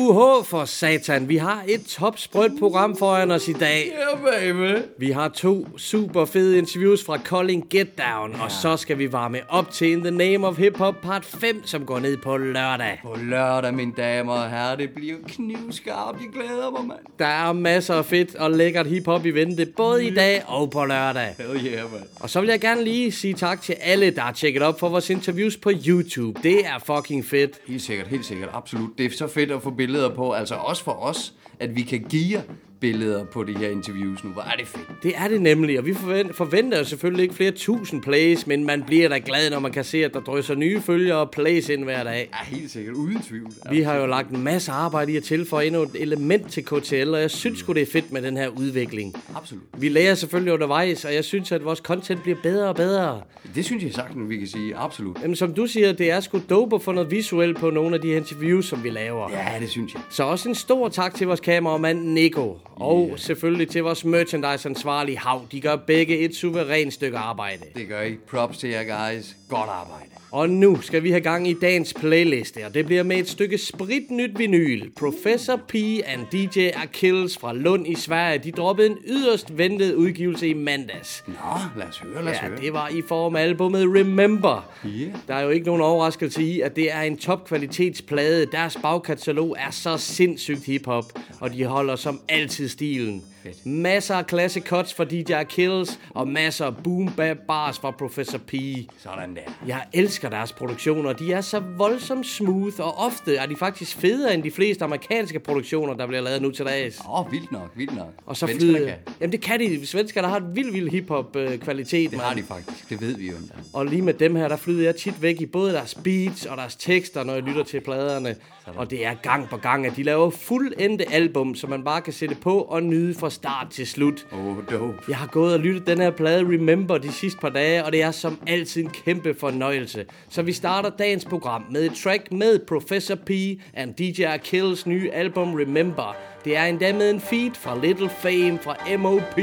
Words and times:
Uho 0.00 0.42
for 0.42 0.64
satan. 0.64 1.28
Vi 1.28 1.36
har 1.36 1.64
et 1.68 1.86
topsprødt 1.86 2.58
program 2.58 2.96
foran 2.96 3.30
os 3.30 3.48
i 3.48 3.52
dag. 3.52 3.92
Ja, 3.98 4.30
baby. 4.30 4.78
Vi 4.98 5.10
har 5.10 5.28
to 5.28 5.78
super 5.78 6.24
fede 6.24 6.58
interviews 6.58 7.04
fra 7.04 7.18
Calling 7.18 7.66
Get 7.70 7.88
Down, 7.98 8.34
og 8.40 8.50
så 8.50 8.76
skal 8.76 8.98
vi 8.98 9.12
varme 9.12 9.38
op 9.48 9.70
til 9.70 9.88
In 9.88 10.00
the 10.00 10.10
Name 10.10 10.46
of 10.46 10.56
Hip 10.56 10.76
Hop 10.76 10.94
part 11.02 11.24
5, 11.24 11.66
som 11.66 11.86
går 11.86 11.98
ned 11.98 12.16
på 12.16 12.36
lørdag. 12.36 13.00
På 13.02 13.16
lørdag, 13.22 13.74
mine 13.74 13.92
damer 13.96 14.32
og 14.32 14.50
herrer, 14.50 14.76
det 14.76 14.90
bliver 14.90 15.16
knivskarpt. 15.28 16.20
Jeg 16.20 16.28
glæder 16.34 16.70
mig, 16.70 16.84
mand. 16.84 16.98
Der 17.18 17.26
er 17.26 17.52
masser 17.52 17.94
af 17.94 18.04
fedt 18.04 18.34
og 18.34 18.50
lækkert 18.50 18.86
hiphop 18.86 19.26
i 19.26 19.30
vente, 19.30 19.66
både 19.76 20.06
i 20.06 20.14
dag 20.14 20.42
og 20.46 20.70
på 20.70 20.84
lørdag. 20.84 21.34
Hell 21.38 21.66
yeah, 21.66 21.92
mand. 21.92 22.02
Og 22.20 22.30
så 22.30 22.40
vil 22.40 22.48
jeg 22.48 22.60
gerne 22.60 22.84
lige 22.84 23.12
sige 23.12 23.34
tak 23.34 23.62
til 23.62 23.76
alle, 23.80 24.10
der 24.10 24.20
har 24.20 24.32
tjekket 24.32 24.62
op 24.62 24.80
for 24.80 24.88
vores 24.88 25.10
interviews 25.10 25.56
på 25.56 25.70
YouTube. 25.86 26.40
Det 26.42 26.66
er 26.66 26.78
fucking 26.96 27.24
fedt. 27.24 27.50
Helt 27.66 27.82
sikkert, 27.82 28.06
helt 28.06 28.26
sikkert, 28.26 28.50
absolut. 28.52 28.90
Det 28.98 29.06
er 29.06 29.10
så 29.16 29.28
fedt 29.28 29.50
at 29.50 29.62
få 29.62 29.70
billeder 29.70 29.89
på, 30.14 30.32
altså 30.32 30.54
også 30.54 30.84
for 30.84 30.92
os, 30.92 31.34
at 31.60 31.76
vi 31.76 31.82
kan 31.82 32.00
give 32.08 32.42
billeder 32.80 33.24
på 33.24 33.44
de 33.44 33.58
her 33.58 33.68
interviews 33.68 34.24
nu. 34.24 34.30
Hvor 34.30 34.42
er 34.42 34.56
det 34.58 34.66
fedt. 34.66 35.02
Det 35.02 35.12
er 35.16 35.28
det 35.28 35.42
nemlig, 35.42 35.78
og 35.78 35.86
vi 35.86 35.94
forventer, 36.32 36.78
jo 36.78 36.84
selvfølgelig 36.84 37.22
ikke 37.22 37.34
flere 37.34 37.50
tusind 37.50 38.02
plays, 38.02 38.46
men 38.46 38.64
man 38.64 38.82
bliver 38.82 39.08
da 39.08 39.20
glad, 39.24 39.50
når 39.50 39.58
man 39.58 39.72
kan 39.72 39.84
se, 39.84 40.04
at 40.04 40.14
der 40.14 40.20
drysser 40.20 40.54
nye 40.54 40.80
følgere 40.80 41.18
og 41.18 41.30
plays 41.30 41.68
ind 41.68 41.84
hver 41.84 42.04
dag. 42.04 42.30
Ja, 42.32 42.56
helt 42.56 42.70
sikkert, 42.70 42.94
uden 42.94 43.22
tvivl. 43.22 43.52
Vi 43.70 43.80
har 43.80 43.96
jo 43.96 44.06
lagt 44.06 44.30
en 44.30 44.44
masse 44.44 44.72
arbejde 44.72 45.12
i 45.12 45.16
at 45.16 45.22
tilføje 45.22 45.66
endnu 45.66 45.82
et 45.82 45.90
element 45.94 46.52
til 46.52 46.64
KTL, 46.64 47.14
og 47.14 47.20
jeg 47.20 47.30
synes 47.30 47.58
sgu, 47.58 47.72
det 47.72 47.82
er 47.82 47.86
fedt 47.86 48.12
med 48.12 48.22
den 48.22 48.36
her 48.36 48.48
udvikling. 48.48 49.14
Absolut. 49.36 49.62
Vi 49.78 49.88
lærer 49.88 50.14
selvfølgelig 50.14 50.52
undervejs, 50.52 51.04
og 51.04 51.14
jeg 51.14 51.24
synes, 51.24 51.52
at 51.52 51.64
vores 51.64 51.78
content 51.78 52.22
bliver 52.22 52.38
bedre 52.42 52.68
og 52.68 52.76
bedre. 52.76 53.20
Det 53.54 53.64
synes 53.64 53.84
jeg 53.84 53.92
sagtens, 53.92 54.30
vi 54.30 54.36
kan 54.36 54.46
sige. 54.46 54.76
Absolut. 54.76 55.18
Jamen, 55.22 55.36
som 55.36 55.54
du 55.54 55.66
siger, 55.66 55.92
det 55.92 56.10
er 56.10 56.20
sgu 56.20 56.40
dope 56.50 56.76
at 56.76 56.82
få 56.82 56.92
noget 56.92 57.10
visuelt 57.10 57.58
på 57.58 57.70
nogle 57.70 57.94
af 57.94 58.00
de 58.00 58.08
her 58.08 58.16
interviews, 58.16 58.66
som 58.66 58.84
vi 58.84 58.90
laver. 58.90 59.30
Ja, 59.30 59.60
det 59.60 59.70
synes 59.70 59.94
jeg. 59.94 60.02
Så 60.10 60.24
også 60.24 60.48
en 60.48 60.54
stor 60.54 60.88
tak 60.88 61.14
til 61.14 61.26
vores 61.26 61.40
kameramand 61.40 62.08
Nico. 62.08 62.58
Og 62.80 63.12
selvfølgelig 63.16 63.68
til 63.68 63.82
vores 63.82 64.04
merchandise-ansvarlige 64.04 65.18
Hav. 65.18 65.46
De 65.52 65.60
gør 65.60 65.76
begge 65.76 66.18
et 66.18 66.34
suverænt 66.34 66.92
stykke 66.92 67.18
arbejde. 67.18 67.64
Det 67.74 67.88
gør 67.88 68.02
I. 68.02 68.16
Props 68.30 68.58
til 68.58 68.70
jer, 68.70 69.12
guys. 69.12 69.36
Godt 69.48 69.70
arbejde. 69.70 70.19
Og 70.32 70.50
nu 70.50 70.80
skal 70.80 71.02
vi 71.02 71.10
have 71.10 71.20
gang 71.20 71.48
i 71.48 71.52
dagens 71.52 71.94
playliste, 71.94 72.66
og 72.66 72.74
det 72.74 72.86
bliver 72.86 73.02
med 73.02 73.16
et 73.16 73.28
stykke 73.28 73.58
spritnyt 73.58 74.38
vinyl. 74.38 74.90
Professor 74.98 75.56
P 75.68 75.74
and 76.06 76.20
DJ 76.32 76.58
Achilles 76.74 77.38
fra 77.38 77.52
Lund 77.52 77.86
i 77.88 77.94
Sverige, 77.94 78.38
de 78.38 78.50
droppede 78.52 78.86
en 78.90 78.96
yderst 79.08 79.58
ventet 79.58 79.94
udgivelse 79.94 80.48
i 80.48 80.52
mandags. 80.54 81.24
Nå, 81.26 81.34
lad 81.76 81.86
os 81.86 81.98
høre, 81.98 82.24
lad 82.24 82.32
os 82.32 82.38
Ja, 82.42 82.48
høre. 82.48 82.60
det 82.60 82.72
var 82.72 82.88
i 82.88 83.02
form 83.08 83.36
af 83.36 83.42
albumet 83.42 83.82
Remember. 83.96 84.70
Yeah. 84.86 85.12
Der 85.28 85.34
er 85.34 85.42
jo 85.42 85.50
ikke 85.50 85.66
nogen 85.66 85.82
overraskelse 85.82 86.42
i, 86.42 86.60
at 86.60 86.76
det 86.76 86.92
er 86.92 87.00
en 87.00 87.16
topkvalitetsplade. 87.16 88.46
Deres 88.52 88.78
bagkatalog 88.82 89.56
er 89.58 89.70
så 89.70 89.96
sindssygt 89.96 90.64
hiphop, 90.66 91.04
og 91.40 91.52
de 91.52 91.64
holder 91.64 91.96
som 91.96 92.20
altid 92.28 92.68
stilen. 92.68 93.24
Fedt. 93.42 93.66
Masser 93.66 94.14
af 94.14 94.26
klasse 94.26 94.60
cuts 94.60 94.94
fra 94.94 95.04
DJ 95.04 95.32
Kills, 95.48 96.00
og 96.10 96.28
masser 96.28 96.66
af 96.66 96.76
boom 96.76 97.12
bap 97.16 97.36
bars 97.48 97.78
fra 97.78 97.90
Professor 97.90 98.38
P. 98.38 98.54
Sådan 98.98 99.34
der. 99.34 99.40
Jeg 99.66 99.84
elsker 99.92 100.28
deres 100.28 100.52
produktioner. 100.52 101.12
De 101.12 101.32
er 101.32 101.40
så 101.40 101.62
voldsomt 101.76 102.26
smooth, 102.26 102.74
og 102.78 102.98
ofte 102.98 103.36
er 103.36 103.46
de 103.46 103.56
faktisk 103.56 103.96
federe 103.96 104.34
end 104.34 104.42
de 104.42 104.50
fleste 104.50 104.84
amerikanske 104.84 105.38
produktioner, 105.38 105.94
der 105.94 106.06
bliver 106.06 106.22
lavet 106.22 106.42
nu 106.42 106.50
til 106.50 106.64
dags. 106.64 107.00
Åh, 107.00 107.20
oh, 107.20 107.32
vildt 107.32 107.52
nok, 107.52 107.70
vildt 107.76 107.96
nok. 107.96 108.12
Og 108.26 108.36
så 108.36 108.46
flyder... 108.46 108.94
Jamen 109.20 109.32
det 109.32 109.40
kan 109.40 109.60
de. 109.60 109.86
Svenskerne 109.86 110.28
har 110.28 110.36
et 110.36 110.46
vild, 110.54 110.72
vild 110.72 110.88
hiphop-kvalitet. 110.90 112.10
Det 112.10 112.20
har 112.20 112.34
de 112.34 112.42
faktisk. 112.42 112.90
Det 112.90 113.00
ved 113.00 113.16
vi 113.16 113.28
jo 113.28 113.36
endda. 113.36 113.54
Og 113.72 113.86
lige 113.86 114.02
med 114.02 114.14
dem 114.14 114.36
her, 114.36 114.48
der 114.48 114.56
flyder 114.56 114.84
jeg 114.84 114.96
tit 114.96 115.22
væk 115.22 115.40
i 115.40 115.46
både 115.46 115.72
deres 115.72 115.94
beats 115.94 116.46
og 116.46 116.56
deres 116.56 116.76
tekster, 116.76 117.24
når 117.24 117.34
jeg 117.34 117.42
lytter 117.42 117.62
til 117.62 117.80
pladerne. 117.80 118.36
Og 118.76 118.90
det 118.90 119.06
er 119.06 119.14
gang 119.14 119.48
på 119.48 119.56
gang, 119.56 119.86
at 119.86 119.96
de 119.96 120.02
laver 120.02 120.30
fuldendte 120.30 121.12
album, 121.12 121.54
som 121.54 121.70
man 121.70 121.84
bare 121.84 122.00
kan 122.00 122.12
sætte 122.12 122.34
på 122.34 122.60
og 122.60 122.82
nyde 122.82 123.14
fra 123.14 123.29
start 123.30 123.70
til 123.70 123.86
slut. 123.86 124.26
Oh, 124.32 124.56
dope. 124.70 124.98
Jeg 125.08 125.16
har 125.16 125.26
gået 125.26 125.54
og 125.54 125.60
lyttet 125.60 125.86
den 125.86 126.00
her 126.00 126.10
plade 126.10 126.40
Remember 126.40 126.98
de 126.98 127.12
sidste 127.12 127.38
par 127.40 127.48
dage, 127.48 127.84
og 127.84 127.92
det 127.92 128.02
er 128.02 128.10
som 128.10 128.38
altid 128.46 128.82
en 128.84 128.90
kæmpe 128.90 129.34
fornøjelse. 129.34 130.04
Så 130.28 130.42
vi 130.42 130.52
starter 130.52 130.90
dagens 130.90 131.24
program 131.24 131.64
med 131.70 131.86
et 131.86 131.92
track 132.04 132.32
med 132.32 132.58
Professor 132.68 133.14
P 133.14 133.30
and 133.74 133.94
DJ 133.94 134.24
Kills 134.44 134.86
nye 134.86 135.10
album 135.12 135.54
Remember. 135.54 136.16
Det 136.44 136.56
er 136.56 136.64
endda 136.64 136.92
med 136.92 137.10
en 137.10 137.20
feed 137.20 137.54
fra 137.54 137.78
Little 137.82 138.10
Fame 138.10 138.58
fra 138.58 138.96
MOP. 138.98 139.36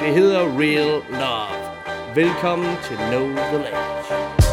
Det 0.00 0.14
hedder 0.14 0.58
Real 0.58 1.02
Love. 1.10 1.76
Velkommen 2.14 2.76
til 2.84 2.96
Know 2.96 3.26
The 3.26 3.56
Ledge. 3.56 4.45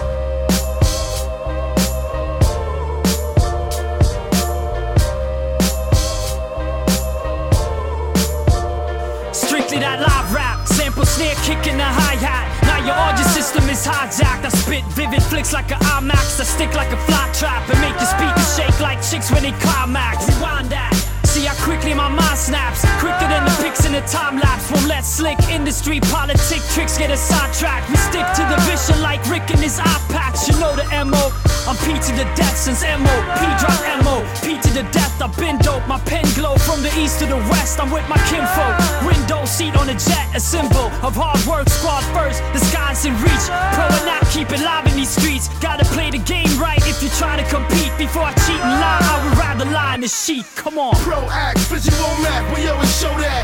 That 9.79 9.99
live 9.99 10.33
rap, 10.33 10.67
sample 10.67 11.05
snare 11.05 11.33
kicking 11.41 11.77
the 11.77 11.83
hi 11.83 12.13
hat. 12.15 12.45
Now 12.61 12.77
your 12.85 12.93
audio 12.93 13.25
system 13.25 13.67
is 13.69 13.85
hijacked. 13.85 14.45
I 14.45 14.49
spit 14.49 14.85
vivid 14.93 15.23
flicks 15.23 15.51
like 15.51 15.71
an 15.71 15.79
IMAX. 15.79 16.39
I 16.39 16.43
stick 16.43 16.73
like 16.75 16.91
a 16.93 16.97
fly 17.09 17.29
trap 17.33 17.67
and 17.69 17.81
make 17.81 17.97
your 17.97 18.05
speakers 18.05 18.55
shake 18.55 18.79
like 18.79 19.01
chicks 19.01 19.31
when 19.31 19.41
they 19.41 19.51
climax. 19.59 20.29
Rewind 20.29 20.69
that. 20.69 21.02
See 21.33 21.45
how 21.45 21.57
quickly 21.65 21.95
my 21.95 22.09
mind 22.09 22.37
snaps. 22.37 22.85
Quicker 23.01 23.25
than 23.25 23.43
the 23.43 23.57
pics 23.57 23.87
in 23.87 23.93
the 23.93 24.01
time 24.01 24.37
lapse. 24.37 24.69
Won't 24.69 24.85
let 24.85 25.03
slick 25.03 25.39
industry 25.49 25.99
politic 25.99 26.61
tricks 26.77 26.95
get 26.95 27.09
us 27.09 27.21
sidetracked. 27.21 27.89
We 27.89 27.95
stick 27.97 28.21
to 28.37 28.43
the 28.45 28.61
vision 28.69 29.01
like 29.01 29.17
Rick 29.25 29.49
and 29.49 29.57
his 29.57 29.79
eye 29.79 30.01
patch. 30.13 30.47
You 30.47 30.53
know 30.61 30.75
the 30.75 30.85
MO. 31.03 31.33
I'm 31.65 31.73
P 31.81 31.97
to 31.97 32.11
the 32.13 32.29
death 32.37 32.55
since 32.55 32.85
MO. 32.85 33.15
P 33.41 33.49
drop 33.57 33.81
MO. 34.05 34.21
P 34.45 34.61
to 34.61 34.69
the 34.77 34.85
death. 34.93 35.19
I've 35.23 35.35
been 35.35 35.57
dope. 35.57 35.81
My 35.87 35.97
pen 36.05 36.21
glow 36.35 36.53
from 36.53 36.83
the 36.83 36.93
east 37.01 37.17
to 37.19 37.25
the 37.25 37.41
west. 37.49 37.81
I'm 37.81 37.89
with 37.89 38.07
my 38.07 38.21
kinfolk. 38.29 38.77
Window 39.01 39.43
seat 39.45 39.75
on 39.75 39.89
a 39.89 39.97
jet. 39.97 40.29
A 40.35 40.39
symbol 40.39 40.93
of 41.01 41.17
hard 41.17 41.41
work. 41.49 41.67
Squad 41.67 42.05
first. 42.13 42.45
The 42.53 42.61
sky's 42.61 43.05
in 43.09 43.17
reach. 43.25 43.45
Pro 43.73 43.89
and 43.89 44.05
not 44.05 44.21
keep 44.29 44.51
it 44.53 44.61
live 44.61 44.85
in 44.85 44.93
these 44.93 45.09
streets. 45.09 45.49
Gotta 45.57 45.85
play 45.85 46.11
the 46.11 46.21
game 46.21 46.53
right 46.61 46.77
if 46.85 47.01
you 47.01 47.09
try 47.17 47.41
to 47.41 47.45
compete. 47.49 47.89
Before 47.97 48.21
I 48.21 48.33
cheat 48.45 48.61
and 48.61 48.77
lie, 48.77 49.01
I 49.01 49.15
would 49.25 49.37
rather 49.39 49.65
lie 49.65 49.95
in 49.95 50.01
the 50.01 50.07
sheet. 50.07 50.45
Come 50.53 50.77
on. 50.77 50.93
Pro 51.01 51.22
act, 51.31 51.59
visual 51.71 52.15
map, 52.21 52.43
we 52.55 52.67
always 52.67 52.91
show 52.99 53.13
that. 53.19 53.43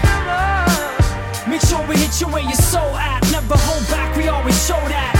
Make 1.48 1.62
sure 1.62 1.82
we 1.88 1.96
hit 1.98 2.20
you 2.22 2.28
where 2.28 2.44
your 2.44 2.54
soul 2.54 2.96
at. 2.96 3.24
Never 3.32 3.58
hold 3.58 3.88
back, 3.90 4.16
we 4.16 4.28
always 4.28 4.58
show 4.66 4.80
that. 4.90 5.16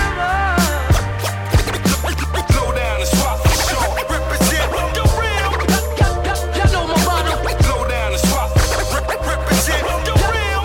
Slow 2.50 2.72
down, 2.76 3.00
rock 3.24 3.40
for 3.42 3.56
sure. 3.66 3.90
Represent 4.10 4.70
the 4.94 5.04
real. 5.18 5.52
Y'all 6.54 6.70
know 6.74 6.86
my 6.86 6.98
motto. 7.08 7.34
Slow 7.64 7.82
down, 7.88 8.14
rock. 8.34 8.52
Represent 9.26 9.84
the 10.06 10.14
real. 10.30 10.62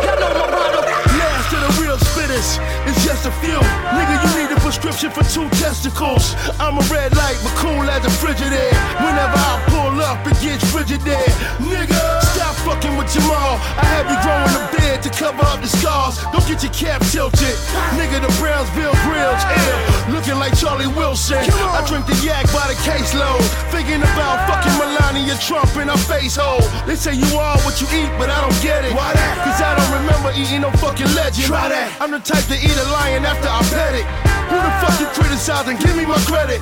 Y'all 0.00 0.18
know 0.22 0.32
my 0.38 0.46
motto. 0.54 0.80
Last 1.18 1.52
of 1.52 1.60
the 1.60 1.70
real 1.82 1.98
spitters, 1.98 2.56
it's 2.88 3.00
just 3.04 3.26
a 3.26 3.32
few. 3.42 3.60
Nigga, 3.96 4.16
you 4.22 4.30
need 4.40 4.50
a 4.56 4.60
prescription 4.60 5.10
for 5.10 5.24
two 5.24 5.48
testicles. 5.60 6.34
I'm 6.58 6.78
a 6.78 6.84
red 6.88 7.12
light, 7.16 7.38
but 7.42 7.52
cool 7.60 7.84
as 7.90 8.04
a 8.04 8.12
Frigidaire. 8.20 8.72
Whenever 9.04 9.36
I 9.36 9.60
pull 9.68 9.83
up, 10.00 10.26
it 10.26 10.38
gets 10.40 10.64
frigid 10.70 11.00
there. 11.02 11.28
Nigga, 11.58 12.00
stop 12.34 12.54
fucking 12.66 12.96
with 12.96 13.12
Jamal. 13.12 13.58
I 13.78 13.84
have 13.94 14.06
you 14.10 14.18
growing 14.24 14.54
a 14.56 14.62
beard 14.74 15.02
to 15.02 15.10
cover 15.10 15.44
up 15.44 15.60
the 15.60 15.68
scars. 15.68 16.22
Don't 16.32 16.46
get 16.46 16.62
your 16.62 16.72
cap 16.72 17.00
tilted. 17.12 17.56
Nigga, 17.98 18.22
the 18.22 18.32
Brownsville 18.40 18.96
Grills 19.04 19.44
ill. 19.44 20.14
Looking 20.14 20.38
like 20.38 20.56
Charlie 20.56 20.90
Wilson. 20.90 21.44
I 21.74 21.84
drink 21.86 22.06
the 22.06 22.16
yak 22.24 22.46
by 22.52 22.66
the 22.68 22.78
caseload. 22.86 23.44
Thinking 23.70 24.02
about 24.02 24.44
fucking 24.48 24.74
Melania 24.78 25.36
Trump 25.38 25.70
in 25.76 25.88
her 25.88 26.00
face 26.08 26.36
hole. 26.36 26.64
They 26.86 26.96
say 26.96 27.14
you 27.14 27.30
are 27.38 27.58
what 27.64 27.80
you 27.80 27.86
eat, 27.92 28.10
but 28.18 28.30
I 28.30 28.40
don't 28.40 28.60
get 28.62 28.84
it. 28.84 28.92
Why 28.92 29.12
that? 29.12 29.34
Cause 29.44 29.60
I 29.60 29.74
don't 29.76 29.92
remember 30.00 30.32
eating 30.36 30.62
no 30.62 30.70
fucking 30.78 31.12
legend. 31.14 31.46
Try 31.46 31.68
that. 31.68 31.96
I'm 32.00 32.10
the 32.10 32.20
type 32.20 32.44
to 32.50 32.56
eat 32.56 32.76
a 32.76 32.86
lion 32.92 33.24
after 33.24 33.48
I 33.48 33.60
pet 33.70 33.94
it. 33.94 34.06
Who 34.54 34.62
the 34.62 34.70
fuck 34.78 35.00
you 35.00 35.06
criticizing? 35.18 35.76
Give 35.78 35.96
me 35.96 36.06
my 36.06 36.18
credit. 36.30 36.60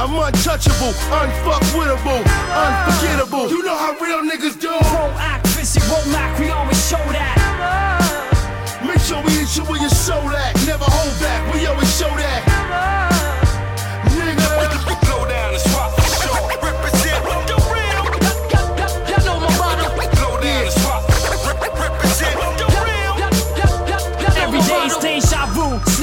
I'm 0.00 0.16
untouchable, 0.16 0.96
unfuckwittable, 1.12 2.24
unforgettable. 2.56 3.50
You 3.52 3.62
know 3.62 3.76
how 3.76 3.92
real 4.00 4.22
niggas 4.24 4.58
do. 4.58 4.72
Pro 4.80 5.12
act, 5.20 5.46
physical 5.48 6.00
Mac, 6.10 6.38
we 6.40 6.48
always 6.48 6.80
show 6.88 7.04
that. 7.12 7.36
Make 8.80 9.00
sure 9.00 9.20
we 9.24 9.32
hit 9.32 9.54
you 9.56 9.64
where 9.64 9.80
your 9.80 9.90
soul 9.90 10.28
at. 10.30 10.56
Never 10.64 10.84
hold 10.88 11.12
back, 11.20 11.33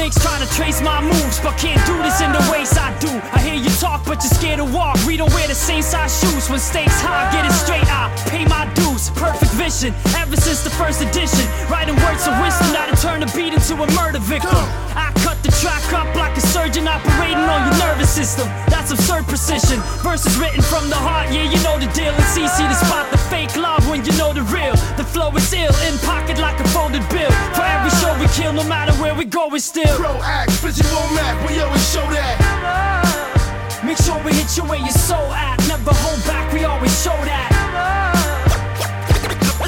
snakes 0.01 0.17
trying 0.17 0.41
to 0.41 0.51
trace 0.55 0.81
my 0.81 0.99
moves, 1.01 1.39
but 1.41 1.55
can't 1.57 1.77
do 1.85 1.95
this 2.01 2.21
in 2.21 2.31
the 2.31 2.41
ways 2.51 2.73
I 2.73 2.89
do. 2.97 3.11
I 3.33 3.39
hear 3.39 3.53
you 3.53 3.69
talk, 3.77 4.03
but 4.03 4.17
you're 4.23 4.33
scared 4.33 4.57
to 4.57 4.65
walk. 4.65 4.97
We 5.05 5.15
don't 5.15 5.31
wear 5.33 5.47
the 5.47 5.53
same 5.53 5.83
size 5.83 6.09
shoes. 6.19 6.49
When 6.49 6.59
stakes 6.59 6.99
high, 7.01 7.29
get 7.31 7.45
it 7.45 7.53
straight. 7.53 7.85
I 7.85 8.09
pay 8.25 8.45
my 8.45 8.65
dues. 8.73 9.11
Perfect 9.11 9.53
vision, 9.53 9.93
ever 10.17 10.35
since 10.35 10.63
the 10.63 10.71
first 10.71 11.01
edition. 11.01 11.45
Writing 11.69 11.95
words 12.01 12.25
of 12.25 12.33
wisdom 12.41 12.73
that'll 12.73 12.97
turn 12.97 13.21
a 13.21 13.29
beat 13.37 13.53
into 13.53 13.75
a 13.75 13.87
murder 13.93 14.19
victim. 14.19 14.65
I 14.97 15.13
the 15.43 15.51
track 15.61 15.81
up 15.93 16.13
like 16.15 16.35
a 16.37 16.41
surgeon 16.41 16.87
operating 16.87 17.37
on 17.37 17.61
your 17.67 17.77
nervous 17.79 18.09
system. 18.09 18.47
That's 18.69 18.91
absurd 18.91 19.25
precision. 19.25 19.79
Verses 20.01 20.37
written 20.37 20.61
from 20.61 20.89
the 20.89 20.95
heart, 20.95 21.33
yeah, 21.33 21.43
you 21.43 21.61
know 21.63 21.77
the 21.77 21.89
deal. 21.93 22.13
It's 22.17 22.37
easy 22.37 22.63
to 22.67 22.75
spot 22.75 23.09
the 23.11 23.17
fake 23.17 23.55
love 23.55 23.87
when 23.89 24.05
you 24.05 24.11
know 24.17 24.33
the 24.33 24.43
real. 24.43 24.73
The 24.97 25.03
flow 25.03 25.31
is 25.35 25.53
ill, 25.53 25.73
in 25.87 25.97
pocket 25.99 26.37
like 26.39 26.59
a 26.59 26.67
folded 26.69 27.07
bill. 27.09 27.31
For 27.57 27.65
every 27.65 27.91
show 28.01 28.13
we 28.19 28.27
kill, 28.33 28.53
no 28.53 28.63
matter 28.63 28.93
where 29.01 29.15
we 29.15 29.25
go, 29.25 29.53
it's 29.55 29.65
still. 29.65 29.95
Pro 29.97 30.13
act, 30.21 30.51
visual 30.61 31.05
map, 31.17 31.35
we 31.49 31.59
always 31.59 31.85
show 31.91 32.05
that. 32.11 33.81
Make 33.83 33.97
sure 33.97 34.17
we 34.23 34.33
hit 34.33 34.55
you 34.57 34.63
where 34.63 34.79
your 34.79 34.95
soul 34.95 35.33
at. 35.33 35.57
Never 35.67 35.93
hold 35.93 36.21
back, 36.25 36.53
we 36.53 36.63
always 36.63 36.93
show 37.03 37.17
that. 37.25 37.49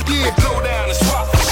Yeah, 0.06 0.36
blow 0.36 0.62
down 0.62 0.90
and 0.90 0.98
swap 0.98 1.43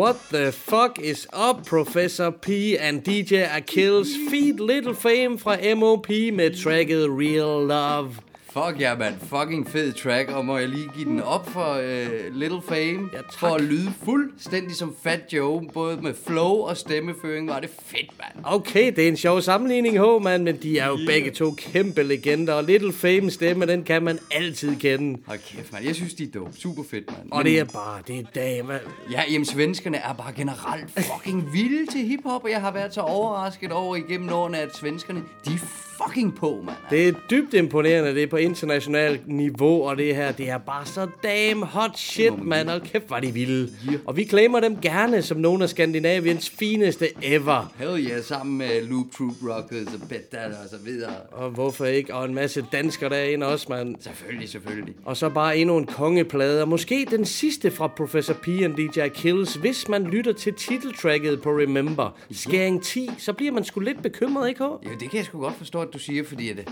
What 0.00 0.30
the 0.30 0.50
fuck 0.50 0.98
is 0.98 1.26
up, 1.30 1.66
Professor 1.66 2.32
P 2.32 2.78
and 2.78 3.04
DJ 3.04 3.46
Akills 3.46 4.08
Feed 4.30 4.58
Little 4.58 4.94
Fame 4.94 5.36
fra 5.36 5.74
MOP 5.74 6.08
med 6.32 6.56
tracket 6.56 7.10
Real 7.10 7.66
Love. 7.66 8.29
Fuck 8.52 8.80
ja, 8.80 8.96
mand. 8.96 9.14
Fucking 9.20 9.68
fed 9.68 9.92
track. 9.92 10.30
Og 10.30 10.44
må 10.44 10.58
jeg 10.58 10.68
lige 10.68 10.90
give 10.96 11.04
den 11.04 11.22
op 11.22 11.48
for 11.48 11.74
uh, 11.74 12.34
Little 12.36 12.62
Fame? 12.68 13.08
Ja, 13.12 13.18
tak. 13.18 13.38
For 13.38 13.46
at 13.46 13.60
lyde 13.60 13.92
fuldstændig 14.04 14.76
som 14.76 14.94
Fat 15.02 15.20
Joe. 15.32 15.68
Både 15.74 15.96
med 16.02 16.14
flow 16.26 16.52
og 16.52 16.76
stemmeføring 16.76 17.48
var 17.48 17.60
det 17.60 17.70
fedt, 17.84 18.10
mand. 18.18 18.44
Okay, 18.44 18.92
det 18.96 19.04
er 19.04 19.08
en 19.08 19.16
sjov 19.16 19.40
sammenligning, 19.40 19.98
H, 19.98 20.22
man, 20.22 20.44
men 20.44 20.56
de 20.56 20.78
er 20.78 20.86
jo 20.86 20.98
begge 21.06 21.30
to 21.30 21.50
kæmpe 21.50 22.02
legender, 22.02 22.54
og 22.54 22.64
Little 22.64 22.92
Fame 22.92 23.30
stemme, 23.30 23.66
den 23.66 23.84
kan 23.84 24.02
man 24.02 24.18
altid 24.30 24.76
kende. 24.76 25.18
Hold 25.26 25.38
kæft, 25.38 25.72
mand. 25.72 25.84
Jeg 25.84 25.94
synes, 25.94 26.14
de 26.14 26.22
er 26.24 26.28
dope. 26.34 26.52
Super 26.56 26.82
fedt, 26.90 27.06
mand. 27.06 27.32
Og 27.32 27.44
det 27.44 27.58
er 27.58 27.64
bare, 27.64 28.02
det 28.06 28.18
er 28.18 28.24
dame. 28.34 28.80
Ja, 29.12 29.22
jamen 29.30 29.44
svenskerne 29.44 29.96
er 29.96 30.12
bare 30.12 30.32
generelt 30.36 30.90
fucking 30.90 31.52
vilde 31.52 31.92
til 31.92 32.00
hiphop, 32.00 32.44
og 32.44 32.50
jeg 32.50 32.60
har 32.60 32.72
været 32.72 32.94
så 32.94 33.00
overrasket 33.00 33.72
over 33.72 33.96
igennem 33.96 34.32
årene, 34.32 34.58
at 34.58 34.76
svenskerne, 34.76 35.22
de 35.46 35.58
fucking 36.06 36.34
på, 36.36 36.60
mand. 36.64 36.76
Det 36.90 37.08
er 37.08 37.12
dybt 37.30 37.54
imponerende, 37.54 38.14
det 38.14 38.22
er 38.22 38.26
på 38.26 38.36
internationalt 38.36 39.28
niveau, 39.28 39.82
og 39.88 39.96
det 39.96 40.16
her, 40.16 40.32
det 40.32 40.48
er 40.48 40.58
bare 40.58 40.86
så 40.86 41.08
damn 41.22 41.62
hot 41.62 41.98
shit, 41.98 42.44
man. 42.44 42.68
Og 42.68 42.82
kæft, 42.82 43.10
var 43.10 43.20
de 43.20 43.34
vilde. 43.34 43.72
Og 44.06 44.16
vi 44.16 44.24
claimer 44.24 44.60
dem 44.60 44.80
gerne 44.80 45.22
som 45.22 45.36
nogle 45.38 45.62
af 45.62 45.68
Skandinaviens 45.68 46.50
fineste 46.50 47.08
ever. 47.22 47.72
Hell 47.78 48.06
yeah, 48.06 48.22
sammen 48.22 48.58
med 48.58 48.82
Loop 48.82 49.06
Troop 49.18 49.32
Rockers 49.42 49.94
og 49.94 50.08
Petal 50.08 50.50
og 50.50 50.68
så 50.70 50.76
videre. 50.84 51.12
Og 51.32 51.50
hvorfor 51.50 51.84
ikke? 51.84 52.14
Og 52.14 52.24
en 52.24 52.34
masse 52.34 52.64
danskere 52.72 53.10
derinde 53.10 53.46
også, 53.46 53.66
mand. 53.68 53.96
Selvfølgelig, 54.00 54.48
selvfølgelig. 54.48 54.94
Og 55.04 55.16
så 55.16 55.28
bare 55.28 55.58
endnu 55.58 55.76
en 55.76 55.86
kongeplade, 55.86 56.62
og 56.62 56.68
måske 56.68 57.06
den 57.10 57.24
sidste 57.24 57.70
fra 57.70 57.86
Professor 57.86 58.34
P 58.34 58.48
and 58.48 58.74
DJ 58.76 59.08
Kills. 59.08 59.54
Hvis 59.54 59.88
man 59.88 60.04
lytter 60.04 60.32
til 60.32 60.54
titeltracket 60.54 61.42
på 61.42 61.50
Remember, 61.50 62.16
Skæring 62.30 62.82
10, 62.82 63.10
så 63.18 63.32
bliver 63.32 63.52
man 63.52 63.64
sgu 63.64 63.80
lidt 63.80 64.02
bekymret, 64.02 64.48
ikke? 64.48 64.64
Ja, 64.64 64.88
det 65.00 65.10
kan 65.10 65.16
jeg 65.16 65.24
sgu 65.24 65.40
godt 65.40 65.54
forstå, 65.54 65.89
du 65.92 65.98
siger, 65.98 66.24
fordi 66.24 66.48
at, 66.50 66.68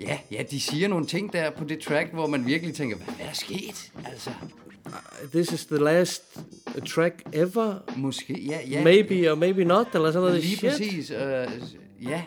ja, 0.00 0.18
ja, 0.30 0.42
de 0.50 0.60
siger 0.60 0.88
nogle 0.88 1.06
ting 1.06 1.32
der 1.32 1.50
på 1.50 1.64
det 1.64 1.78
track, 1.78 2.12
hvor 2.12 2.26
man 2.26 2.46
virkelig 2.46 2.74
tænker, 2.74 2.96
hvad, 2.96 3.06
hvad 3.06 3.26
er 3.26 3.28
der 3.28 3.34
sket? 3.34 3.92
Altså, 4.06 4.30
This 5.34 5.52
is 5.52 5.66
the 5.66 5.78
last 5.78 6.22
track 6.88 7.14
ever. 7.32 7.74
måske, 7.96 8.40
ja, 8.40 8.58
ja. 8.70 8.84
Maybe 8.84 9.30
or 9.32 9.34
maybe 9.34 9.64
not, 9.64 9.86
eller 9.94 10.12
sådan 10.12 10.28
noget 10.28 10.44
Lige 10.44 10.56
shit. 10.56 10.70
præcis, 10.70 11.10
øh, 11.10 11.18
ja. 11.18 11.46
Ja, 12.02 12.22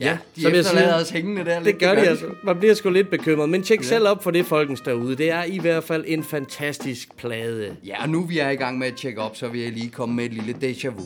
Ja, 0.00 0.18
de 0.36 0.42
som 0.42 0.52
jeg 0.54 0.64
siger, 0.64 0.94
os 0.94 1.10
hængende 1.10 1.44
der. 1.44 1.54
Det 1.54 1.64
lidt, 1.64 1.78
gør 1.78 1.94
de 1.94 2.00
altså. 2.00 2.26
Man 2.44 2.58
bliver 2.58 2.74
sgu 2.74 2.90
lidt 2.90 3.10
bekymret. 3.10 3.48
Men 3.48 3.62
tjek 3.62 3.80
ja. 3.80 3.84
selv 3.86 4.08
op 4.08 4.22
for 4.22 4.30
det, 4.30 4.46
folkens 4.46 4.80
derude. 4.80 5.16
Det 5.16 5.30
er 5.30 5.44
i 5.44 5.58
hvert 5.58 5.84
fald 5.84 6.04
en 6.06 6.24
fantastisk 6.24 7.16
plade. 7.16 7.76
Ja, 7.86 8.02
og 8.02 8.08
nu 8.08 8.22
vi 8.22 8.38
er 8.38 8.50
i 8.50 8.54
gang 8.56 8.78
med 8.78 8.86
at 8.86 8.94
tjekke 8.96 9.20
op, 9.20 9.36
så 9.36 9.48
vil 9.48 9.60
jeg 9.60 9.72
lige 9.72 9.90
komme 9.90 10.14
med 10.14 10.24
et 10.24 10.32
lille 10.32 10.54
déjà 10.70 10.88
vu. 10.88 11.02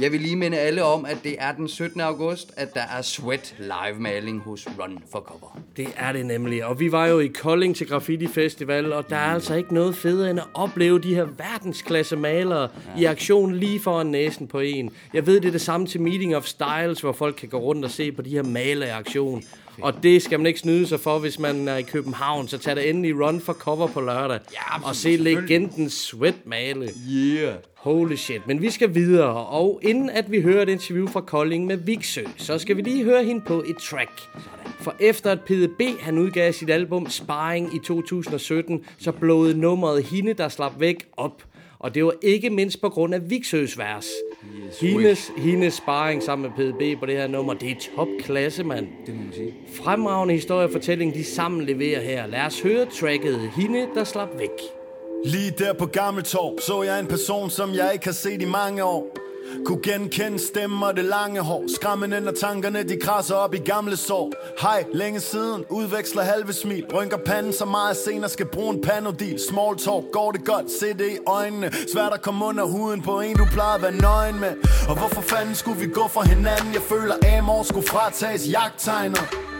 Jeg 0.00 0.12
vil 0.12 0.20
lige 0.20 0.36
minde 0.36 0.58
alle 0.58 0.84
om, 0.84 1.04
at 1.04 1.18
det 1.24 1.36
er 1.38 1.52
den 1.52 1.68
17. 1.68 2.00
august, 2.00 2.52
at 2.56 2.74
der 2.74 2.80
er 2.80 3.02
Sweat 3.02 3.54
live-maling 3.58 4.40
hos 4.40 4.66
Run 4.78 4.98
for 5.12 5.20
Cover. 5.20 5.60
Det 5.76 5.88
er 5.96 6.12
det 6.12 6.26
nemlig. 6.26 6.64
Og 6.64 6.80
vi 6.80 6.92
var 6.92 7.06
jo 7.06 7.18
i 7.18 7.26
Kolding 7.26 7.76
til 7.76 7.88
Graffiti 7.88 8.26
Festival, 8.26 8.92
og 8.92 9.10
der 9.10 9.16
er 9.16 9.34
altså 9.34 9.54
ikke 9.54 9.74
noget 9.74 9.96
federe 9.96 10.30
end 10.30 10.40
at 10.40 10.46
opleve 10.54 10.98
de 10.98 11.14
her 11.14 11.24
verdensklasse 11.24 12.16
malere 12.16 12.68
ja. 12.96 13.00
i 13.00 13.04
aktion 13.04 13.54
lige 13.54 13.80
foran 13.80 14.06
næsen 14.06 14.46
på 14.46 14.60
en. 14.60 14.90
Jeg 15.12 15.26
ved, 15.26 15.40
det 15.40 15.48
er 15.48 15.52
det 15.52 15.60
samme 15.60 15.86
til 15.86 16.00
Meeting 16.00 16.36
of 16.36 16.44
Styles, 16.44 17.00
hvor 17.00 17.12
folk 17.12 17.36
kan 17.36 17.48
gå 17.48 17.58
rundt 17.58 17.84
og 17.84 17.90
se 17.90 18.12
på 18.12 18.22
de 18.22 18.30
her 18.30 18.42
malere 18.42 18.88
i 18.88 18.92
aktion. 18.92 19.42
Og 19.82 20.02
det 20.02 20.22
skal 20.22 20.38
man 20.38 20.46
ikke 20.46 20.60
snyde 20.60 20.86
sig 20.86 21.00
for, 21.00 21.18
hvis 21.18 21.38
man 21.38 21.68
er 21.68 21.76
i 21.76 21.82
København. 21.82 22.48
Så 22.48 22.58
tag 22.58 22.76
da 22.76 22.82
endelig 22.82 23.20
Run 23.20 23.40
for 23.40 23.52
Cover 23.52 23.86
på 23.86 24.00
lørdag. 24.00 24.38
Ja, 24.52 24.88
og 24.88 24.96
se 24.96 25.16
legenden 25.16 25.90
Sweat 25.90 26.34
male. 26.44 26.90
Yeah. 27.10 27.54
Holy 27.74 28.14
shit. 28.14 28.46
Men 28.46 28.62
vi 28.62 28.70
skal 28.70 28.94
videre, 28.94 29.46
og 29.46 29.80
inden 29.82 30.10
at 30.10 30.30
vi 30.30 30.40
hører 30.40 30.62
et 30.62 30.68
interview 30.68 31.06
fra 31.06 31.20
Kolding 31.20 31.66
med 31.66 31.76
Viksø, 31.76 32.22
så 32.36 32.58
skal 32.58 32.76
vi 32.76 32.82
lige 32.82 33.04
høre 33.04 33.24
hende 33.24 33.40
på 33.46 33.64
et 33.66 33.76
track. 33.76 34.20
For 34.80 34.94
efter 35.00 35.32
at 35.32 35.40
PDB 35.40 35.82
han 36.00 36.18
udgav 36.18 36.52
sit 36.52 36.70
album 36.70 37.10
Sparring 37.10 37.74
i 37.74 37.78
2017, 37.78 38.84
så 38.98 39.12
blåede 39.12 39.58
nummeret 39.58 40.02
Hende, 40.02 40.32
der 40.34 40.48
slap 40.48 40.80
væk 40.80 41.06
op. 41.16 41.42
Og 41.78 41.94
det 41.94 42.04
var 42.04 42.14
ikke 42.22 42.50
mindst 42.50 42.80
på 42.80 42.88
grund 42.88 43.14
af 43.14 43.30
Viksøs 43.30 43.78
vers. 43.78 44.06
Hendes, 44.80 45.32
hendes 45.36 45.74
sparring 45.74 46.22
sammen 46.22 46.52
med 46.56 46.72
PDB 46.72 47.00
på 47.00 47.06
det 47.06 47.16
her 47.16 47.26
nummer, 47.26 47.54
det 47.54 47.70
er 47.70 47.74
topklasse, 47.96 48.64
mand. 48.64 48.86
Det 49.06 49.14
må 49.14 49.22
man 49.22 49.32
sige. 49.32 49.54
Fremragende 49.74 50.34
historiefortælling, 50.34 51.14
de 51.14 51.24
sammen 51.24 51.64
leverer 51.66 52.00
her. 52.00 52.26
Lad 52.26 52.40
os 52.40 52.60
høre 52.60 52.86
tracket 52.86 53.50
Hende, 53.56 53.86
der 53.94 54.04
slap 54.04 54.28
væk. 54.38 54.50
Lige 55.24 55.50
der 55.58 55.72
på 55.72 55.86
Gammeltorv 55.86 56.58
så 56.60 56.82
jeg 56.82 57.00
en 57.00 57.06
person, 57.06 57.50
som 57.50 57.74
jeg 57.74 57.90
ikke 57.92 58.04
har 58.04 58.12
set 58.12 58.42
i 58.42 58.46
mange 58.46 58.84
år. 58.84 59.25
Kunne 59.64 59.82
genkende 59.82 60.38
stemmer 60.38 60.92
det 60.92 61.04
lange 61.04 61.40
hår. 61.40 61.64
Skræmmende 61.74 62.20
når 62.20 62.32
tankerne 62.32 62.82
de 62.82 62.96
krasser 63.00 63.34
op 63.34 63.54
i 63.54 63.58
gamle 63.58 63.96
sår. 63.96 64.32
Hej, 64.60 64.84
længe 64.92 65.20
siden, 65.20 65.64
udveksler 65.70 66.22
halve 66.22 66.52
smil. 66.52 66.84
Rynker 66.94 67.16
panden 67.16 67.52
så 67.52 67.64
meget 67.64 67.96
senere 67.96 68.30
skal 68.30 68.46
bruge 68.46 68.74
en 68.74 68.82
panodil. 68.82 69.38
Small 69.48 69.76
talk, 69.76 70.04
går 70.12 70.32
det 70.32 70.44
godt, 70.44 70.70
se 70.80 70.92
det 70.92 71.10
i 71.12 71.18
øjnene. 71.26 71.72
Svært 71.92 72.12
at 72.12 72.22
komme 72.22 72.44
under 72.44 72.64
huden 72.64 73.02
på 73.02 73.20
en 73.20 73.36
du 73.36 73.44
plejer 73.52 73.74
at 73.74 73.82
være 73.82 73.96
nøgen 73.96 74.40
med. 74.40 74.52
Og 74.88 74.98
hvorfor 74.98 75.20
fanden 75.20 75.54
skulle 75.54 75.80
vi 75.80 75.86
gå 75.86 76.08
fra 76.08 76.22
hinanden? 76.22 76.74
Jeg 76.74 76.82
føler 76.82 77.14
Amor 77.38 77.62
skulle 77.62 77.88
fratages 77.88 78.48
jagttegnet. 78.50 79.55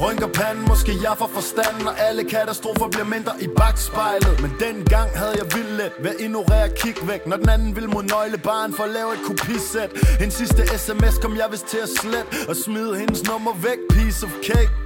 Rynker 0.00 0.26
panden, 0.26 0.64
måske 0.68 0.92
jeg 1.02 1.14
får 1.18 1.30
forstanden 1.38 1.86
Og 1.88 1.94
alle 2.08 2.24
katastrofer 2.24 2.88
bliver 2.88 3.04
mindre 3.04 3.32
i 3.40 3.48
bagspejlet. 3.58 4.34
Men 4.42 4.52
dengang 4.60 5.08
havde 5.20 5.34
jeg 5.40 5.46
vildt 5.54 5.72
let 5.80 5.92
ved 6.02 6.10
at 6.10 6.20
ignorere 6.20 6.68
kig 6.68 6.96
væk 7.08 7.26
Når 7.26 7.36
den 7.36 7.48
anden 7.48 7.76
vil 7.76 7.88
mod 7.88 8.02
nøglebaren 8.02 8.72
for 8.74 8.84
at 8.84 8.90
lave 8.90 9.12
et 9.12 9.22
kopisæt. 9.28 9.90
En 10.24 10.30
sidste 10.30 10.62
sms 10.78 11.18
kom 11.22 11.36
jeg 11.36 11.48
vist 11.50 11.66
til 11.66 11.78
at 11.78 11.90
slet 12.00 12.26
Og 12.48 12.56
smide 12.56 12.98
hendes 12.98 13.28
nummer 13.28 13.52
væk, 13.66 13.80
piece 13.90 14.26
of 14.26 14.32
cake. 14.44 14.85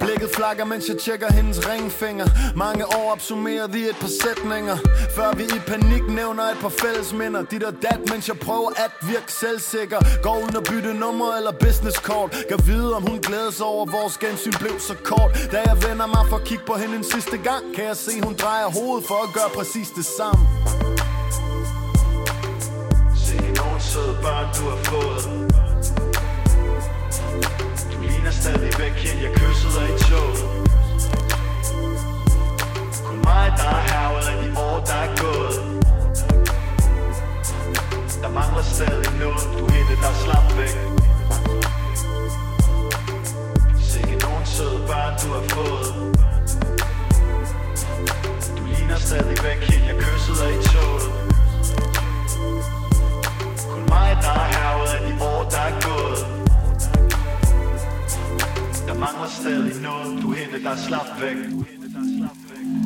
Blikket 0.00 0.30
flakker, 0.34 0.64
mens 0.64 0.88
jeg 0.88 0.98
tjekker 0.98 1.32
hendes 1.32 1.68
ringfinger. 1.68 2.26
Mange 2.56 2.84
år 2.86 3.12
opsummeret 3.12 3.74
i 3.74 3.82
et 3.92 3.96
par 4.00 4.12
sætninger. 4.22 4.76
Før 5.16 5.30
vi 5.36 5.44
i 5.44 5.60
panik 5.66 6.04
nævner 6.08 6.42
et 6.42 6.58
par 6.60 6.74
fællesminder. 6.82 7.42
Dit 7.50 7.62
og 7.62 7.74
dat, 7.82 8.00
mens 8.10 8.28
jeg 8.28 8.38
prøver 8.38 8.70
at 8.84 8.92
virke 9.08 9.32
selvsikker. 9.32 9.98
Går 10.22 10.36
uden 10.42 10.56
at 10.56 10.64
bytte 10.70 10.94
nummer 10.94 11.28
eller 11.38 11.52
business 11.52 11.96
card. 11.96 12.28
Kan 12.48 12.60
vide, 12.66 12.96
om 12.96 13.02
hun 13.10 13.18
glæder 13.18 13.50
sig 13.50 13.66
over, 13.66 13.86
vores 13.98 14.16
gensyn 14.18 14.52
blev 14.60 14.80
så 14.80 14.94
kort. 15.04 15.30
Da 15.52 15.58
jeg 15.68 15.76
vender 15.88 16.06
mig 16.06 16.22
for 16.30 16.36
at 16.36 16.44
kigge 16.44 16.64
på 16.66 16.74
hende 16.74 16.96
en 16.96 17.04
sidste 17.04 17.36
gang 17.48 17.62
Kan 17.74 17.84
jeg 17.84 17.96
se, 17.96 18.12
hun 18.22 18.34
drejer 18.34 18.66
hovedet 18.78 19.04
for 19.08 19.18
at 19.26 19.30
gøre 19.34 19.50
præcis 19.58 19.88
det 19.98 20.06
samme. 20.18 20.42
Se 23.26 23.36
nogle 23.60 23.80
søde 23.80 24.16
børn, 24.22 24.46
du 24.56 24.62
har 24.70 24.80
fået 24.84 25.45
stadig 28.46 28.72
væk 28.78 28.94
hjem 29.04 29.18
Jeg 29.24 29.32
kyssede 29.40 29.72
dig 29.78 29.88
i 29.94 29.98
toget 30.08 30.40
Kun 33.06 33.18
mig 33.28 33.46
der 33.58 33.68
er 33.76 33.82
hervet 33.90 34.24
af 34.32 34.36
de 34.42 34.48
år 34.66 34.78
der 34.88 34.98
er 35.06 35.10
gået. 35.22 35.56
Der 38.22 38.30
mangler 38.38 38.62
stadig 38.62 39.12
noget 39.22 39.44
Du 39.58 39.64
hende 39.74 39.94
der 40.02 40.12
slap 40.22 40.46
væk. 40.58 40.76
Sikke 43.90 44.14
nogen 44.24 44.46
søde 44.46 44.80
børn 44.88 45.12
du 45.22 45.28
har 45.36 45.44
fået 45.54 45.85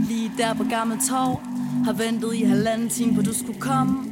Lige 0.08 0.32
der 0.38 0.54
på 0.54 0.64
Gamle 0.64 0.96
Torv 1.08 1.40
Har 1.84 1.92
ventet 1.92 2.34
i 2.34 2.44
halvanden 2.44 2.88
time 2.88 3.14
på 3.14 3.22
du 3.22 3.34
skulle 3.34 3.60
komme. 3.60 4.04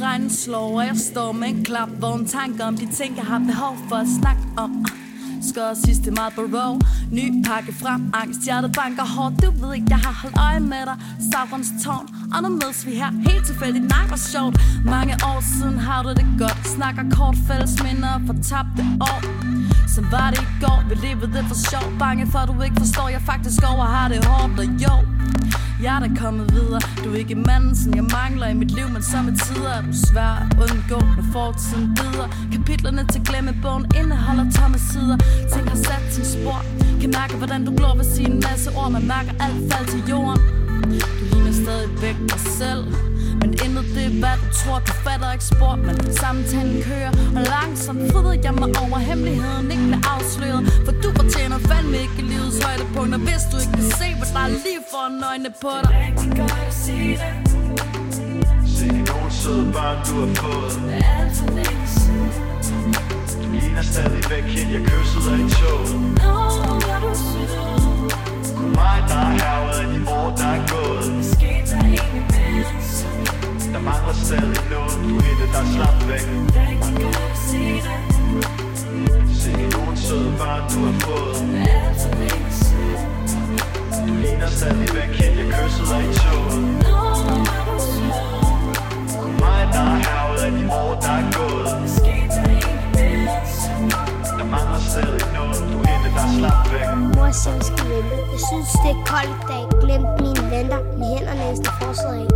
Regnen 0.00 0.30
slår, 0.30 0.80
og 0.80 0.86
jeg 0.86 0.96
står 0.96 1.32
med 1.32 1.48
en 1.48 1.64
klap 1.64 1.88
Vågen 2.00 2.26
tanker 2.26 2.64
om 2.64 2.76
de 2.76 2.86
ting, 2.86 3.16
jeg 3.16 3.24
har 3.24 3.38
behov 3.38 3.76
for 3.88 3.96
at 3.96 4.06
snakke 4.20 4.42
om. 4.56 4.84
Skød 5.42 5.74
sidste 5.84 6.10
meget 6.10 6.32
på 6.32 6.40
row. 6.40 6.78
Ny 7.12 7.44
pakke 7.46 7.72
frem, 7.72 8.10
angst, 8.14 8.44
hjertet 8.44 8.72
banker 8.76 9.04
hårdt. 9.04 9.42
Du 9.42 9.66
ved 9.66 9.74
ikke, 9.74 9.86
jeg 9.90 9.98
har 9.98 10.12
holdt 10.22 10.38
øje 10.38 10.60
med 10.60 10.86
dig. 10.86 10.96
Savrens 11.32 11.72
tårn, 11.84 12.06
og 12.34 12.42
nu 12.42 12.48
mødes 12.48 12.86
vi 12.86 12.90
her. 12.90 13.10
Helt 13.30 13.46
tilfældigt, 13.46 13.88
nej 13.88 14.06
hvor 14.06 14.16
sjovt. 14.16 14.56
Mange 14.84 15.14
år 15.24 15.40
siden 15.58 15.78
har 15.78 16.02
du 16.02 16.08
det 16.08 16.26
godt. 16.38 16.68
Snakker 16.68 17.02
kort 17.10 17.36
fælles 17.48 17.82
minder 17.82 18.20
for 18.26 18.34
tabte 18.42 18.82
år. 19.00 19.43
Som 19.88 20.04
var 20.10 20.30
det 20.30 20.40
i 20.42 20.46
går, 20.60 20.80
vi 20.88 20.94
levede 20.94 21.32
det 21.32 21.44
for 21.48 21.58
sjov. 21.70 21.98
Bange 21.98 22.26
for 22.26 22.40
du 22.46 22.62
ikke 22.62 22.80
forstår, 22.84 23.08
jeg 23.08 23.22
faktisk 23.32 23.62
over 23.70 23.84
har 23.84 24.08
det 24.08 24.24
hårdt 24.24 24.58
Og 24.58 24.66
jo, 24.84 24.94
jeg 25.82 25.96
er 25.96 26.00
da 26.00 26.08
kommet 26.20 26.54
videre. 26.54 26.80
Du 27.04 27.12
er 27.12 27.16
ikke 27.16 27.34
manden, 27.34 27.74
som 27.76 27.94
jeg 27.94 28.04
mangler 28.04 28.46
i 28.46 28.54
mit 28.54 28.70
liv 28.70 28.88
Men 28.92 29.02
som 29.02 29.28
i 29.28 29.36
tider 29.36 29.70
er 29.78 29.82
du 29.82 29.92
svær 30.06 30.34
at 30.44 30.56
undgå 30.64 30.98
Når 31.16 31.26
fortiden 31.32 31.94
bider. 31.98 32.28
Kapitlerne 32.52 33.06
til 33.12 33.20
glemmebogen 33.24 33.84
indeholder 34.00 34.46
tomme 34.56 34.78
sider. 34.78 35.16
Ting 35.52 35.68
har 35.68 35.76
sat 35.76 36.04
sin 36.10 36.24
spor. 36.24 36.60
Kan 37.00 37.10
mærke, 37.10 37.34
hvordan 37.36 37.64
du 37.64 37.76
glår 37.76 37.94
ved 37.96 38.04
sine 38.04 38.34
masse 38.34 38.70
ord. 38.76 38.90
Man 38.92 39.06
mærker 39.06 39.32
alt 39.44 39.72
fald 39.72 39.86
til 39.86 40.02
jorden. 40.10 40.63
Du 41.18 41.24
ligner 41.32 41.52
stadig 41.64 41.90
væk 42.02 42.16
dig 42.30 42.40
selv. 42.60 42.84
Men 43.40 43.50
intet 43.64 43.86
det 43.94 44.04
er 44.10 44.14
hvad 44.22 44.36
du 44.42 44.48
tror. 44.60 44.78
Du 44.88 44.92
fatter 45.04 45.32
ikke 45.36 45.44
spor 45.44 45.74
Men 45.86 45.96
samtalen 46.22 46.82
kører. 46.88 47.12
Og 47.36 47.42
langsomt 47.54 48.02
fryder 48.12 48.34
jeg 48.46 48.54
mig 48.54 48.68
over 48.82 48.98
Hemmeligheden 49.08 49.70
ikke 49.74 49.84
bliver 49.88 50.04
afsløret. 50.14 50.62
For 50.84 50.92
du 51.02 51.08
fortjener 51.20 51.58
fandme 51.58 51.96
ikke 52.04 52.22
livets 52.32 52.58
højdepunkter 52.64 53.18
Hvis 53.28 53.42
du 53.50 53.56
ikke 53.62 53.74
kan 53.78 53.88
se 54.00 54.08
Hvad 54.20 54.28
der 54.34 54.42
er 54.48 54.52
lige 54.66 54.80
foran 54.90 55.24
øjnene 55.30 55.52
på 55.62 55.70
dig. 55.82 55.90
Det 55.90 55.96
er 55.96 56.06
rigtig 56.06 56.30
godt 56.40 56.58
at 56.68 56.74
sige 56.84 57.12
det. 57.22 57.32
Sikke 58.76 59.00
søde 59.40 59.66
børn 59.74 59.98
du 60.06 60.14
har 60.22 60.30
fået. 60.42 60.72
Det 60.88 61.04
er 61.04 61.20
alt 61.20 61.34
for 61.38 61.48
længe 61.58 61.86
siden. 61.96 62.30
Du 63.42 63.48
ligner 63.60 63.82
stadigvæk 63.82 64.44
hende 64.54 64.72
jeg 64.76 64.82
kyssede 64.90 65.34
af 65.34 65.38
i 65.38 65.50
toget 65.58 66.73
mig 68.78 68.98
der 69.08 69.20
er 69.26 69.32
hervet 69.42 69.74
af 69.82 69.86
de 69.92 69.98
år 70.18 70.28
der 70.40 70.48
er 70.58 70.62
gået. 70.74 71.06
Måske 71.16 71.50
der 71.70 71.76
egentlig 71.76 72.24
mindst 72.34 73.06
Der 73.72 73.80
mangler 73.88 74.14
stadig 74.26 74.64
noget 74.72 74.94
Du 75.04 75.10
er 75.18 75.22
hende 75.28 75.46
der 75.54 75.64
slap 75.74 75.98
væk. 76.10 76.26
Det 76.54 76.56
er 76.56 76.68
rigtig 76.70 76.94
godt 77.04 77.36
sige 77.48 77.76
det 77.86 77.98
Sikke 79.40 79.66
nogle 79.76 79.96
søde 79.96 80.30
børn 80.38 80.62
du 80.72 80.78
har 80.86 80.96
fået. 81.04 81.36
Det 81.52 81.68
alt 81.78 81.98
for 82.02 82.12
længe 82.20 82.50
siden 82.62 83.02
Du 84.06 84.12
ligner 84.22 84.50
stadigvæk 84.58 85.10
hende 85.20 85.38
jeg 85.42 85.48
kyssede 85.58 85.94
af 85.96 86.02
i 86.02 86.14
toget. 86.22 86.62
Nå, 86.84 87.00
hvor 87.26 87.62
du 87.68 87.76
sød 87.92 89.20
Kun 89.22 89.32
mig 89.42 89.62
der 89.74 89.84
er 89.94 89.98
hervet 90.06 90.38
af 90.46 90.50
de 90.58 90.64
år 90.82 90.92
der 91.04 91.14
er 91.20 91.33
Mor 97.24 97.32
siger, 97.32 97.56
vi 97.58 97.64
skal 97.70 97.86
vente. 97.92 98.16
Jeg 98.34 98.42
synes, 98.48 98.68
det 98.82 98.90
er 98.96 99.00
koldt 99.12 99.32
i 99.42 99.44
dag. 99.52 99.64
Glemt 99.82 100.10
mine 100.24 100.42
venter 100.54 100.80
i 101.02 101.04
hænderne, 101.12 101.44
hvis 101.50 101.60
der 101.66 101.72
forsæder 101.80 102.18
af. 102.22 102.28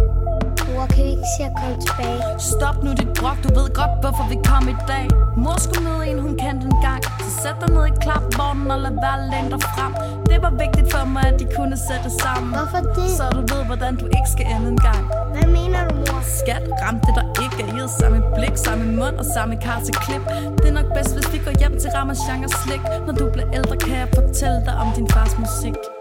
Mor, 0.72 0.86
kan 0.92 1.04
vi 1.04 1.10
ikke 1.16 1.30
se 1.36 1.42
at 1.50 1.54
komme 1.60 1.76
tilbage? 1.84 2.20
Stop 2.52 2.76
nu 2.84 2.90
dit 3.00 3.12
brok, 3.18 3.38
du 3.44 3.48
ved 3.58 3.68
godt, 3.80 3.92
hvorfor 4.02 4.24
vi 4.32 4.36
kom 4.50 4.64
i 4.74 4.76
dag 4.92 5.06
Mor 5.44 5.56
skulle 5.64 5.82
møde 5.88 6.02
en, 6.10 6.18
hun 6.24 6.34
kendte 6.44 6.64
en 6.72 6.78
gang 6.86 7.00
Så 7.24 7.30
sæt 7.42 7.56
dig 7.62 7.70
ned 7.74 7.84
i 7.92 7.94
klapvognen 8.04 8.70
og 8.74 8.78
lad 8.84 8.94
være 9.04 9.18
læne 9.30 9.50
dig 9.54 9.62
frem 9.74 9.92
Det 10.30 10.38
var 10.44 10.52
vigtigt 10.62 10.86
for 10.92 11.04
mig, 11.14 11.24
at 11.30 11.36
de 11.40 11.46
kunne 11.56 11.76
sætte 11.88 12.10
sammen 12.22 12.48
Hvorfor 12.56 12.80
det? 12.96 13.08
Så 13.18 13.24
du 13.36 13.42
ved, 13.52 13.62
hvordan 13.70 13.92
du 14.02 14.06
ikke 14.16 14.30
skal 14.34 14.46
ende 14.54 14.68
en 14.74 14.80
gang 14.88 15.02
Hvad 15.34 15.46
mener 15.58 15.80
du, 15.88 15.94
mor? 16.06 16.20
Skat 16.40 16.64
ramte 16.82 17.10
der 17.18 17.26
ikke 17.44 17.56
er 17.88 17.92
samme 18.00 18.20
blik, 18.36 18.56
samme 18.66 18.86
mund 19.00 19.16
og 19.22 19.26
samme 19.34 19.54
kar 19.64 19.80
til 19.86 19.94
klip. 20.04 20.24
Det 20.58 20.68
er 20.70 20.76
nok 20.80 20.88
bedst, 20.96 21.12
hvis 21.16 21.28
vi 21.34 21.38
går 21.46 21.54
hjem 21.60 21.74
til 21.82 21.90
Ramachan 21.96 22.44
og 22.44 22.50
slik. 22.50 22.82
Når 23.06 23.14
du 23.20 23.24
bliver 23.34 23.50
ældre, 23.58 23.76
kan 23.76 23.94
jeg 24.02 24.08
fortælle 24.14 24.60
dig 24.66 24.74
om 24.82 24.88
din 24.96 25.08
fars 25.14 25.34
musik. 25.38 25.97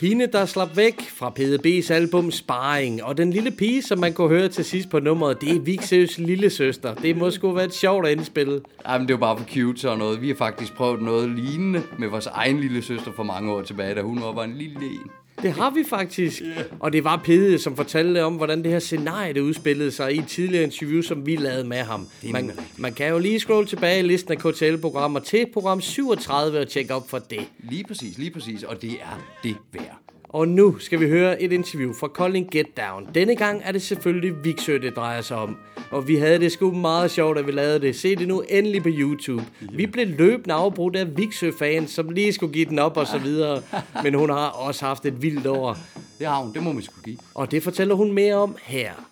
Hende, 0.00 0.26
der 0.26 0.46
slap 0.46 0.76
væk 0.76 1.00
fra 1.10 1.32
PDB's 1.38 1.92
album 1.92 2.30
Sparring, 2.30 3.04
og 3.04 3.16
den 3.16 3.30
lille 3.30 3.50
pige, 3.50 3.82
som 3.82 3.98
man 3.98 4.12
kunne 4.12 4.28
høre 4.28 4.48
til 4.48 4.64
sidst 4.64 4.90
på 4.90 4.98
nummeret, 4.98 5.40
det 5.40 5.56
er 5.56 5.60
Vigsøs 5.60 6.18
lille 6.18 6.50
søster. 6.50 6.94
Det 6.94 7.16
må 7.16 7.30
sgu 7.30 7.52
være 7.52 7.64
et 7.64 7.74
sjovt 7.74 8.06
at 8.06 8.12
indspille. 8.12 8.60
Jamen, 8.88 9.08
det 9.08 9.20
var 9.20 9.20
bare 9.20 9.38
for 9.38 9.46
cute 9.54 9.90
og 9.90 9.98
noget. 9.98 10.20
Vi 10.20 10.28
har 10.28 10.34
faktisk 10.34 10.74
prøvet 10.74 11.02
noget 11.02 11.30
lignende 11.30 11.82
med 11.98 12.08
vores 12.08 12.26
egen 12.26 12.60
lille 12.60 12.82
søster 12.82 13.12
for 13.12 13.22
mange 13.22 13.52
år 13.52 13.62
tilbage, 13.62 13.94
da 13.94 14.02
hun 14.02 14.20
var 14.22 14.32
bare 14.32 14.44
en 14.44 14.56
lille 14.56 14.86
en. 14.86 15.19
Det 15.42 15.52
har 15.52 15.70
vi 15.70 15.84
faktisk. 15.88 16.42
Og 16.80 16.92
det 16.92 17.04
var 17.04 17.16
Pede, 17.24 17.58
som 17.58 17.76
fortalte 17.76 18.24
om, 18.24 18.34
hvordan 18.34 18.62
det 18.62 18.72
her 18.72 18.78
scenarie 18.78 19.32
det 19.34 19.40
udspillede 19.40 19.90
sig 19.90 20.14
i 20.14 20.18
et 20.18 20.26
tidligere 20.26 20.64
interview, 20.64 21.02
som 21.02 21.26
vi 21.26 21.36
lavede 21.36 21.64
med 21.64 21.78
ham. 21.78 22.08
Man, 22.32 22.52
man 22.76 22.92
kan 22.92 23.08
jo 23.08 23.18
lige 23.18 23.40
scrolle 23.40 23.68
tilbage 23.68 23.98
i 23.98 24.02
listen 24.02 24.32
af 24.32 24.38
KTL-programmer 24.38 25.20
til 25.20 25.46
program 25.52 25.80
37 25.80 26.58
og 26.58 26.68
tjekke 26.68 26.94
op 26.94 27.10
for 27.10 27.18
det. 27.18 27.48
Lige 27.58 27.84
præcis, 27.84 28.18
lige 28.18 28.30
præcis. 28.30 28.62
Og 28.62 28.82
det 28.82 28.92
er 28.92 29.22
det 29.42 29.56
værd. 29.72 30.09
Og 30.32 30.48
nu 30.48 30.78
skal 30.78 31.00
vi 31.00 31.08
høre 31.08 31.42
et 31.42 31.52
interview 31.52 31.92
fra 31.92 32.08
Colin 32.08 32.48
Get 32.52 32.66
Down. 32.76 33.08
Denne 33.14 33.36
gang 33.36 33.62
er 33.64 33.72
det 33.72 33.82
selvfølgelig 33.82 34.44
Vigsø, 34.44 34.78
det 34.78 34.96
drejer 34.96 35.20
sig 35.20 35.36
om. 35.36 35.56
Og 35.90 36.08
vi 36.08 36.16
havde 36.16 36.38
det 36.38 36.52
sgu 36.52 36.70
meget 36.72 37.10
sjovt, 37.10 37.38
at 37.38 37.46
vi 37.46 37.52
lavede 37.52 37.80
det. 37.80 37.96
Se 37.96 38.16
det 38.16 38.28
nu 38.28 38.40
endelig 38.48 38.82
på 38.82 38.88
YouTube. 38.92 39.44
Vi 39.72 39.86
blev 39.86 40.06
løbende 40.06 40.54
afbrudt 40.54 40.96
af 40.96 41.16
Vigsø-fans, 41.16 41.90
som 41.90 42.08
lige 42.08 42.32
skulle 42.32 42.52
give 42.52 42.64
den 42.64 42.78
op 42.78 42.96
og 42.96 43.06
så 43.06 43.18
videre. 43.18 43.62
Men 44.02 44.14
hun 44.14 44.30
har 44.30 44.48
også 44.48 44.84
haft 44.84 45.06
et 45.06 45.22
vildt 45.22 45.46
år. 45.46 45.76
Det 46.18 46.26
har 46.26 46.36
hun, 46.36 46.54
det 46.54 46.62
må 46.62 46.72
man 46.72 46.82
skulle 46.82 47.04
give. 47.04 47.18
Og 47.34 47.50
det 47.50 47.62
fortæller 47.62 47.94
hun 47.94 48.12
mere 48.12 48.34
om 48.34 48.56
her. 48.62 49.09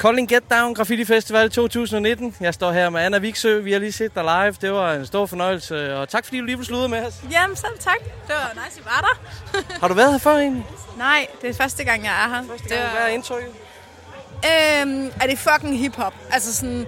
Colin 0.00 0.26
Get 0.26 0.50
Down 0.50 0.74
Graffiti 0.74 1.04
Festival 1.04 1.50
2019. 1.50 2.34
Jeg 2.40 2.54
står 2.54 2.72
her 2.72 2.90
med 2.90 3.00
Anna 3.00 3.18
Viksø. 3.18 3.60
Vi 3.60 3.72
har 3.72 3.78
lige 3.78 3.92
set 3.92 4.14
dig 4.14 4.22
live. 4.22 4.52
Det 4.60 4.72
var 4.72 4.94
en 4.94 5.06
stor 5.06 5.26
fornøjelse. 5.26 5.96
Og 5.96 6.08
tak 6.08 6.24
fordi 6.24 6.38
du 6.38 6.44
lige 6.44 6.56
vil 6.56 6.66
slutte 6.66 6.88
med 6.88 7.06
os. 7.06 7.14
Jamen, 7.30 7.56
selv 7.56 7.78
tak. 7.78 7.98
Det 7.98 8.34
var 8.34 8.64
nice, 8.64 8.80
I 8.80 8.84
var 8.84 9.00
der. 9.00 9.62
Har 9.80 9.88
du 9.88 9.94
været 9.94 10.10
her 10.12 10.18
før 10.18 10.36
egentlig? 10.36 10.66
Nej, 10.98 11.26
det 11.42 11.50
er 11.50 11.54
første 11.54 11.84
gang, 11.84 12.04
jeg 12.04 12.24
er 12.24 12.28
her. 12.28 12.42
Første 12.48 12.68
det 12.68 12.76
gang. 12.76 12.90
Hvad 12.90 13.02
er 13.02 13.06
indtrykket? 13.06 13.50
Øhm, 14.34 15.12
er 15.20 15.26
det 15.26 15.38
fucking 15.38 15.78
hiphop? 15.78 16.14
Altså 16.30 16.54
sådan, 16.54 16.86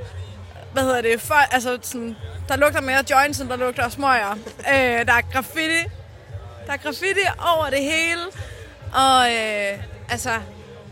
hvad 0.72 0.82
hedder 0.82 1.00
det? 1.00 1.20
For, 1.20 1.34
altså 1.34 1.78
sådan, 1.82 2.16
der 2.48 2.56
lugter 2.56 2.80
mere 2.80 3.04
joints, 3.10 3.40
end 3.40 3.48
der 3.48 3.56
lugter 3.56 3.88
smøger. 3.88 4.32
Øh, 4.58 5.06
der 5.06 5.12
er 5.12 5.32
graffiti. 5.32 5.82
Der 6.66 6.72
er 6.72 6.76
graffiti 6.76 7.24
over 7.56 7.70
det 7.70 7.82
hele. 7.82 8.22
Og 8.94 9.32
øh, 9.32 9.78
altså, 10.10 10.30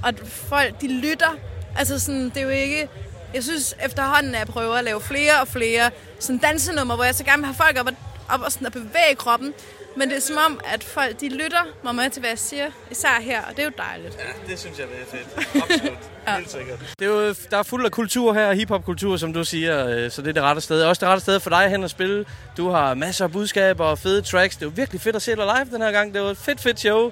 og 0.03 0.15
folk, 0.27 0.81
de 0.81 0.89
lytter. 0.89 1.50
Altså 1.81 1.99
sådan, 1.99 2.25
det 2.25 2.37
er 2.37 2.43
jo 2.43 2.49
ikke... 2.49 2.89
Jeg 3.35 3.43
synes 3.43 3.77
efterhånden, 3.85 4.35
at 4.35 4.39
jeg 4.39 4.47
prøver 4.47 4.75
at 4.75 4.85
lave 4.85 5.01
flere 5.01 5.41
og 5.41 5.49
flere 5.49 5.91
sådan 6.19 6.39
dansenummer, 6.39 6.95
hvor 6.95 7.05
jeg 7.05 7.15
så 7.15 7.25
gerne 7.25 7.39
vil 7.39 7.47
have 7.47 7.55
folk 7.55 7.79
op 7.81 7.87
og, 7.87 7.93
op 8.29 8.41
og, 8.41 8.53
sådan 8.53 8.67
at 8.67 8.73
bevæge 8.73 9.15
kroppen. 9.17 9.55
Men 9.97 10.09
det 10.09 10.17
er 10.17 10.21
som 10.21 10.37
om, 10.47 10.61
at 10.65 10.85
folk 10.85 11.21
de 11.21 11.29
lytter 11.29 11.65
mig 11.85 11.95
med 11.95 12.11
til, 12.11 12.21
hvad 12.21 12.31
jeg 12.31 12.39
siger. 12.39 12.71
Især 12.91 13.21
her, 13.21 13.43
og 13.43 13.51
det 13.51 13.59
er 13.59 13.65
jo 13.65 13.73
dejligt. 13.79 14.19
Ja, 14.19 14.51
det 14.53 14.59
synes 14.59 14.79
jeg, 14.79 14.87
det 14.87 14.97
er 15.01 15.17
fedt. 15.17 15.47
Absolut. 15.63 15.99
ja. 16.27 16.37
Helt 16.37 16.51
sikkert. 16.51 16.79
Det 16.99 17.05
er 17.05 17.11
jo, 17.11 17.35
der 17.51 17.59
er 17.59 17.63
fuld 17.63 17.85
af 17.85 17.91
kultur 17.91 18.35
her, 18.35 18.53
hiphop-kultur, 18.53 19.17
som 19.17 19.33
du 19.33 19.45
siger, 19.45 19.87
øh, 19.87 20.11
så 20.11 20.23
det 20.23 20.29
er 20.29 20.33
det 20.33 20.43
rette 20.43 20.61
sted. 20.61 20.83
Også 20.83 21.01
det 21.01 21.09
rette 21.09 21.21
sted 21.21 21.41
for 21.41 21.51
dig 21.51 21.69
hen 21.69 21.85
at 21.85 21.91
spille. 21.91 22.25
Du 22.57 22.69
har 22.71 22.95
masser 22.95 23.25
af 23.25 23.33
budskaber 23.33 23.85
og 23.85 23.99
fede 23.99 24.23
tracks. 24.23 24.57
Det 24.57 24.63
er 24.63 24.67
jo 24.67 24.73
virkelig 24.77 25.01
fedt 25.01 25.17
at 25.17 25.23
se 25.23 25.37
dig 25.37 25.45
live 25.45 25.77
den 25.77 25.83
her 25.83 25.93
gang. 25.93 26.15
Det 26.15 26.23
var 26.23 26.31
et 26.31 26.39
fedt, 26.39 26.61
fedt 26.61 26.81
show. 26.81 27.11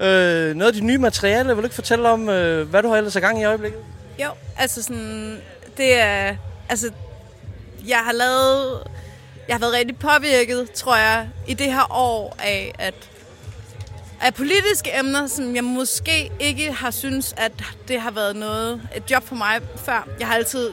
Øh, 0.00 0.54
noget 0.54 0.66
af 0.66 0.72
dit 0.72 0.84
nye 0.84 0.98
materiale, 0.98 1.48
vil 1.48 1.56
du 1.56 1.62
ikke 1.62 1.74
fortælle 1.74 2.08
om, 2.08 2.28
øh, 2.28 2.68
hvad 2.68 2.82
du 2.82 2.88
har 2.88 2.96
ellers 2.96 3.16
i 3.16 3.20
gang 3.20 3.40
i 3.40 3.44
øjeblikket? 3.44 3.80
Jo, 4.22 4.28
altså 4.58 4.82
sådan, 4.82 5.40
det 5.76 5.98
er, 6.00 6.36
altså, 6.68 6.90
jeg 7.86 7.98
har 7.98 8.12
lavet, 8.12 8.82
jeg 9.48 9.54
har 9.54 9.60
været 9.60 9.72
rigtig 9.72 9.96
påvirket, 9.98 10.70
tror 10.70 10.96
jeg, 10.96 11.28
i 11.48 11.54
det 11.54 11.72
her 11.72 11.92
år 11.92 12.36
af, 12.38 12.74
at 12.78 12.94
af 14.20 14.34
politiske 14.34 14.98
emner, 14.98 15.26
som 15.26 15.54
jeg 15.54 15.64
måske 15.64 16.30
ikke 16.40 16.72
har 16.72 16.90
synes, 16.90 17.34
at 17.36 17.52
det 17.88 18.00
har 18.00 18.10
været 18.10 18.36
noget, 18.36 18.88
et 18.96 19.10
job 19.10 19.22
for 19.28 19.34
mig 19.34 19.60
før. 19.76 20.08
Jeg 20.18 20.26
har 20.26 20.34
altid 20.34 20.70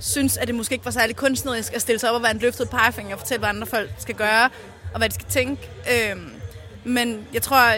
synes, 0.00 0.36
at 0.36 0.46
det 0.46 0.54
måske 0.54 0.72
ikke 0.72 0.84
var 0.84 0.90
særlig 0.90 1.16
kunstnerisk 1.16 1.74
at 1.74 1.80
stille 1.80 1.98
sig 1.98 2.10
op 2.10 2.14
og 2.14 2.22
være 2.22 2.30
en 2.30 2.38
løftet 2.38 2.70
pegefinger 2.70 3.14
og 3.14 3.18
fortælle, 3.18 3.38
hvad 3.38 3.48
andre 3.48 3.66
folk 3.66 3.90
skal 3.98 4.14
gøre, 4.14 4.50
og 4.92 4.98
hvad 4.98 5.08
de 5.08 5.14
skal 5.14 5.26
tænke. 5.28 5.70
Øhm, 5.92 6.32
men 6.84 7.26
jeg 7.34 7.42
tror, 7.42 7.72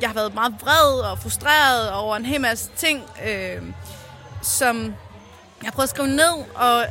jeg 0.00 0.08
har 0.08 0.14
været 0.14 0.34
meget 0.34 0.54
vred 0.60 1.00
og 1.00 1.18
frustreret 1.18 1.92
over 1.92 2.16
en 2.16 2.24
hel 2.24 2.40
masse 2.40 2.70
ting, 2.76 3.04
øh, 3.26 3.62
som 4.42 4.94
jeg 5.64 5.72
prøver 5.72 5.82
at 5.82 5.90
skrive 5.90 6.08
ned, 6.08 6.44
og 6.54 6.84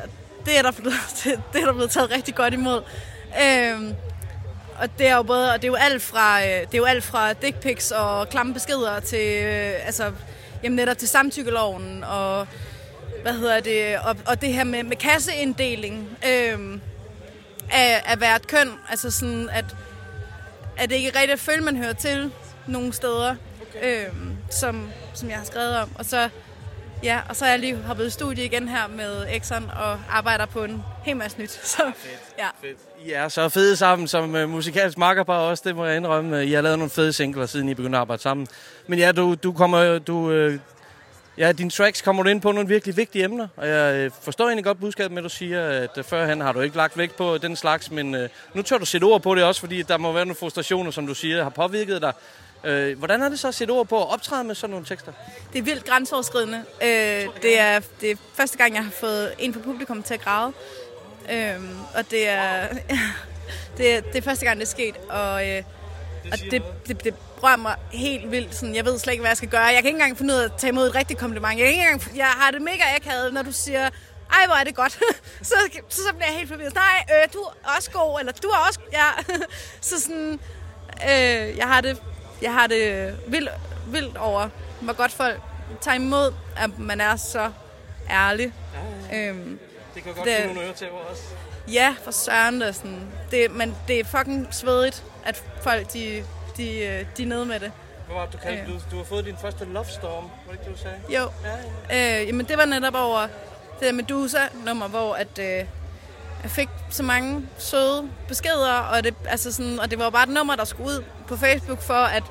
det 0.46 0.58
er 0.58 0.62
der 0.62 0.72
blevet, 0.72 0.96
det 1.54 1.62
er 1.62 1.66
der 1.66 1.74
blevet 1.74 1.92
taget 1.92 2.12
rigtig 2.12 2.36
godt 2.36 2.54
imod. 2.54 2.82
Øh, 3.44 3.94
og 4.82 4.98
det 4.98 5.08
er 5.08 5.16
jo 5.16 5.24
både, 5.24 5.54
og 5.54 5.62
det 5.62 5.64
er 5.64 5.72
jo 5.72 5.76
alt 5.76 6.02
fra, 6.02 6.42
øh, 6.42 6.48
det 6.48 6.74
er 6.74 6.78
jo 6.78 6.86
alt 6.86 7.04
fra 7.04 7.34
dick 7.34 7.60
pics 7.60 7.92
og 7.92 8.30
klamme 8.30 8.54
beskeder 8.54 9.00
til, 9.00 9.44
øh, 9.44 9.86
altså, 9.86 10.12
jamen 10.64 10.76
netop 10.76 10.98
til 10.98 11.08
samtykkeloven 11.08 12.04
og, 12.04 12.48
hvad 13.22 13.34
hedder 13.34 13.60
det, 13.60 14.00
og, 14.00 14.16
og 14.26 14.42
det 14.42 14.54
her 14.54 14.64
med, 14.64 14.84
med 14.84 14.98
kasseinddeling 14.98 16.10
øh, 16.28 16.80
af, 17.72 18.04
af 18.06 18.18
hvert 18.18 18.48
køn, 18.48 18.72
altså 18.90 19.12
sådan, 19.12 19.50
at, 19.50 19.66
at 20.78 20.90
det 20.90 20.96
ikke 20.96 21.10
er 21.10 21.16
rigtigt 21.16 21.32
at 21.32 21.40
føle, 21.40 21.64
man 21.64 21.76
hører 21.76 21.94
til 21.94 22.32
nogle 22.70 22.94
steder, 22.94 23.36
okay. 23.62 24.08
øhm, 24.08 24.38
som, 24.50 24.90
som 25.14 25.30
jeg 25.30 25.38
har 25.38 25.46
skrevet 25.46 25.78
om. 25.78 25.90
Og 25.96 26.06
så, 26.06 26.30
ja, 27.04 27.20
og 27.30 27.36
så 27.36 27.46
er 27.46 27.50
jeg 27.50 27.60
lige 27.60 27.76
hoppet 27.76 28.08
i 28.08 28.10
studie 28.10 28.46
igen 28.46 28.68
her 28.68 28.88
med 28.88 29.26
Exxon 29.30 29.72
og 29.80 30.00
arbejder 30.10 30.46
på 30.46 30.64
en 30.64 30.84
hel 31.04 31.18
masse 31.18 31.40
nyt. 31.40 31.52
Så, 31.76 31.92
ja. 32.38 32.48
Fedt. 32.62 32.78
I 33.06 33.12
er 33.12 33.28
så 33.28 33.50
fede 33.50 33.76
sammen 33.76 34.08
som 34.08 34.36
uh, 34.36 34.50
musikalsk 34.50 34.98
makkerpar 34.98 35.38
også, 35.38 35.64
det 35.66 35.76
må 35.76 35.86
jeg 35.86 35.98
indrømme. 35.98 36.46
I 36.46 36.52
har 36.52 36.62
lavet 36.62 36.78
nogle 36.80 36.90
fede 36.90 37.14
singler, 37.14 37.46
siden 37.46 37.70
I 37.70 37.74
begyndte 37.74 37.98
at 37.98 38.02
arbejde 38.02 38.22
sammen. 38.22 38.48
Men 38.88 39.00
ja, 39.00 39.12
du, 39.12 39.36
du 39.36 39.54
kommer, 39.54 40.00
du, 40.00 40.16
uh, 40.16 40.54
ja, 41.38 41.52
dine 41.52 41.70
tracks 41.70 42.02
kommer 42.02 42.24
du 42.24 42.30
ind 42.30 42.42
på 42.42 42.52
nogle 42.52 42.68
virkelig 42.68 42.98
vigtige 42.98 43.24
emner, 43.24 43.48
og 43.56 43.68
jeg 43.68 44.06
uh, 44.06 44.12
forstår 44.22 44.46
egentlig 44.46 44.66
godt 44.66 44.80
budskabet 44.80 45.12
med, 45.12 45.18
at 45.18 45.24
du 45.24 45.30
siger, 45.30 45.66
at 45.66 45.98
uh, 45.98 46.04
førhen 46.04 46.42
har 46.42 46.52
du 46.52 46.60
ikke 46.60 46.78
lagt 46.78 46.98
vægt 46.98 47.18
på 47.18 47.38
den 47.38 47.56
slags, 47.56 47.92
men 47.92 48.16
nu 48.54 48.62
tør 48.62 48.78
du 48.78 48.86
sætte 48.86 49.06
ord 49.06 49.22
på 49.22 49.36
det 49.36 49.44
også, 49.44 49.62
fordi 49.62 49.82
der 49.82 49.98
må 49.98 50.12
være 50.12 50.26
nogle 50.26 50.36
frustrationer, 50.36 50.92
som 50.92 51.08
du 51.08 51.14
siger, 51.14 51.44
har 51.44 51.50
påvirket 51.50 52.02
dig. 52.02 52.14
Øh, 52.64 52.98
hvordan 52.98 53.22
er 53.22 53.30
det 53.30 53.40
så 53.40 53.48
at 53.48 53.56
sætte 53.56 53.72
ord 53.72 53.88
på 53.88 54.02
at 54.02 54.10
optræde 54.10 54.44
med 54.44 54.56
sådan 54.56 54.72
nogle 54.72 54.86
tekster? 54.86 55.12
Det 55.54 55.60
er 55.60 55.64
vildt 55.64 55.86
grænseoverskridende. 55.86 56.64
Øh, 56.82 56.88
det, 57.42 57.60
er, 57.60 57.80
det 58.02 58.12
er 58.12 58.16
første 58.34 58.58
gang, 58.58 58.76
jeg 58.76 58.84
har 58.84 58.92
fået 58.92 59.34
en 59.40 59.54
fra 59.54 59.60
publikum 59.60 60.04
til 60.04 60.14
at 60.14 60.22
græde. 60.22 60.54
Øh, 61.32 61.56
og 61.96 62.12
det 62.12 62.28
er, 62.30 62.68
det, 63.78 63.96
er, 63.96 64.02
det 64.02 64.16
er 64.16 64.22
første 64.22 64.46
gang, 64.46 64.60
det 64.60 64.66
er 64.66 64.70
sket, 64.70 64.96
og, 65.10 65.50
øh, 65.50 65.64
og 66.32 66.38
det, 66.52 66.64
det, 66.88 67.04
det 67.04 67.14
rører 67.44 67.58
mig 67.58 67.76
helt 67.92 68.32
vildt. 68.32 68.56
Sådan, 68.56 68.76
jeg 68.76 68.86
ved 68.86 69.00
slet 69.00 69.14
ikke, 69.14 69.22
hvad 69.22 69.30
jeg 69.30 69.38
skal 69.38 69.50
gøre. 69.50 69.62
Jeg 69.62 69.76
kan 69.76 69.86
ikke 69.86 69.90
engang 69.90 70.18
finde 70.18 70.34
ud 70.34 70.40
af 70.40 70.46
at 70.46 70.52
tage 70.58 70.72
imod 70.72 70.88
et 70.88 70.96
rigtigt 70.96 71.20
kompliment. 71.20 71.60
Jeg, 71.60 71.66
kan 71.66 71.68
ikke 71.68 71.84
engang, 71.84 72.18
jeg 72.18 72.26
har 72.26 72.52
det 72.52 72.62
mega 72.62 72.84
akavet, 72.96 73.34
når 73.34 73.42
du 73.42 73.52
siger, 73.52 73.90
ej, 74.34 74.46
hvor 74.46 74.56
er 74.56 74.64
det 74.64 74.76
godt. 74.76 74.92
så, 75.42 75.56
så, 75.90 76.02
så 76.04 76.14
bliver 76.14 76.28
jeg 76.28 76.38
helt 76.38 76.50
forvirret. 76.50 76.76
Nej, 76.76 77.06
øh, 77.10 77.34
du 77.34 77.40
er 77.40 77.76
også 77.78 77.92
god, 77.92 78.20
eller 78.20 78.32
du 78.32 78.48
er 78.48 78.58
også... 78.68 78.80
Ja. 78.94 79.10
så 79.82 80.02
sådan, 80.02 80.40
øh, 81.04 81.58
jeg 81.58 81.68
har 81.68 81.82
det, 81.82 82.02
jeg 82.42 82.54
har 82.54 82.68
det 82.68 83.16
vildt, 83.28 83.50
vildt 83.88 84.18
over, 84.18 84.50
hvor 84.82 84.94
godt 84.94 85.12
folk 85.12 85.42
tager 85.82 85.96
imod, 85.96 86.34
at 86.58 86.80
man 86.80 87.02
er 87.02 87.16
så 87.16 87.52
ærlig. 88.10 88.54
Ja, 89.12 89.18
ja. 89.18 89.30
Øhm, 89.30 89.60
det 89.96 90.04
kan 90.04 90.14
godt 90.14 90.28
det, 90.28 90.46
nogle 90.46 90.62
øre 90.62 90.74
til 90.74 90.88
også. 91.10 91.24
Ja, 91.72 91.96
for 92.04 92.12
søren 92.12 92.62
det 92.62 92.76
sådan. 92.76 93.12
Det, 93.32 93.52
men 93.52 93.76
det 93.88 94.00
er 94.00 94.04
fucking 94.04 94.48
svedigt, 94.52 95.04
at 95.26 95.44
folk 95.62 95.94
de, 95.94 96.24
de, 96.58 96.80
øh, 96.80 97.06
de 97.18 97.24
er 97.24 97.28
nede 97.28 97.46
med 97.46 97.60
det. 97.60 97.72
Hvad 98.06 98.16
var 98.16 98.26
det, 98.26 98.34
du 98.34 98.38
kaldte 98.38 98.62
øh. 98.62 98.68
du, 98.68 98.74
du 98.92 98.98
har 98.98 99.04
fået 99.04 99.26
din 99.26 99.38
første 99.42 99.66
love 99.66 99.86
storm, 99.86 100.24
var 100.24 100.54
det 100.54 100.60
ikke, 100.60 100.72
du 100.72 100.78
sagde? 100.78 100.98
Jo. 101.10 101.30
Ja, 101.90 101.96
ja. 101.96 102.22
Øh, 102.22 102.28
jamen, 102.28 102.46
det 102.46 102.58
var 102.58 102.66
netop 102.66 102.96
over 102.96 103.22
det 103.80 103.88
der 103.88 103.92
Medusa-nummer, 103.92 104.88
hvor 104.88 105.14
at, 105.14 105.40
øh, 105.40 105.66
jeg 106.44 106.52
fik 106.52 106.70
så 106.90 107.04
mange 107.04 107.48
søde 107.58 108.10
beskeder, 108.28 108.74
og 108.74 109.04
det, 109.04 109.16
altså 109.26 109.52
sådan, 109.52 109.80
og 109.80 109.92
det 109.92 110.00
var 110.00 110.10
bare 110.10 110.24
et 110.24 110.30
nummer, 110.30 110.56
der 110.56 110.66
skulle 110.66 110.90
ud 110.90 111.04
på 111.28 111.38
Facebook 111.38 111.82
for 111.82 111.94
at 111.94 112.24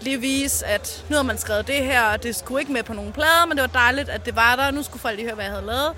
lige 0.00 0.20
vise, 0.20 0.66
at 0.66 1.04
nu 1.08 1.16
har 1.16 1.22
man 1.22 1.38
skrevet 1.38 1.66
det 1.66 1.84
her, 1.84 2.02
og 2.04 2.22
det 2.22 2.36
skulle 2.36 2.60
ikke 2.60 2.72
med 2.72 2.82
på 2.82 2.92
nogen 2.92 3.12
plader, 3.12 3.46
men 3.46 3.56
det 3.56 3.62
var 3.62 3.80
dejligt, 3.80 4.08
at 4.08 4.26
det 4.26 4.36
var 4.36 4.56
der, 4.56 4.66
og 4.66 4.74
nu 4.74 4.82
skulle 4.82 5.00
folk 5.00 5.16
lige 5.16 5.26
høre, 5.26 5.34
hvad 5.34 5.44
jeg 5.44 5.52
havde 5.52 5.66
lavet. 5.66 5.92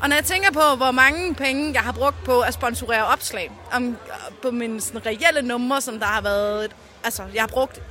Og 0.00 0.08
når 0.08 0.16
jeg 0.16 0.24
tænker 0.24 0.52
på, 0.52 0.76
hvor 0.76 0.90
mange 0.90 1.34
penge 1.34 1.72
jeg 1.72 1.82
har 1.82 1.92
brugt 1.92 2.24
på 2.24 2.40
at 2.40 2.54
sponsorere 2.54 3.04
opslag, 3.04 3.50
om, 3.72 3.96
på 4.42 4.50
mine 4.50 4.80
sådan, 4.80 5.06
reelle 5.06 5.42
numre, 5.42 5.80
som 5.80 5.98
der 5.98 6.06
har 6.06 6.20
været... 6.20 6.64
Et, 6.64 6.70
altså, 7.04 7.22
jeg 7.34 7.42
har 7.42 7.48
brugt... 7.48 7.82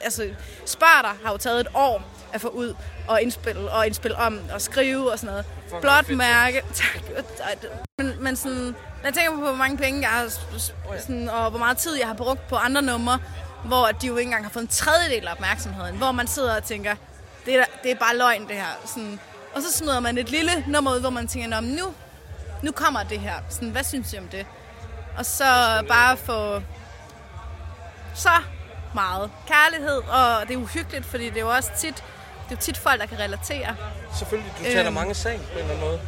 Altså, 0.00 0.28
Sparta 0.66 1.08
har 1.24 1.32
jo 1.32 1.36
taget 1.36 1.60
et 1.60 1.68
år 1.74 2.02
at 2.34 2.40
få 2.40 2.48
ud 2.48 2.74
og 3.08 3.22
indspille, 3.22 3.70
og 3.70 3.86
indspille 3.86 4.16
om 4.16 4.40
og 4.52 4.60
skrive 4.60 5.12
og 5.12 5.18
sådan 5.18 5.30
noget. 5.30 5.46
Blot 5.80 6.08
mærke. 6.08 6.62
men, 7.98 8.12
men 8.20 8.36
sådan, 8.36 8.64
når 8.64 9.04
jeg 9.04 9.14
tænker 9.14 9.30
på, 9.30 9.36
hvor 9.36 9.54
mange 9.54 9.76
penge 9.76 10.00
jeg 10.00 10.08
har, 10.08 10.28
sådan, 10.98 11.28
og 11.28 11.50
hvor 11.50 11.58
meget 11.58 11.76
tid 11.76 11.98
jeg 11.98 12.06
har 12.06 12.14
brugt 12.14 12.48
på 12.48 12.56
andre 12.56 12.82
numre, 12.82 13.18
hvor 13.64 13.86
de 13.86 14.06
jo 14.06 14.16
ikke 14.16 14.28
engang 14.28 14.44
har 14.44 14.50
fået 14.50 14.62
en 14.62 14.68
tredjedel 14.68 15.28
af 15.28 15.32
opmærksomheden, 15.32 15.96
hvor 15.96 16.12
man 16.12 16.26
sidder 16.26 16.56
og 16.56 16.64
tænker, 16.64 16.94
det 17.46 17.54
er, 17.54 17.64
det 17.82 17.90
er 17.90 17.96
bare 17.96 18.16
løgn 18.16 18.48
det 18.48 18.56
her. 18.56 18.80
Sådan, 18.86 19.20
og 19.54 19.62
så 19.62 19.72
smider 19.72 20.00
man 20.00 20.18
et 20.18 20.30
lille 20.30 20.64
nummer 20.66 20.94
ud, 20.94 21.00
hvor 21.00 21.10
man 21.10 21.26
tænker, 21.28 21.60
nu, 21.60 21.94
nu 22.62 22.72
kommer 22.72 23.02
det 23.02 23.20
her. 23.20 23.34
Sådan, 23.48 23.70
hvad 23.70 23.84
synes 23.84 24.12
I 24.12 24.18
om 24.18 24.28
det? 24.28 24.46
Og 25.18 25.26
så 25.26 25.44
bare 25.88 26.16
få 26.16 26.62
så 28.14 28.30
meget 28.94 29.30
kærlighed, 29.46 29.96
og 29.96 30.48
det 30.48 30.54
er 30.54 30.58
uhyggeligt, 30.58 31.06
fordi 31.06 31.24
det 31.24 31.36
er 31.36 31.40
jo 31.40 31.50
også 31.50 31.70
tit, 31.78 32.04
det 32.44 32.52
er 32.52 32.56
jo 32.56 32.60
tit 32.60 32.78
folk, 32.78 33.00
der 33.00 33.06
kan 33.06 33.18
relatere. 33.18 33.76
Selvfølgelig, 34.18 34.52
du 34.58 34.64
taler 34.64 34.86
øhm, 34.86 34.94
mange 34.94 35.14
sag 35.14 35.40
på 35.52 35.58
en 35.58 35.58
eller 35.58 35.74
anden 35.74 35.88
måde. 35.88 36.00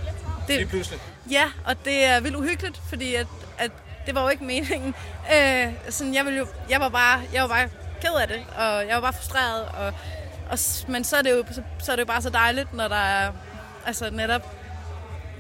Det, 0.49 0.57
Lige 0.57 0.67
pludselig. 0.67 1.01
Ja, 1.31 1.45
og 1.65 1.85
det 1.85 2.05
er 2.05 2.21
vildt 2.21 2.37
uhyggeligt, 2.37 2.81
fordi 2.89 3.15
at, 3.15 3.27
at 3.59 3.71
det 4.07 4.15
var 4.15 4.23
jo 4.23 4.29
ikke 4.29 4.45
meningen. 4.45 4.95
Øh, 5.35 5.73
sådan, 5.89 6.15
jeg, 6.15 6.25
ville 6.25 6.39
jo, 6.39 6.47
jeg, 6.71 6.81
var 6.81 6.89
bare, 6.89 7.21
jeg 7.33 7.43
var 7.43 7.49
bare 7.49 7.69
ked 8.01 8.15
af 8.21 8.29
det, 8.29 8.45
og 8.57 8.87
jeg 8.89 8.95
var 8.95 9.01
bare 9.01 9.13
frustreret, 9.13 9.65
og 9.65 9.93
og, 10.51 10.59
men 10.89 11.05
så 11.05 11.17
er, 11.17 11.23
det 11.23 11.31
jo, 11.31 11.45
så, 11.53 11.63
så 11.79 11.93
er 11.93 11.97
det 11.97 12.01
jo 12.01 12.07
bare 12.07 12.23
så 12.23 12.31
dejligt, 12.31 12.75
når 12.75 12.89
der 12.89 12.97
er 12.97 13.33
altså 13.87 14.11
netop 14.11 14.57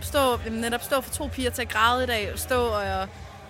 stå, 0.00 0.38
netop 0.50 0.82
stå 0.82 1.00
for 1.00 1.14
to 1.14 1.26
piger 1.26 1.50
til 1.50 1.62
at 1.62 1.68
græde 1.68 2.04
i 2.04 2.06
dag, 2.06 2.32
og 2.32 2.38
stå 2.38 2.66
og 2.66 3.08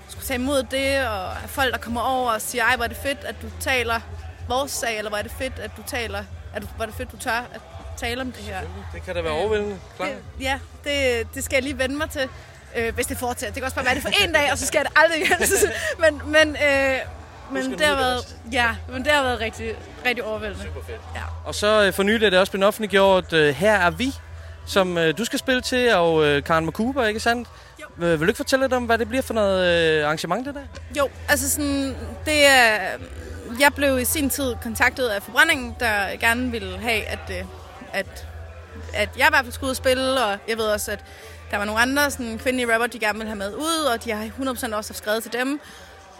skulle 0.08 0.26
tage 0.26 0.40
imod 0.40 0.62
det, 0.62 1.08
og 1.08 1.32
folk, 1.46 1.72
der 1.72 1.78
kommer 1.78 2.00
over 2.00 2.32
og 2.32 2.40
siger, 2.40 2.64
ej, 2.64 2.76
hvor 2.76 2.84
er 2.84 2.88
det 2.88 2.96
fedt, 2.96 3.24
at 3.24 3.34
du 3.42 3.50
taler 3.60 4.00
vores 4.48 4.72
sag, 4.72 4.98
eller 4.98 5.08
hvor 5.08 5.18
er 5.18 5.22
det 5.22 5.32
fedt, 5.32 5.58
at 5.58 5.70
du 5.76 5.82
taler, 5.86 6.24
at 6.56 6.62
er 6.80 6.86
det 6.86 6.94
fedt, 6.94 7.12
du 7.12 7.16
tør 7.16 7.30
at 7.54 7.60
tale 7.96 8.20
om 8.20 8.32
det 8.32 8.42
her. 8.42 8.60
Det 8.94 9.02
kan 9.04 9.14
da 9.14 9.20
være 9.20 9.32
overvældende, 9.32 9.78
klar. 9.96 10.06
Det, 10.06 10.16
ja, 10.40 10.58
det, 10.84 11.26
det 11.34 11.44
skal 11.44 11.56
jeg 11.56 11.62
lige 11.62 11.78
vende 11.78 11.96
mig 11.96 12.10
til, 12.10 12.28
øh, 12.76 12.94
hvis 12.94 13.06
det 13.06 13.18
fortsætter. 13.18 13.54
Det 13.54 13.54
kan 13.54 13.64
også 13.64 13.74
bare 13.74 13.84
være 13.84 13.94
det 13.94 14.02
for 14.02 14.10
en 14.24 14.32
dag, 14.32 14.52
og 14.52 14.58
så 14.58 14.66
skal 14.66 14.78
jeg 14.78 14.84
det 14.84 14.92
aldrig 14.96 15.20
igen. 15.20 15.36
men, 16.02 16.32
men, 16.32 16.56
øh, 16.56 16.98
men 17.50 17.78
det 17.78 17.86
har 17.86 17.96
været, 17.96 18.36
ja, 18.52 18.68
men 18.92 19.04
det 19.04 19.12
har 19.12 19.22
været 19.22 19.40
rigtig, 19.40 19.74
rigtig 20.06 20.24
overvældende. 20.24 20.64
Super 20.64 20.86
fedt. 20.86 21.00
Ja. 21.14 21.20
Og 21.44 21.54
så 21.54 21.84
øh, 21.84 21.92
for 21.92 22.02
nylig 22.02 22.26
er 22.26 22.30
det 22.30 22.38
også 22.38 22.52
blevet 22.52 22.66
offentliggjort, 22.66 23.32
øh, 23.32 23.54
Her 23.54 23.72
er 23.74 23.90
vi, 23.90 24.12
som 24.66 24.98
øh, 24.98 25.18
du 25.18 25.24
skal 25.24 25.38
spille 25.38 25.60
til, 25.60 25.94
og 25.94 26.26
øh, 26.26 26.42
Karen 26.42 26.66
McCooper, 26.66 27.04
ikke 27.04 27.20
sandt? 27.20 27.48
Jo. 27.82 27.86
Vil 27.96 28.20
du 28.20 28.26
ikke 28.26 28.36
fortælle 28.36 28.64
lidt 28.64 28.72
om, 28.72 28.84
hvad 28.84 28.98
det 28.98 29.08
bliver 29.08 29.22
for 29.22 29.34
noget 29.34 29.88
øh, 29.88 30.04
arrangement, 30.04 30.46
det 30.46 30.54
der? 30.54 30.60
Jo, 30.96 31.08
altså 31.28 31.50
sådan, 31.50 31.96
det 32.24 32.46
er... 32.46 32.78
Jeg 33.60 33.74
blev 33.74 33.98
i 33.98 34.04
sin 34.04 34.30
tid 34.30 34.54
kontaktet 34.62 35.08
af 35.08 35.22
forbrændingen, 35.22 35.76
der 35.80 36.16
gerne 36.16 36.50
ville 36.50 36.78
have, 36.78 37.04
at, 37.04 37.30
øh, 37.30 37.44
at, 37.92 38.26
at 38.94 39.08
jeg 39.18 39.26
i 39.26 39.30
hvert 39.30 39.44
fald 39.44 39.52
skulle 39.52 39.66
ud 39.66 39.70
og 39.70 39.76
spille, 39.76 40.24
og 40.24 40.38
jeg 40.48 40.58
ved 40.58 40.64
også, 40.66 40.92
at 40.92 41.04
der 41.50 41.56
var 41.56 41.64
nogle 41.64 41.80
andre 41.80 42.10
sådan, 42.10 42.38
kvindelige 42.38 42.72
rapper, 42.72 42.86
de 42.86 42.98
gerne 42.98 43.18
ville 43.18 43.28
have 43.28 43.38
med 43.38 43.54
ud, 43.54 43.84
og 43.92 44.04
de 44.04 44.10
har 44.10 44.70
100% 44.70 44.74
også 44.74 44.94
skrevet 44.94 45.22
til 45.22 45.32
dem. 45.32 45.60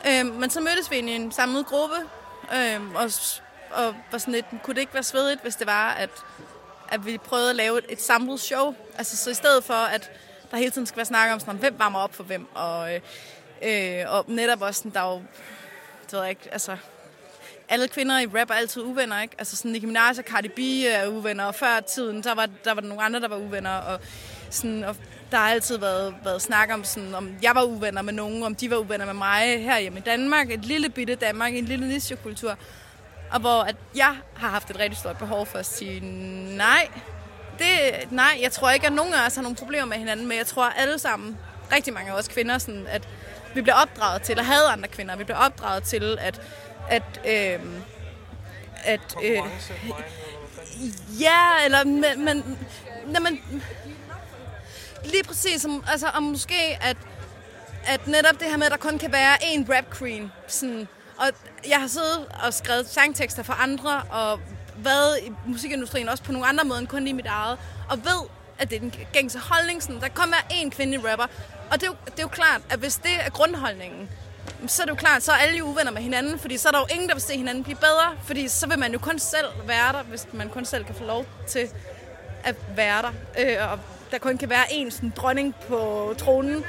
Øh, 0.07 0.27
men 0.27 0.51
så 0.51 0.61
mødtes 0.61 0.91
vi 0.91 0.97
i 0.97 1.15
en 1.15 1.33
samlet 1.33 1.67
gruppe, 1.67 1.97
øh, 2.55 2.95
og, 2.95 3.11
og 3.71 3.95
var 4.13 4.19
sådan 4.19 4.35
lidt, 4.35 4.47
kunne 4.63 4.75
det 4.75 4.81
ikke 4.81 4.95
være 4.95 5.03
svedigt, 5.03 5.43
hvis 5.43 5.57
det 5.57 5.67
var, 5.67 5.91
at, 5.91 6.11
at 6.89 7.07
vi 7.07 7.19
prøvede 7.19 7.51
at 7.51 7.57
lave 7.57 7.79
et, 7.79 7.85
et 7.89 8.03
samlet 8.03 8.41
show? 8.41 8.75
Altså 8.99 9.17
så 9.17 9.31
i 9.31 9.35
stedet 9.35 9.65
for, 9.65 9.75
at 9.75 10.11
der 10.51 10.57
hele 10.57 10.71
tiden 10.71 10.87
skal 10.87 10.97
være 10.97 11.07
snak 11.07 11.33
om, 11.33 11.41
sådan, 11.41 11.57
hvem 11.57 11.79
varmer 11.79 11.99
op 11.99 12.15
for 12.15 12.23
hvem, 12.23 12.47
og, 12.55 12.95
øh, 12.95 13.01
øh 13.63 14.05
og 14.09 14.25
netop 14.29 14.63
også, 14.63 14.79
sådan, 14.79 14.93
der 14.93 15.01
er 15.01 15.13
jo, 15.13 15.23
det 16.05 16.13
ved 16.13 16.21
jeg 16.21 16.31
ikke, 16.31 16.49
altså, 16.53 16.77
alle 17.69 17.89
kvinder 17.89 18.19
i 18.19 18.27
rap 18.27 18.51
er 18.51 18.55
altid 18.55 18.83
uvenner, 18.83 19.23
ikke? 19.23 19.35
Altså 19.39 19.57
sådan 19.57 19.71
Nicki 19.71 19.87
Minaj 19.87 20.15
og 20.19 20.25
Cardi 20.25 20.49
B 20.49 20.59
er 20.87 21.07
uvenner, 21.07 21.45
og 21.45 21.55
før 21.55 21.81
tiden, 21.81 22.23
der 22.23 22.35
var, 22.35 22.49
der 22.65 22.75
var 22.75 22.81
der 22.81 22.89
nogle 22.89 23.03
andre, 23.03 23.21
der 23.21 23.29
var 23.29 23.37
uvenner, 23.37 23.77
og, 23.77 24.01
sådan, 24.51 24.85
og 24.85 24.97
der 25.31 25.37
har 25.37 25.51
altid 25.51 25.79
været, 25.79 26.15
været 26.25 26.43
snak 26.43 26.71
om, 26.73 26.85
sådan, 26.85 27.15
om 27.15 27.31
jeg 27.43 27.55
var 27.55 27.63
uvenner 27.63 28.03
med 28.03 28.13
nogen, 28.13 28.43
om 28.43 28.55
de 28.55 28.71
var 28.71 28.77
uvenner 28.77 29.07
med 29.07 29.15
mig 29.15 29.63
her 29.63 29.79
hjemme 29.79 29.99
i 29.99 30.03
Danmark. 30.03 30.51
Et 30.51 30.65
lille 30.65 30.89
bitte 30.89 31.15
Danmark, 31.15 31.55
en 31.55 31.65
lille 31.65 31.89
nichekultur. 31.89 32.59
Og 33.31 33.41
hvor 33.41 33.63
at 33.63 33.77
jeg 33.97 34.17
har 34.37 34.49
haft 34.49 34.71
et 34.71 34.79
rigtig 34.79 34.99
stort 34.99 35.19
behov 35.19 35.47
for 35.47 35.59
at 35.59 35.67
sige 35.67 36.01
nej. 36.57 36.89
Det, 37.59 38.13
nej, 38.13 38.39
jeg 38.43 38.53
tror 38.53 38.71
ikke, 38.71 38.87
at 38.87 38.93
nogen 38.93 39.15
af 39.15 39.27
os 39.27 39.35
har 39.35 39.43
nogle 39.43 39.57
problemer 39.57 39.87
med 39.87 39.97
hinanden, 39.97 40.27
men 40.27 40.39
jeg 40.39 40.47
tror 40.47 40.65
alle 40.65 40.99
sammen, 40.99 41.39
rigtig 41.73 41.95
mange 41.95 42.11
af 42.13 42.15
os 42.15 42.29
kvinder, 42.29 42.59
sådan, 42.59 42.87
at 42.89 43.09
vi 43.55 43.63
bliver 43.63 43.75
opdraget 43.75 44.23
til 44.23 44.39
at 44.39 44.45
have 44.45 44.69
andre 44.69 44.89
kvinder. 44.89 45.17
Vi 45.17 45.25
bliver 45.25 45.39
opdraget 45.39 45.83
til 45.83 46.19
at 46.21 46.41
at 46.89 47.21
øh, 47.27 47.61
at 48.85 49.17
øh, 49.23 49.39
ja, 51.21 51.65
eller 51.65 51.85
men, 51.85 52.25
men, 52.25 52.57
men 53.23 53.41
lige 55.05 55.25
præcis, 55.25 55.63
som, 55.63 55.85
altså, 55.89 56.11
og 56.15 56.23
måske 56.23 56.79
at, 56.81 56.97
at 57.87 58.07
netop 58.07 58.41
det 58.41 58.49
her 58.49 58.57
med, 58.57 58.67
at 58.67 58.73
der 58.73 58.79
kun 58.79 58.99
kan 58.99 59.13
være 59.13 59.35
én 59.43 59.75
rap 59.75 59.99
queen, 59.99 60.33
sådan, 60.49 60.89
og 61.17 61.27
jeg 61.69 61.81
har 61.81 61.87
siddet 61.87 62.27
og 62.45 62.55
skrevet 62.55 62.89
sangtekster 62.89 63.43
for 63.43 63.53
andre, 63.53 64.03
og 64.03 64.41
været 64.77 65.19
i 65.23 65.33
musikindustrien 65.47 66.09
også 66.09 66.25
på 66.25 66.33
nogle 66.33 66.47
andre 66.47 66.65
måder 66.65 66.81
end 66.81 66.89
kun 66.89 67.07
i 67.07 67.13
mit 67.13 67.27
eget, 67.27 67.59
og 67.91 68.05
ved, 68.05 68.29
at 68.59 68.71
det 68.71 68.77
er 68.77 68.81
den 68.81 68.95
gængse 69.13 69.39
holdning. 69.39 69.83
Sådan, 69.83 70.01
der 70.01 70.09
kun 70.09 70.35
én 70.35 70.71
kvindelig 70.71 71.11
rapper. 71.11 71.27
Og 71.71 71.81
det 71.81 71.83
er, 71.83 71.87
jo, 71.87 71.97
det 72.05 72.19
er 72.19 72.23
jo 72.23 72.29
klart, 72.29 72.61
at 72.71 72.79
hvis 72.79 72.97
det 72.97 73.13
er 73.27 73.31
grundholdningen, 73.31 74.09
så 74.67 74.83
er 74.83 74.87
det 74.87 74.91
jo 74.91 74.97
klart, 74.97 75.23
så 75.23 75.33
er 75.33 75.37
alle 75.37 75.59
jo 75.59 75.65
uvenner 75.65 75.93
med 75.93 76.03
hinanden, 76.03 76.39
fordi 76.39 76.57
så 76.57 76.69
er 76.69 76.73
der 76.73 76.79
jo 76.79 76.87
ingen, 76.91 77.09
der 77.09 77.15
vil 77.15 77.23
se 77.23 77.37
hinanden 77.37 77.65
blive 77.65 77.77
bedre, 77.77 78.17
fordi 78.25 78.49
så 78.49 78.67
vil 78.67 78.79
man 78.79 78.93
jo 78.93 78.99
kun 78.99 79.19
selv 79.19 79.47
være 79.67 79.93
der, 79.93 80.03
hvis 80.03 80.27
man 80.33 80.49
kun 80.49 80.65
selv 80.65 80.85
kan 80.85 80.95
få 80.95 81.05
lov 81.05 81.27
til 81.47 81.69
at 82.45 82.55
være 82.77 83.03
der. 83.03 83.13
Øh, 83.39 83.73
og 83.73 83.79
der 84.11 84.19
kun 84.19 84.39
kan 84.39 84.51
være 84.51 84.65
én 84.65 84.91
sådan, 84.91 85.13
dronning 85.17 85.55
på 85.69 86.15
tronen. 86.19 86.65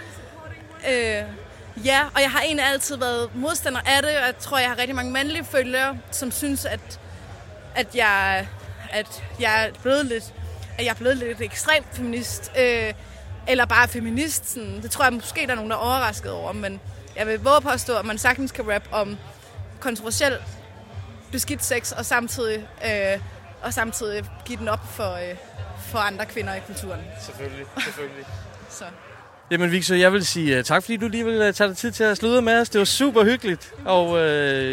Øh, 0.89 1.23
ja, 1.85 2.05
og 2.15 2.21
jeg 2.21 2.31
har 2.31 2.41
egentlig 2.41 2.65
altid 2.65 2.97
været 2.97 3.35
modstander 3.35 3.81
af 3.85 4.01
det, 4.01 4.17
og 4.17 4.25
jeg 4.25 4.37
tror, 4.39 4.57
jeg 4.57 4.69
har 4.69 4.77
rigtig 4.77 4.95
mange 4.95 5.11
mandlige 5.11 5.45
følgere, 5.45 5.97
som 6.11 6.31
synes, 6.31 6.65
at, 6.65 6.99
at, 7.75 7.95
jeg, 7.95 8.47
at 8.91 9.23
jeg 9.39 9.65
er 9.65 9.71
blevet 9.81 10.05
lidt 10.05 10.33
at 10.77 10.85
jeg 10.85 10.89
er 10.89 10.95
blevet 10.95 11.17
lidt 11.17 11.41
ekstrem 11.41 11.83
feminist, 11.91 12.51
øh, 12.59 12.93
eller 13.47 13.65
bare 13.65 13.87
feminist. 13.87 14.49
Sådan. 14.49 14.81
Det 14.81 14.91
tror 14.91 15.05
jeg 15.05 15.13
måske, 15.13 15.41
der 15.45 15.51
er 15.51 15.55
nogen, 15.55 15.71
der 15.71 15.77
er 15.77 15.81
overrasket 15.81 16.31
over, 16.31 16.51
men 16.51 16.79
jeg 17.17 17.27
vil 17.27 17.39
våge 17.39 17.61
påstå, 17.61 17.97
at 17.97 18.05
man 18.05 18.17
sagtens 18.17 18.51
kan 18.51 18.73
rap 18.73 18.87
om 18.91 19.17
kontroversiel 19.79 20.33
beskidt 21.31 21.65
sex, 21.65 21.91
og 21.91 22.05
samtidig, 22.05 22.67
øh, 22.85 23.19
og 23.61 23.73
samtidig 23.73 24.23
give 24.45 24.59
den 24.59 24.67
op 24.67 24.79
for, 24.95 25.13
øh, 25.13 25.35
for 25.91 25.99
andre 25.99 26.25
kvinder 26.25 26.53
i 26.53 26.59
kulturen. 26.67 26.99
Selvfølgelig, 27.25 27.65
selvfølgelig. 27.83 28.25
Så. 28.69 28.85
Jamen 29.51 29.71
Victor, 29.71 29.95
jeg 29.95 30.13
vil 30.13 30.25
sige 30.25 30.59
uh, 30.59 30.63
tak, 30.63 30.83
fordi 30.83 30.97
du 30.97 31.07
lige 31.07 31.25
vil 31.25 31.47
uh, 31.47 31.53
tage 31.53 31.67
dig 31.67 31.77
tid 31.77 31.91
til 31.91 32.03
at 32.03 32.17
slutte 32.17 32.41
med 32.41 32.59
os. 32.61 32.69
Det 32.69 32.79
var 32.79 32.85
super 32.85 33.23
hyggeligt, 33.23 33.73
og 33.85 34.09
uh, 34.09 34.19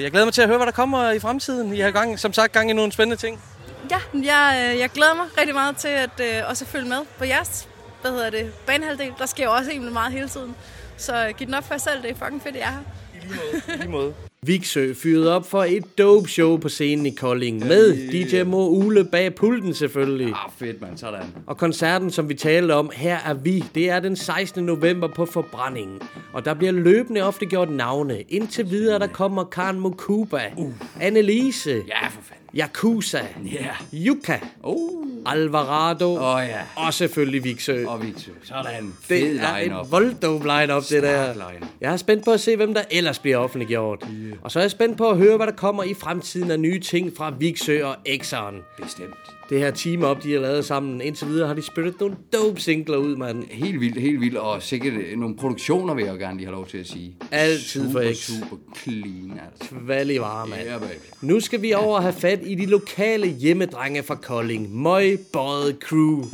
jeg 0.03 0.11
glæder 0.11 0.27
mig 0.27 0.35
til 0.35 0.43
at 0.43 0.49
høre, 0.49 0.57
hvad 0.57 0.67
der 0.67 0.73
kommer 0.73 1.11
i 1.11 1.19
fremtiden. 1.19 1.75
I 1.75 1.81
har 1.81 1.91
gang, 1.91 2.19
som 2.19 2.33
sagt 2.33 2.53
gang 2.53 2.71
i 2.71 2.73
nogle 2.73 2.93
spændende 2.93 3.17
ting. 3.17 3.43
Ja, 3.91 3.99
jeg, 4.15 4.73
øh, 4.73 4.79
jeg 4.79 4.91
glæder 4.91 5.15
mig 5.15 5.27
rigtig 5.39 5.55
meget 5.55 5.77
til 5.77 5.89
at 5.89 6.21
øh, 6.21 6.49
også 6.49 6.65
følge 6.65 6.89
med 6.89 6.99
på 7.19 7.25
jeres 7.25 7.69
hvad 8.05 8.13
hedder 8.13 8.31
det, 8.31 8.53
banehalvdel. 8.67 9.13
Der 9.19 9.27
sker 9.27 9.45
jo 9.45 9.53
også 9.53 9.71
egentlig 9.71 9.93
meget 9.93 10.13
hele 10.13 10.29
tiden. 10.29 10.57
Så 10.97 11.33
giv 11.39 11.47
den 11.47 11.55
op 11.55 11.65
for 11.65 11.75
jer 11.75 11.79
selv, 11.79 12.03
det 12.03 12.11
er 12.11 12.15
fucking 12.15 12.43
fedt, 12.43 12.57
jeg 12.57 12.63
er 12.63 12.71
her. 12.71 12.81
I 13.15 13.27
lige 13.27 13.35
måde. 13.37 13.63
I 13.75 13.79
lige 13.79 13.91
måde. 13.91 14.15
Vigsø 14.47 14.95
fyrede 14.95 15.37
op 15.37 15.47
for 15.47 15.65
et 15.65 15.99
dope 15.99 16.29
show 16.29 16.57
på 16.57 16.69
scenen 16.69 17.07
i 17.07 17.11
Kolding 17.11 17.67
med 17.67 18.13
DJ 18.13 18.43
Mo 18.43 18.69
Ule 18.69 19.05
bag 19.05 19.35
pulten 19.35 19.75
selvfølgelig. 19.75 20.27
Ah, 20.27 20.51
fedt 20.59 20.81
mand, 20.81 20.99
sådan. 20.99 21.27
Og 21.47 21.57
koncerten, 21.57 22.11
som 22.11 22.29
vi 22.29 22.35
talte 22.35 22.73
om, 22.73 22.91
her 22.95 23.19
er 23.27 23.35
vi. 23.35 23.65
Det 23.75 23.91
er 23.91 24.01
den 24.01 24.17
16. 24.17 24.65
november 24.65 25.09
på 25.09 25.27
Forbrændingen. 25.27 26.01
Og 26.33 26.45
der 26.45 26.55
bliver 26.55 26.73
løbende 26.73 27.23
ofte 27.23 27.47
gjort 27.47 27.71
navne. 27.71 28.21
Indtil 28.29 28.71
videre, 28.71 28.99
der 28.99 29.07
kommer 29.07 29.45
Karen 29.45 29.81
Mokuba, 29.81 30.41
uh. 30.57 30.73
Annelise, 31.01 31.71
Ja, 31.89 32.07
for 32.07 32.23
fanden. 32.23 32.44
Yakuza, 32.59 33.19
Ja. 33.53 33.67
Yuka, 33.93 34.39
Oh. 34.63 35.05
Alvarado 35.27 36.17
Åh 36.17 36.43
ja. 36.49 36.61
og 36.87 36.95
selvfølgelig 36.95 37.45
Vigsø. 37.45 37.87
Og 37.87 38.03
Victor. 38.07 38.33
Sådan. 38.43 38.85
Det 38.87 38.93
Fed 39.03 39.39
er 39.39 39.59
line-up. 39.63 39.87
et 39.87 39.93
volddope 39.93 40.45
line-up, 40.45 40.83
det 40.91 41.03
der. 41.03 41.33
Line. 41.33 41.67
Jeg 41.81 41.93
er 41.93 41.97
spændt 41.97 42.25
på 42.25 42.31
at 42.31 42.41
se, 42.41 42.57
hvem 42.57 42.75
der 42.75 42.83
ellers 42.91 43.19
bliver 43.19 43.37
offentliggjort. 43.37 44.07
Og 44.43 44.51
så 44.51 44.59
er 44.59 44.63
jeg 44.63 44.71
spændt 44.71 44.99
på 44.99 45.09
at 45.11 45.17
høre, 45.19 45.37
hvad 45.37 45.47
der 45.47 45.53
kommer 45.53 45.83
i 45.83 45.95
fremtiden 45.95 46.51
af 46.51 46.61
nye 46.61 46.81
ting 46.81 47.13
fra 47.17 47.35
Vigsø 47.39 47.85
og 47.85 47.97
Exxon. 48.07 48.55
Bestemt. 48.83 49.15
Det 49.51 49.59
her 49.59 49.71
team 49.71 50.03
op, 50.03 50.23
de 50.23 50.33
har 50.33 50.41
lavet 50.41 50.65
sammen. 50.65 51.01
Indtil 51.01 51.29
videre 51.29 51.47
har 51.47 51.55
de 51.55 51.63
spyttet 51.63 52.01
nogle 52.01 52.17
dope 52.33 52.61
singler 52.61 52.97
ud, 52.97 53.17
mand. 53.17 53.45
Helt 53.51 53.81
vildt, 53.81 54.01
helt 54.01 54.21
vildt. 54.21 54.37
Og 54.37 54.63
sikkert 54.63 54.93
øh, 54.95 55.19
nogle 55.19 55.37
produktioner, 55.37 55.95
vil 55.95 56.05
jeg 56.05 56.19
gerne 56.19 56.37
lige 56.37 56.47
have 56.47 56.55
lov 56.57 56.67
til 56.67 56.79
at 56.79 56.87
sige. 56.87 57.17
Altid 57.31 57.83
for 57.93 57.99
super, 58.01 58.13
X. 58.15 58.17
super 58.17 58.57
clean, 58.83 59.41
altså. 59.53 59.75
Kvallig 59.75 60.21
vare, 60.21 60.47
mand. 60.47 60.63
Ja, 60.63 60.79
baby. 60.79 60.91
Nu 61.21 61.41
skal 61.41 61.63
vi 61.63 61.73
over 61.73 61.97
og 61.97 62.03
have 62.03 62.13
fat 62.15 62.41
i 62.47 62.55
de 62.55 62.67
lokale 62.67 63.27
hjemmedrenge 63.27 64.03
fra 64.03 64.15
Kolding. 64.15 64.83
Møg 64.83 65.19
Bøjet 65.33 65.77
Crew. 65.83 66.25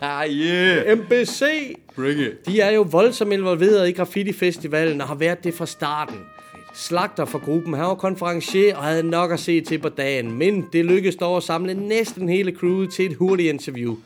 Ah, 0.00 0.28
yeah. 0.42 0.98
MBC. 0.98 1.42
Bring 1.96 2.20
it. 2.20 2.46
De 2.46 2.60
er 2.60 2.70
jo 2.70 2.82
voldsomt 2.90 3.32
involveret 3.32 3.88
i 3.88 3.92
Graffiti-festivalen 3.92 5.00
og 5.00 5.08
har 5.08 5.14
været 5.14 5.44
det 5.44 5.54
fra 5.54 5.66
starten. 5.66 6.16
Slagter 6.74 7.24
for 7.24 7.38
gruppen, 7.38 7.74
han 7.74 7.84
var 7.84 7.94
konferencier 7.94 8.76
og 8.76 8.82
havde 8.82 9.02
nok 9.02 9.32
at 9.32 9.40
se 9.40 9.60
til 9.60 9.78
på 9.78 9.88
dagen, 9.88 10.32
men 10.32 10.66
det 10.72 10.84
lykkedes 10.84 11.16
dog 11.16 11.36
at 11.36 11.42
samle 11.42 11.74
næsten 11.74 12.28
hele 12.28 12.52
crewet 12.52 12.92
til 12.92 13.06
et 13.10 13.16
hurtigt 13.16 13.52
interview. 13.52 13.96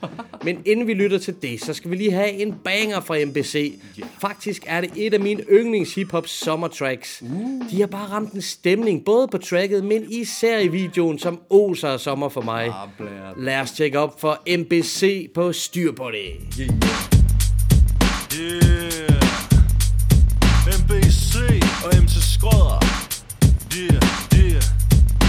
Men 0.44 0.58
inden 0.64 0.86
vi 0.86 0.94
lytter 0.94 1.18
til 1.18 1.34
det, 1.42 1.60
så 1.64 1.74
skal 1.74 1.90
vi 1.90 1.96
lige 1.96 2.12
have 2.12 2.30
en 2.30 2.54
banger 2.64 3.00
fra 3.00 3.24
MBC. 3.26 3.78
Faktisk 4.20 4.62
er 4.66 4.80
det 4.80 4.90
et 4.96 5.14
af 5.14 5.20
mine 5.20 5.42
yndlings 5.52 5.94
hiphop 5.94 6.26
sommertracks. 6.26 7.22
De 7.70 7.80
har 7.80 7.86
bare 7.86 8.06
ramt 8.06 8.32
en 8.32 8.42
stemning, 8.42 9.04
både 9.04 9.28
på 9.28 9.38
tracket, 9.38 9.84
men 9.84 10.04
især 10.10 10.58
i 10.58 10.68
videoen, 10.68 11.18
som 11.18 11.40
oser 11.50 11.88
af 11.88 12.00
sommer 12.00 12.28
for 12.28 12.40
mig. 12.40 12.66
Ah. 12.66 13.44
Lad 13.44 13.60
os 13.60 13.70
tjekke 13.70 13.98
op 13.98 14.20
for 14.20 14.58
MBC 14.58 15.30
på 15.34 15.52
styr 15.52 15.92
på 15.92 16.10
det. 16.10 16.60
Yeah. 16.60 17.04
MBC 20.66 21.36
og 21.84 22.02
MC 22.02 22.23
Skrøder. 22.44 22.78
Yeah, 23.76 24.00
yeah. 24.34 24.62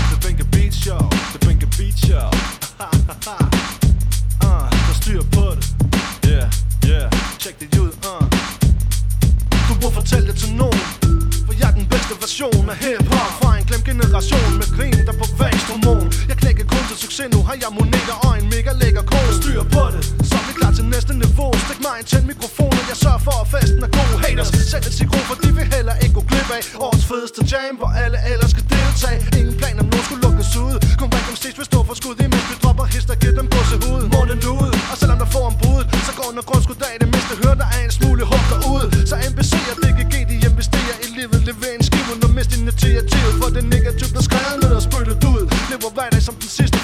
The 0.09 0.17
Bænke 0.23 0.43
Beat 0.51 0.73
Show. 0.73 0.99
The 1.33 1.39
Bænke 1.47 1.67
Beat 1.77 1.97
Show. 2.05 2.29
uh, 4.47 4.69
der 4.87 4.93
styr 5.01 5.21
på 5.21 5.45
det. 5.55 5.75
Yeah, 6.27 6.51
yeah. 6.85 7.11
Check 7.39 7.59
det 7.59 7.79
ud, 7.79 7.91
uh. 8.11 8.27
Du 9.69 9.73
burde 9.81 9.93
fortælle 9.93 10.27
det 10.27 10.35
til 10.35 10.53
nogen 10.53 10.79
for 11.55 11.61
jeg 11.63 11.69
er 11.73 11.77
den 11.81 11.87
bedste 11.93 12.13
version 12.25 12.65
af 12.73 12.77
hiphop. 12.83 13.31
Fra 13.39 13.49
en 13.59 13.65
glemt 13.69 13.85
generation 13.91 14.51
med 14.61 14.67
grin 14.75 14.99
der 15.07 15.15
på 15.21 15.25
væksthormon 15.39 16.05
Jeg 16.29 16.37
knækker 16.41 16.65
kun 16.73 16.83
til 16.89 16.97
succes, 17.03 17.27
nu 17.35 17.39
har 17.47 17.55
jeg 17.63 17.71
moneter 17.79 18.17
og 18.25 18.31
en 18.39 18.45
mega 18.53 18.71
lækker 18.81 19.03
kone 19.11 19.33
Styr 19.39 19.61
på 19.75 19.83
det, 19.93 20.01
så 20.29 20.35
er 20.39 20.45
vi 20.47 20.53
klar 20.59 20.71
til 20.77 20.85
næste 20.95 21.13
niveau. 21.23 21.49
Stik 21.65 21.79
mig 21.85 21.95
en 22.01 22.05
tænd 22.11 22.25
mikrofon, 22.31 22.75
og 22.81 22.85
jeg 22.91 22.97
sørger 23.03 23.21
for 23.27 23.35
at 23.43 23.47
festen 23.53 23.81
er 23.87 23.91
god. 23.97 24.11
Haters, 24.25 24.49
sæt 24.71 24.83
et 24.89 24.95
sikro, 24.99 25.19
for 25.29 25.35
de 25.43 25.49
vil 25.57 25.67
heller 25.75 25.95
ikke 26.03 26.15
gå 26.17 26.23
glip 26.29 26.49
af. 26.57 26.61
Årets 26.85 27.05
fedeste 27.09 27.41
jam, 27.51 27.73
hvor 27.81 27.91
alle 28.03 28.17
ellers 28.31 28.51
skal 28.55 28.65
deltage. 28.75 29.19
Ingen 29.39 29.55
plan 29.61 29.75
om 29.81 29.87
nogen 29.91 30.05
skulle 30.07 30.23
lukkes 30.27 30.51
ud. 30.65 30.75
Kom 30.99 31.09
back 31.13 31.25
om 31.31 31.35
stage, 31.41 31.55
vil 31.59 31.67
stå 31.71 31.79
for 31.87 31.95
skud 31.99 32.15
Imens 32.25 32.45
vi 32.49 32.55
dropper 32.63 32.85
hist 32.93 33.09
og 33.13 33.17
giver 33.21 33.35
dem 33.39 33.47
gåsehud. 33.53 34.01
Månen 34.13 34.41
ud, 34.57 34.71
og 34.91 34.95
selvom 35.01 35.17
der 35.23 35.29
får 35.35 35.45
en 35.51 35.55
brud 35.61 35.83
Så 36.07 36.11
går 36.17 36.25
under 36.29 36.43
grundskud 36.49 36.77
dag, 36.85 36.93
det 37.01 37.07
mindste 37.13 37.33
hører 37.41 37.57
der 37.63 37.67
er 37.75 37.81
en 37.87 37.93
smule 37.99 38.23
hug 38.31 38.43
ud. 38.75 38.85
Så 39.09 39.15
NBC'er 39.29 39.84
some 46.25 46.33
consistency. 46.37 46.74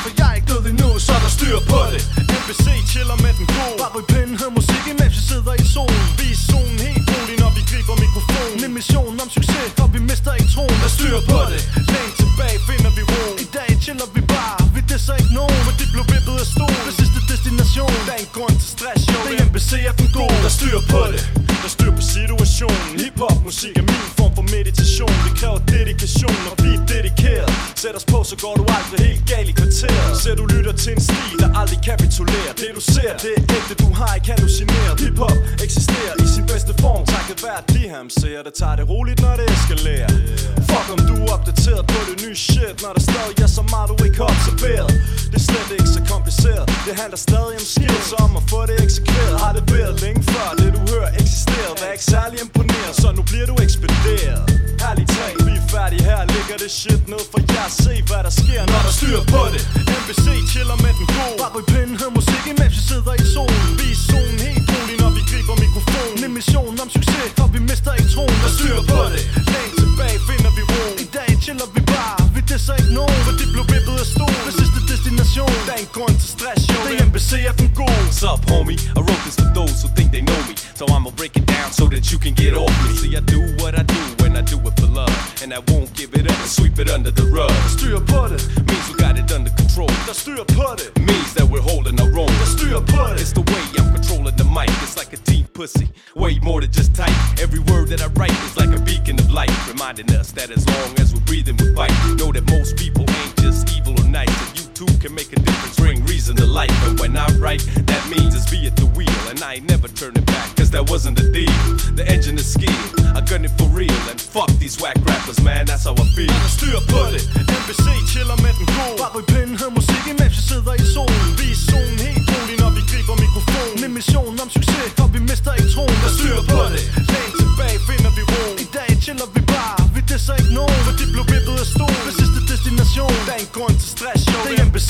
Pussy. 95.61 95.87
Way 96.15 96.39
more 96.39 96.59
than 96.59 96.71
just 96.71 96.95
tight. 96.95 97.15
Every 97.39 97.59
word 97.71 97.89
that 97.89 98.01
I 98.01 98.07
write 98.19 98.37
is 98.47 98.57
like 98.57 98.73
a 98.75 98.81
beacon 98.81 99.19
of 99.19 99.29
light. 99.31 99.53
Reminding 99.67 100.09
us 100.19 100.31
that 100.31 100.49
as 100.49 100.65
long 100.73 100.89
as 100.99 101.13
we're 101.13 101.27
breathing, 101.29 101.55
we 101.57 101.67
fight. 101.75 101.93
Know 102.17 102.31
that 102.31 102.45
most 102.49 102.77
people 102.77 103.05
ain't 103.19 103.35
just 103.37 103.69
evil 103.77 103.93
or 104.01 104.07
nice. 104.07 104.33
And 104.43 104.51
you 104.57 104.65
too 104.73 104.91
can 104.97 105.13
make 105.13 105.31
a 105.33 105.39
difference, 105.47 105.75
bring 105.77 106.03
reason 106.05 106.35
to 106.37 106.47
life. 106.47 106.73
And 106.87 106.99
when 106.99 107.15
I 107.15 107.27
write, 107.37 107.61
that 107.91 108.03
means 108.09 108.33
it's 108.33 108.49
be 108.49 108.65
at 108.65 108.75
the 108.75 108.87
wheel. 108.97 109.21
And 109.29 109.37
I 109.43 109.55
ain't 109.55 109.69
never 109.69 109.87
turning 109.87 110.25
back, 110.25 110.55
cause 110.55 110.71
that 110.71 110.89
wasn't 110.89 111.15
the 111.21 111.29
deal. 111.29 111.57
The 111.93 112.05
engine 112.09 112.37
is 112.41 112.51
skill. 112.57 112.81
I 113.17 113.21
gun 113.21 113.45
it 113.45 113.53
for 113.59 113.69
real. 113.69 114.01
And 114.09 114.19
fuck 114.19 114.49
these 114.57 114.81
whack 114.81 114.97
rappers, 115.05 115.39
man. 115.41 115.67
That's 115.67 115.83
how 115.85 115.93
I 115.93 116.05
feel. 116.17 116.33
Styr 116.57 116.79
på 116.89 117.01
det, 117.13 117.23
NBC 117.37 117.85
chiller 118.13 118.37
med 118.41 118.53
den 118.57 118.67
gode 118.77 118.97
Bare 119.01 119.11
ryg 119.15 119.25
pinden, 119.25 119.57
hør 119.61 119.69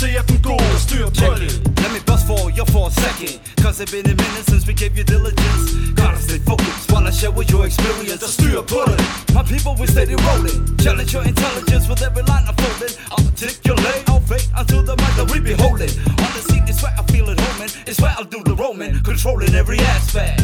jo 0.01 0.07
Det 0.07 0.17
er 0.17 0.21
NBC 0.21 0.21
er 0.21 0.25
den 0.31 0.41
gode, 0.49 0.65
der 0.73 0.79
styr 0.87 1.05
på 1.05 1.15
Check 1.15 1.37
det 1.41 1.51
it. 1.51 1.81
Let 1.83 1.91
me 1.95 2.01
bust 2.09 2.25
for 2.29 2.49
you 2.57 2.65
for 2.73 2.83
a 2.91 2.93
second. 3.05 3.33
Cause 3.63 3.75
it's 3.81 3.91
been 3.93 4.07
a 4.13 4.15
minute 4.23 4.45
since 4.51 4.63
we 4.69 4.73
gave 4.81 4.93
you 4.97 5.03
diligence. 5.15 5.63
Gotta 6.01 6.19
stay 6.27 6.39
focused 6.51 6.85
while 6.91 7.05
I 7.09 7.13
share 7.19 7.33
with 7.39 7.49
your 7.53 7.63
experience. 7.69 8.19
Der 8.25 8.31
styr 8.37 8.61
på 8.71 8.79
det, 8.89 8.99
My 9.37 9.43
people, 9.51 9.73
we 9.81 9.85
steady 9.95 10.17
rolling. 10.27 10.59
Challenge 10.85 11.11
your 11.15 11.25
intelligence 11.31 11.85
with 11.89 12.01
every 12.07 12.23
line 12.31 12.45
I'm 12.49 12.57
folding. 12.63 12.93
Articulate 13.19 14.01
our 14.11 14.21
fate 14.29 14.49
until 14.61 14.81
the 14.89 14.95
mic 15.01 15.13
that 15.19 15.27
we 15.31 15.37
be 15.49 15.55
holding. 15.63 15.93
On 16.23 16.29
the 16.35 16.41
scene 16.47 16.65
is 16.71 16.77
where 16.83 16.95
I 17.01 17.03
feel 17.13 17.27
it 17.33 17.39
homing. 17.45 17.71
It's 17.89 17.99
where 18.01 18.13
I'll 18.17 18.31
do 18.35 18.41
the 18.49 18.55
roaming. 18.63 18.93
Controlling 19.09 19.53
every 19.61 19.79
aspect. 19.95 20.41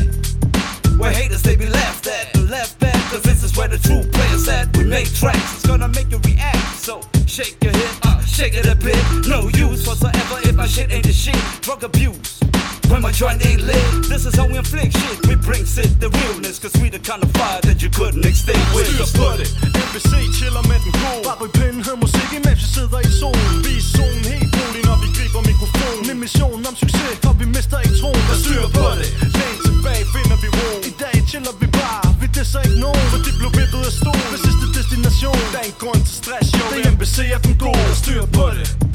Where 0.97 1.11
haters 1.11 1.43
they 1.43 1.55
be 1.55 1.67
laughed 1.67 2.07
at, 2.07 2.35
left 2.49 2.79
back, 2.79 2.99
cause 3.11 3.21
this 3.21 3.43
is 3.43 3.55
where 3.55 3.67
the 3.67 3.77
true 3.77 4.01
players 4.15 4.47
at. 4.47 4.75
We 4.75 4.83
make 4.83 5.07
tracks, 5.13 5.53
it's 5.55 5.67
gonna 5.67 5.89
make 5.89 6.09
you 6.09 6.17
react. 6.25 6.79
So 6.79 7.01
shake 7.27 7.63
your 7.63 7.71
head, 7.71 7.86
it 8.55 8.65
a 8.65 8.75
bit. 8.75 8.97
No 9.27 9.49
use 9.49 9.87
whatsoever 9.87 10.37
if 10.43 10.55
my 10.55 10.67
shit 10.67 10.91
ain't 10.91 11.05
the 11.05 11.13
shit. 11.13 11.35
Drug 11.61 11.83
abuse. 11.83 12.39
When 12.89 13.01
my 13.01 13.11
joint 13.11 13.45
ain't 13.45 13.61
lit, 13.63 14.07
this 14.07 14.25
is 14.25 14.35
how 14.35 14.47
we 14.47 14.57
inflict 14.57 14.97
shit. 14.97 15.27
We 15.27 15.35
bring 15.35 15.65
shit 15.65 15.99
the 15.99 16.09
realness, 16.09 16.59
cause 16.59 16.73
we 16.81 16.89
the 16.89 16.99
kind 16.99 17.21
of 17.23 17.31
fire 17.31 17.59
that 17.61 17.81
you 17.81 17.89
couldn't 17.89 18.25
extinguish. 18.25 18.87
styr 18.87 19.19
på 19.19 19.37
det 19.37 19.49
NBC 19.87 20.11
chiller 20.39 20.63
med 20.67 20.79
den 20.85 20.93
destination 35.67 35.73
en 35.73 35.73
grund 35.79 36.05
til 36.05 36.15
stress, 36.15 36.53
jo. 36.53 36.59
Det 36.71 36.85
er 36.85 36.91
NBC 36.91 37.19
er 37.33 37.37
den 37.37 37.57
gode, 37.59 37.95
styr 37.95 38.25
på 38.25 38.49
det. 38.57 38.86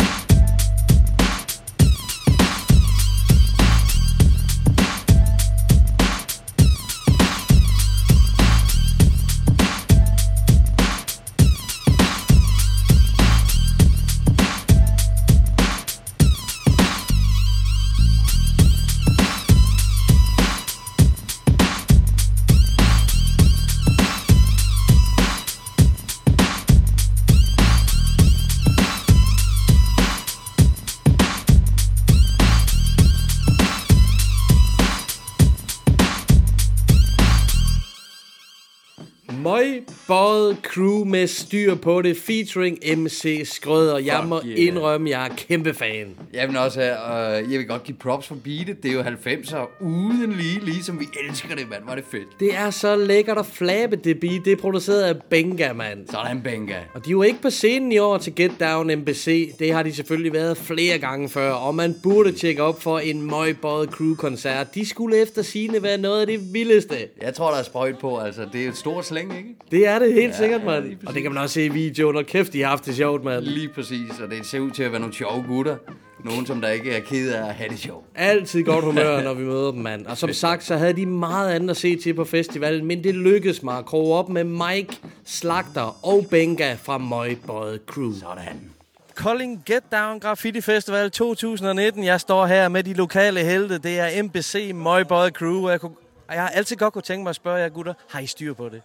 Crew 40.63 41.05
med 41.05 41.27
styr 41.27 41.75
på 41.75 42.03
det, 42.03 42.17
featuring 42.17 42.79
MC 42.97 43.41
Skrøder. 43.45 43.99
Jeg 43.99 44.17
Fuck 44.17 44.29
må 44.29 44.41
yeah. 44.47 44.67
indrømme, 44.67 45.11
jeg 45.11 45.25
er 45.27 45.29
kæmpe 45.37 45.75
fan. 45.75 46.07
Jeg 46.33 46.49
vil 46.49 46.57
også 46.59 46.81
øh, 46.83 47.53
jeg 47.53 47.59
vil 47.59 47.67
godt 47.67 47.85
give 47.85 47.97
props 47.97 48.27
for 48.27 48.35
beatet. 48.45 48.83
Det 48.83 48.91
er 48.91 48.95
jo 48.95 49.03
90'er 49.03 49.83
uden 49.85 50.33
lige, 50.33 50.65
ligesom 50.65 51.01
vi 51.01 51.05
elsker 51.29 51.55
det, 51.57 51.71
mand. 51.71 51.83
Var 51.87 51.95
det 51.95 52.05
fedt. 52.11 52.41
Det 52.41 52.55
er 52.57 52.71
så 52.71 52.97
lækkert 52.97 53.39
at 53.39 53.47
flabe 53.47 53.97
det 53.97 54.21
beat. 54.21 54.41
Det 54.45 54.53
er 54.53 54.57
produceret 54.57 55.03
af 55.03 55.15
Benga, 55.31 55.73
mand. 55.73 56.09
Sådan, 56.11 56.41
Benga. 56.43 56.75
Og 56.95 57.05
de 57.05 57.11
er 57.11 57.13
jo 57.13 57.23
ikke 57.23 57.43
på 57.43 57.51
scenen 57.51 57.93
i 57.93 57.99
år 57.99 58.19
til 58.19 58.35
Get 58.35 58.53
Down 58.61 58.95
MBC. 58.99 59.57
Det 59.59 59.73
har 59.73 59.83
de 59.83 59.93
selvfølgelig 59.95 60.33
været 60.33 60.57
flere 60.57 60.99
gange 60.99 61.29
før. 61.29 61.51
Og 61.51 61.75
man 61.75 61.95
burde 62.03 62.33
tjekke 62.33 62.63
op 62.63 62.83
for 62.83 62.99
en 62.99 63.23
Møgbøjet 63.23 63.89
Crew-koncert. 63.91 64.75
De 64.75 64.89
skulle 64.89 65.17
efter 65.23 65.43
sine 65.43 65.83
være 65.83 65.99
noget 65.99 66.21
af 66.21 66.27
det 66.27 66.41
vildeste. 66.55 66.97
Jeg 67.23 67.35
tror, 67.35 67.51
der 67.51 67.59
er 67.59 67.63
sprøjt 67.63 67.99
på, 67.99 68.19
altså. 68.19 68.43
Det 68.53 68.65
er 68.65 68.69
et 68.69 68.77
stort 68.77 69.07
slæng, 69.07 69.37
ikke? 69.37 69.49
Det 69.71 69.87
er 69.87 69.99
det 69.99 70.13
helt 70.13 70.33
Ja, 70.33 70.37
sikkert, 70.37 70.52
ja, 70.59 70.65
mand. 70.65 70.83
præcis. 70.83 71.09
og 71.09 71.15
det 71.15 71.23
kan 71.23 71.33
man 71.33 71.43
også 71.43 71.55
se 71.55 71.65
i 71.65 71.69
videoen. 71.69 72.17
Og 72.17 72.27
kæft, 72.27 72.53
de 72.53 72.61
har 72.63 72.69
haft 72.69 72.87
det 72.87 72.97
sjovt, 72.97 73.25
mand. 73.25 73.45
Lige 73.45 73.69
præcis, 73.69 74.21
og 74.25 74.31
det 74.31 74.47
ser 74.47 74.61
ud 74.61 74.71
til 74.71 74.83
at 74.83 74.93
være 74.93 75.01
nogle 75.01 75.15
sjove 75.15 75.45
gutter. 75.49 75.77
Nogen, 76.25 76.47
som 76.47 76.61
der 76.61 76.69
ikke 76.69 76.93
er 76.93 77.01
ked 77.01 77.33
af 77.33 77.49
at 77.49 77.55
have 77.55 77.69
det 77.69 77.79
sjovt. 77.79 78.07
Altid 78.15 78.65
godt 78.65 78.85
humør, 78.85 79.23
når 79.25 79.35
vi 79.35 79.45
møder 79.45 79.71
dem, 79.71 79.81
mand. 79.81 80.07
Og 80.07 80.19
som 80.19 80.33
sagt, 80.33 80.65
så 80.65 80.77
havde 80.77 80.93
de 80.93 81.07
meget 81.07 81.51
andet 81.51 81.71
at 81.71 81.77
se 81.77 81.97
til 81.97 82.15
på 82.15 82.25
festivalen, 82.25 82.87
men 82.87 83.05
det 83.05 83.15
lykkedes 83.15 83.63
mig 83.63 83.79
at 83.79 83.85
kroge 83.85 84.17
op 84.19 84.29
med 84.29 84.45
Mike, 84.45 84.97
Slagter 85.25 86.07
og 86.07 86.27
Benga 86.31 86.75
fra 86.75 86.99
Møgbøjet 86.99 87.81
Crew. 87.87 88.13
Sådan. 88.13 88.71
Kolding 89.15 89.63
Get 89.67 89.83
Down 89.93 90.21
Graffiti 90.21 90.61
Festival 90.61 91.11
2019. 91.11 92.05
Jeg 92.05 92.21
står 92.21 92.47
her 92.47 92.69
med 92.69 92.83
de 92.83 92.95
lokale 92.95 93.41
helte. 93.41 93.79
Det 93.79 93.99
er 93.99 94.23
MBC 94.23 94.71
Møgbøjet 94.75 95.33
Crew. 95.33 95.69
Jeg, 95.69 95.81
kunne, 95.81 95.93
jeg 96.31 96.41
har 96.41 96.49
altid 96.49 96.77
godt 96.77 96.93
kunne 96.93 97.03
tænke 97.03 97.23
mig 97.23 97.31
at 97.31 97.37
spørge 97.37 97.59
jer 97.59 97.69
gutter, 97.69 97.95
har 98.09 98.21
I 98.21 98.27
styr 98.27 98.55
på 98.55 98.69
det? 98.69 98.83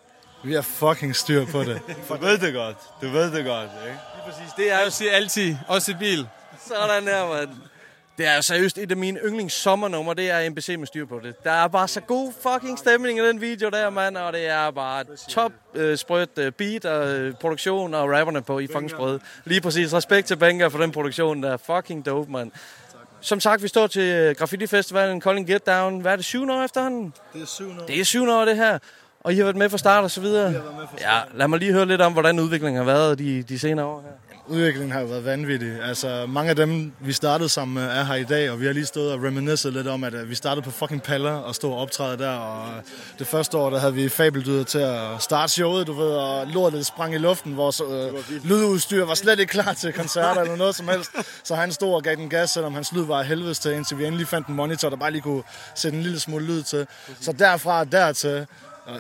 Vi 0.48 0.54
har 0.54 0.62
fucking 0.62 1.16
styr 1.16 1.46
på 1.46 1.64
det. 1.64 1.82
Du 2.10 2.18
ved 2.26 2.38
det 2.38 2.54
godt. 2.54 2.78
Du 3.02 3.10
ved 3.10 3.32
det 3.32 3.46
godt, 3.46 3.70
ikke? 3.88 3.98
Præcis, 4.26 4.54
det 4.58 4.72
er 4.72 4.84
jo 4.84 4.90
siger 4.90 5.12
altid, 5.12 5.56
også 5.68 5.92
i 5.92 5.96
bil. 6.00 6.28
Sådan 6.68 7.04
her, 7.04 7.28
mand. 7.28 7.50
Det 8.18 8.28
er 8.28 8.36
jo 8.36 8.42
seriøst 8.42 8.78
et 8.78 8.92
af 8.92 8.98
mine 8.98 9.20
yndlings 9.26 9.54
sommernumre, 9.54 10.14
det 10.14 10.30
er 10.30 10.50
MBC 10.50 10.76
med 10.80 10.88
styr 10.88 11.06
på 11.06 11.20
det. 11.24 11.44
Der 11.44 11.52
er 11.52 11.68
bare 11.68 11.88
så 11.88 12.02
god 12.02 12.34
fucking 12.44 12.80
stemning 12.80 13.20
i 13.20 13.22
den 13.22 13.42
video 13.42 13.70
der, 13.70 13.90
mand, 13.90 14.18
og 14.18 14.34
det 14.34 14.48
er 14.48 14.72
bare 14.72 15.04
top 15.30 15.52
øh, 15.76 15.98
sprødt 15.98 16.30
øh, 16.38 16.52
beat 16.52 16.86
og 16.86 17.08
øh, 17.08 17.34
produktion 17.34 17.94
og 17.94 18.12
rapperne 18.12 18.42
på 18.42 18.60
i 18.60 18.68
fucking 18.68 18.90
sprød. 18.90 19.20
Lige 19.46 19.62
præcis. 19.62 19.94
Respekt 19.94 20.28
til 20.28 20.36
Benga 20.36 20.68
for 20.68 20.80
den 20.80 20.92
produktion, 20.92 21.44
der 21.44 21.52
er 21.52 21.58
fucking 21.58 22.06
dope, 22.06 22.32
mand. 22.32 22.52
Som 23.22 23.40
sagt, 23.40 23.64
vi 23.64 23.68
står 23.68 23.88
til 23.88 24.02
øh, 24.02 24.36
Graffiti 24.36 24.68
Festivalen, 24.68 25.22
Kolding 25.22 25.48
Get 25.48 25.68
Down. 25.68 26.00
Hvad 26.00 26.12
er 26.12 26.16
det, 26.16 26.26
syvende 26.26 26.54
år 26.54 26.64
efterhånden? 26.64 27.14
Det 27.34 27.42
er 27.42 27.46
syvende 27.46 27.82
år. 27.82 27.86
Det 27.88 28.00
er 28.00 28.04
syvende 28.04 28.40
år, 28.40 28.46
det 28.46 28.56
her. 28.56 28.80
Og 29.28 29.34
I 29.34 29.38
har 29.38 29.44
været 29.44 29.56
med 29.56 29.70
fra 29.70 29.78
start 29.78 30.04
og 30.04 30.12
så 30.12 30.22
videre. 30.22 30.54
Ja, 31.00 31.20
lad 31.34 31.48
mig 31.48 31.60
lige 31.60 31.74
høre 31.74 31.86
lidt 31.86 32.02
om, 32.02 32.14
hvordan 32.14 32.40
udviklingen 32.40 32.78
har 32.78 32.86
været 32.86 33.20
de, 33.20 33.44
de 33.44 33.60
senere 33.60 33.86
år 33.86 34.02
her. 34.02 34.12
Udviklingen 34.48 34.92
har 34.92 35.00
jo 35.00 35.06
været 35.06 35.26
vanvittig. 35.26 35.82
Altså, 35.84 36.26
mange 36.28 36.50
af 36.50 36.56
dem, 36.56 36.92
vi 37.00 37.14
startede 37.14 37.50
sammen 37.50 37.76
med, 37.76 37.84
er 37.84 38.04
her 38.04 38.16
i 38.16 38.24
dag, 38.24 38.52
og 38.52 38.60
vi 38.60 38.66
har 38.66 38.74
lige 38.74 38.86
stået 38.86 39.14
og 39.14 39.24
reminiscet 39.24 39.74
lidt 39.74 39.88
om, 39.88 40.04
at 40.04 40.14
øh, 40.14 40.30
vi 40.30 40.36
startede 40.36 40.62
på 40.62 40.72
fucking 40.72 41.04
paller 41.04 41.32
og 41.32 41.56
stod 41.56 41.72
og 41.72 41.78
optræde 41.78 42.18
der, 42.18 42.30
og 42.30 42.68
øh, 42.68 42.84
det 43.20 43.28
første 43.28 43.58
år, 43.58 43.70
der 43.70 43.80
havde 43.80 43.94
vi 43.94 44.10
fabeldyder 44.10 44.64
til 44.64 44.80
at 44.80 45.00
starte 45.20 45.54
showet, 45.54 45.88
du 45.88 45.94
ved, 45.94 46.10
og 46.10 46.48
lortet 46.48 46.86
sprang 46.86 47.14
i 47.14 47.18
luften. 47.18 47.58
Vores 47.58 47.82
øh, 47.82 48.14
lydudstyr 48.44 49.06
var 49.06 49.16
slet 49.16 49.40
ikke 49.40 49.52
klar 49.52 49.74
til 49.74 49.94
koncerter 49.94 50.42
eller 50.42 50.56
noget 50.56 50.76
som 50.76 50.88
helst, 50.88 51.12
så 51.44 51.56
han 51.56 51.72
stod 51.72 51.94
og 51.94 52.04
gav 52.04 52.16
den 52.16 52.30
gas, 52.30 52.50
selvom 52.50 52.74
hans 52.74 52.94
lyd 52.94 53.06
var 53.06 53.24
helvedes 53.24 53.60
til, 53.60 53.72
indtil 53.72 53.98
vi 53.98 54.06
endelig 54.06 54.28
fandt 54.28 54.48
en 54.48 54.56
monitor, 54.56 54.90
der 54.90 54.98
bare 54.98 55.12
lige 55.12 55.22
kunne 55.22 55.44
sætte 55.76 55.98
en 55.98 56.04
lille 56.04 56.20
smule 56.20 56.46
lyd 56.46 56.64
til. 56.64 56.88
Så 57.22 57.32
derfra 57.32 57.80
og 57.80 57.92
dertil, 57.92 58.46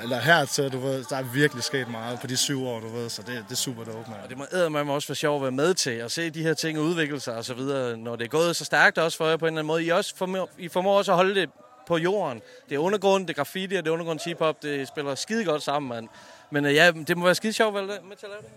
eller 0.04 0.19
hertil, 0.19 0.71
du 0.71 0.80
ved, 0.80 1.04
der 1.10 1.15
er 1.17 1.23
virkelig 1.23 1.63
sket 1.63 1.88
meget 1.91 2.19
på 2.19 2.28
de 2.28 2.38
syv 2.38 2.65
år, 2.65 2.80
du 2.80 2.88
ved, 2.88 3.10
så 3.10 3.21
det, 3.21 3.28
det 3.47 3.52
er 3.52 3.56
super 3.56 3.84
dope, 3.84 4.10
man. 4.12 4.19
Og 4.23 4.30
det 4.30 4.38
må 4.38 4.45
eddermame 4.52 4.93
også 4.93 5.08
være 5.08 5.15
sjovt 5.15 5.36
at 5.36 5.41
være 5.41 5.52
med 5.52 5.73
til 5.73 5.89
at 5.91 6.12
se 6.12 6.30
de 6.30 6.43
her 6.43 6.54
ting 6.54 6.80
udvikle 6.80 7.19
sig 7.19 7.36
og 7.36 7.45
så 7.45 7.54
videre, 7.54 7.97
når 7.97 8.15
det 8.15 8.23
er 8.26 8.30
gået 8.30 8.56
så 8.56 8.65
stærkt 8.65 8.97
også 8.97 9.17
for 9.17 9.28
jer 9.28 9.38
på 9.38 9.45
en 9.45 9.47
eller 9.47 9.60
anden 9.60 9.67
måde. 9.67 9.84
I, 9.84 9.89
også 9.89 10.13
formår, 10.15 10.50
I 10.58 10.67
formår 10.67 10.97
også 10.97 11.12
at 11.12 11.15
holde 11.15 11.36
det 11.36 11.50
på 11.88 11.97
jorden. 11.97 12.41
Det 12.69 12.76
er 12.76 12.80
undergrund, 12.80 13.28
det 13.28 13.34
er 13.34 13.36
graffiti, 13.36 13.76
og 13.76 13.84
det 13.84 13.89
er 13.89 13.93
undergrund 13.93 14.19
hiphop, 14.26 14.63
det 14.63 14.88
spiller 14.88 15.15
skide 15.15 15.45
godt 15.45 15.63
sammen, 15.63 15.89
mand. 15.89 16.08
Men 16.52 16.65
øh, 16.65 16.76
ja, 16.76 16.91
det 16.91 17.17
må 17.17 17.26
være 17.26 17.36
skide 17.36 17.54
sjovt 17.54 17.78
at 17.78 17.88
være 17.88 17.97
med 18.10 18.15
til 18.15 18.26
at 18.26 18.30
lave 18.30 18.41
det. 18.41 18.50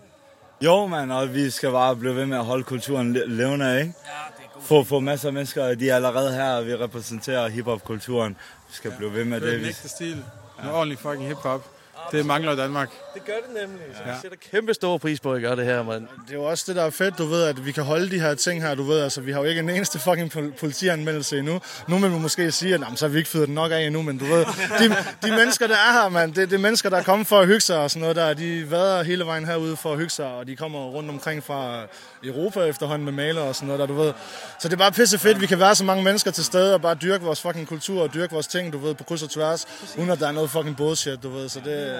Jo, 0.65 0.85
mand, 0.87 1.11
og 1.11 1.33
vi 1.33 1.49
skal 1.49 1.71
bare 1.71 1.95
blive 1.95 2.15
ved 2.15 2.25
med 2.25 2.37
at 2.37 2.45
holde 2.45 2.63
kulturen 2.63 3.13
le- 3.13 3.27
levende, 3.27 3.79
ikke? 3.79 3.93
Ja, 4.05 4.11
det 4.37 4.45
er 4.55 4.61
få, 4.61 4.83
få 4.83 4.99
masser 4.99 5.27
af 5.27 5.33
mennesker, 5.33 5.75
de 5.75 5.89
er 5.89 5.95
allerede 5.95 6.33
her, 6.33 6.53
og 6.53 6.65
vi 6.65 6.75
repræsenterer 6.75 7.47
hiphop-kulturen. 7.49 8.37
Vi 8.69 8.73
skal 8.75 8.91
blive 8.97 9.13
ved 9.13 9.25
med 9.25 9.41
Det 9.41 9.47
er 9.47 9.51
det. 9.51 9.57
en 9.59 9.63
Vi, 9.63 9.69
ægte 9.69 9.89
stil. 9.89 10.23
Med 10.63 10.73
ordentlig 10.73 10.99
fucking 10.99 11.27
hiphop. 11.27 11.61
Det 12.11 12.25
mangler 12.25 12.51
i 12.53 12.55
Danmark. 12.55 12.89
Det 13.13 13.25
gør 13.25 13.33
det 13.33 13.61
nemlig. 13.61 13.81
Så 13.95 14.01
Ja. 14.05 14.11
vi 14.11 14.17
sætter 14.21 14.37
kæmpe 14.51 14.73
stor 14.73 14.97
pris 14.97 15.19
på, 15.19 15.33
at 15.33 15.39
I 15.39 15.43
gør 15.43 15.55
det 15.55 15.65
her, 15.65 15.83
mand. 15.83 16.07
Det 16.27 16.31
er 16.31 16.37
jo 16.37 16.43
også 16.43 16.63
det, 16.67 16.75
der 16.75 16.83
er 16.83 16.89
fedt, 16.89 17.17
du 17.17 17.25
ved, 17.25 17.43
at 17.43 17.65
vi 17.65 17.71
kan 17.71 17.83
holde 17.83 18.11
de 18.11 18.19
her 18.19 18.35
ting 18.35 18.61
her, 18.63 18.75
du 18.75 18.83
ved, 18.83 18.99
altså 19.01 19.21
vi 19.21 19.31
har 19.31 19.39
jo 19.39 19.45
ikke 19.45 19.59
en 19.59 19.69
eneste 19.69 19.99
fucking 19.99 20.31
pol- 20.37 20.59
politianmeldelse 20.59 21.37
endnu. 21.39 21.61
Nu 21.87 21.97
vil 21.97 22.11
man 22.11 22.21
måske 22.21 22.51
sige, 22.51 22.73
at 22.73 22.79
"Nå, 22.79 22.85
men 22.87 22.97
så 22.97 23.05
har 23.05 23.11
vi 23.11 23.17
ikke 23.17 23.29
fyret 23.29 23.47
den 23.47 23.55
nok 23.55 23.71
af 23.71 23.79
endnu, 23.79 24.01
men 24.01 24.17
du 24.17 24.25
ved, 24.25 24.45
de, 24.79 24.95
de 25.27 25.35
mennesker, 25.35 25.67
der 25.67 25.75
er 25.75 26.01
her, 26.01 26.09
mand, 26.09 26.33
det, 26.33 26.49
det 26.49 26.55
er 26.55 26.59
mennesker, 26.59 26.89
der 26.89 26.97
er 26.97 27.03
kommet 27.03 27.27
for 27.27 27.39
at 27.39 27.47
hygge 27.47 27.59
sig 27.61 27.77
og 27.77 27.91
sådan 27.91 28.01
noget 28.01 28.15
der. 28.15 28.33
De 28.33 28.71
vader 28.71 29.03
hele 29.03 29.25
vejen 29.25 29.45
herude 29.45 29.75
for 29.75 29.91
at 29.91 29.97
hygge 29.97 30.09
sig, 30.09 30.25
og 30.25 30.47
de 30.47 30.55
kommer 30.55 30.79
rundt 30.79 31.09
omkring 31.09 31.43
fra 31.43 31.81
Europa 32.23 32.59
efterhånden 32.59 33.05
med 33.05 33.13
maler 33.13 33.41
og 33.41 33.55
sådan 33.55 33.67
noget 33.67 33.79
der, 33.79 33.85
du 33.85 33.93
ved. 33.93 34.13
Så 34.59 34.67
det 34.67 34.73
er 34.73 34.77
bare 34.77 34.91
pisse 34.91 35.17
fedt, 35.19 35.41
vi 35.41 35.45
kan 35.45 35.59
være 35.59 35.75
så 35.75 35.83
mange 35.83 36.03
mennesker 36.03 36.31
til 36.31 36.45
stede 36.45 36.73
og 36.73 36.81
bare 36.81 36.95
dyrke 36.95 37.23
vores 37.25 37.41
fucking 37.41 37.67
kultur 37.67 38.01
og 38.03 38.13
dyrke 38.13 38.33
vores 38.33 38.47
ting, 38.47 38.73
du 38.73 38.77
ved, 38.77 38.93
på 38.95 39.03
kryds 39.03 39.23
og 39.23 39.29
tværs, 39.29 39.67
uden 39.97 40.09
at 40.09 40.19
der 40.19 40.27
er 40.27 40.31
noget 40.31 40.49
fucking 40.49 40.77
bullshit, 40.77 41.23
du 41.23 41.29
ved. 41.29 41.49
Så 41.49 41.59
det, 41.65 41.90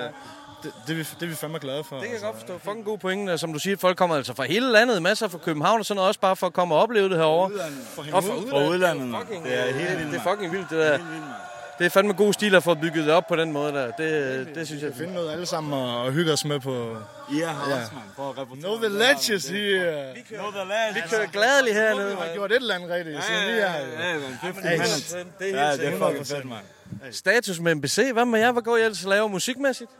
det, 0.64 0.72
det, 0.88 0.94
er 0.94 0.96
vi, 0.98 1.00
det 1.20 1.24
er 1.24 1.28
vi 1.28 1.36
fandme 1.36 1.60
glade 1.60 1.84
for. 1.84 1.96
Det 1.96 2.06
kan 2.06 2.14
jeg 2.14 2.22
godt 2.22 2.36
forstå. 2.36 2.58
Fucking 2.58 2.86
god 2.86 2.98
pointe. 2.98 3.38
Som 3.38 3.54
du 3.54 3.60
siger, 3.60 3.78
folk 3.78 3.98
kommer 3.98 4.16
altså 4.16 4.34
fra 4.34 4.44
hele 4.44 4.72
landet. 4.72 5.02
Masser 5.02 5.28
fra 5.28 5.38
København 5.38 5.80
og 5.80 5.86
sådan 5.86 5.96
noget. 5.96 6.08
Også 6.08 6.20
bare 6.20 6.36
for 6.36 6.48
at 6.48 6.54
komme 6.54 6.76
og 6.76 6.82
opleve 6.82 7.10
det 7.10 7.18
herovre. 7.18 7.52
Og 8.14 8.24
fra 8.24 8.32
Fra 8.50 8.68
udlandet, 8.68 9.08
Det 9.08 9.14
er 9.14 9.20
fucking, 9.20 9.44
Det 9.46 9.60
er 9.60 9.74
helt 9.74 9.90
det, 9.90 9.98
vildt, 9.98 10.12
det 10.12 10.20
er 10.20 10.24
fucking 10.32 10.52
vildt, 10.52 10.70
det 10.70 10.78
der. 10.78 10.92
Det 10.92 11.02
er 11.02 11.51
fandme 11.90 12.14
god 12.14 12.34
stil 12.34 12.56
at 12.56 12.64
få 12.64 12.74
bygget 12.76 13.06
det 13.06 13.14
op 13.14 13.28
på 13.28 13.36
den 13.36 13.52
måde 13.52 13.74
der. 13.74 13.92
Det, 13.92 14.56
det 14.56 14.68
synes 14.68 14.82
jeg. 14.84 14.90
Vi 14.92 14.96
finde 14.98 15.14
noget 15.14 15.32
alle 15.32 15.46
sammen 15.46 15.74
og, 15.74 16.02
og 16.04 16.12
hygge 16.12 16.32
os 16.34 16.46
med 16.46 16.60
på... 16.60 16.98
I 17.32 17.42
er 17.42 17.48
her 17.48 17.76
også, 17.82 17.94
mand, 17.94 18.04
for 18.16 18.30
at 18.30 18.38
repræsentere. 18.38 18.72
No 18.72 18.78
villages 18.78 19.48
here. 19.50 20.06
No 20.38 20.52
the 20.52 20.68
land. 20.70 20.94
Vi 20.94 21.02
kører 21.10 21.26
gladeligt 21.28 21.76
hernede. 21.76 22.10
Vi 22.10 22.16
har 22.20 22.34
gjort 22.34 22.52
et 22.52 22.56
eller 22.56 22.76
andet 22.76 22.90
rigtigt, 22.90 23.24
siden 23.24 23.42
vi 23.56 23.60
er 23.60 23.68
her. 23.70 24.10
Ja, 24.10 24.14
man. 24.14 24.34
50 24.42 24.66
Hey, 24.66 24.72
minutes. 24.72 25.16
Det 25.40 25.50
er 25.56 25.64
Ja, 25.64 25.70
helt 25.70 25.82
det 25.82 25.94
er 25.94 26.08
fucking 26.08 26.28
fedt, 26.28 26.46
mand. 26.50 26.64
Status 27.14 27.60
med 27.60 27.76
MBC. 27.76 28.10
Hvad 28.14 28.26
med 28.26 28.40
jer? 28.40 28.52
Hvad 28.52 28.64
går 28.64 28.78
I 28.78 28.82
ellers 28.82 29.04
og 29.04 29.10
laver 29.10 29.28
musikmæssigt? 29.28 29.92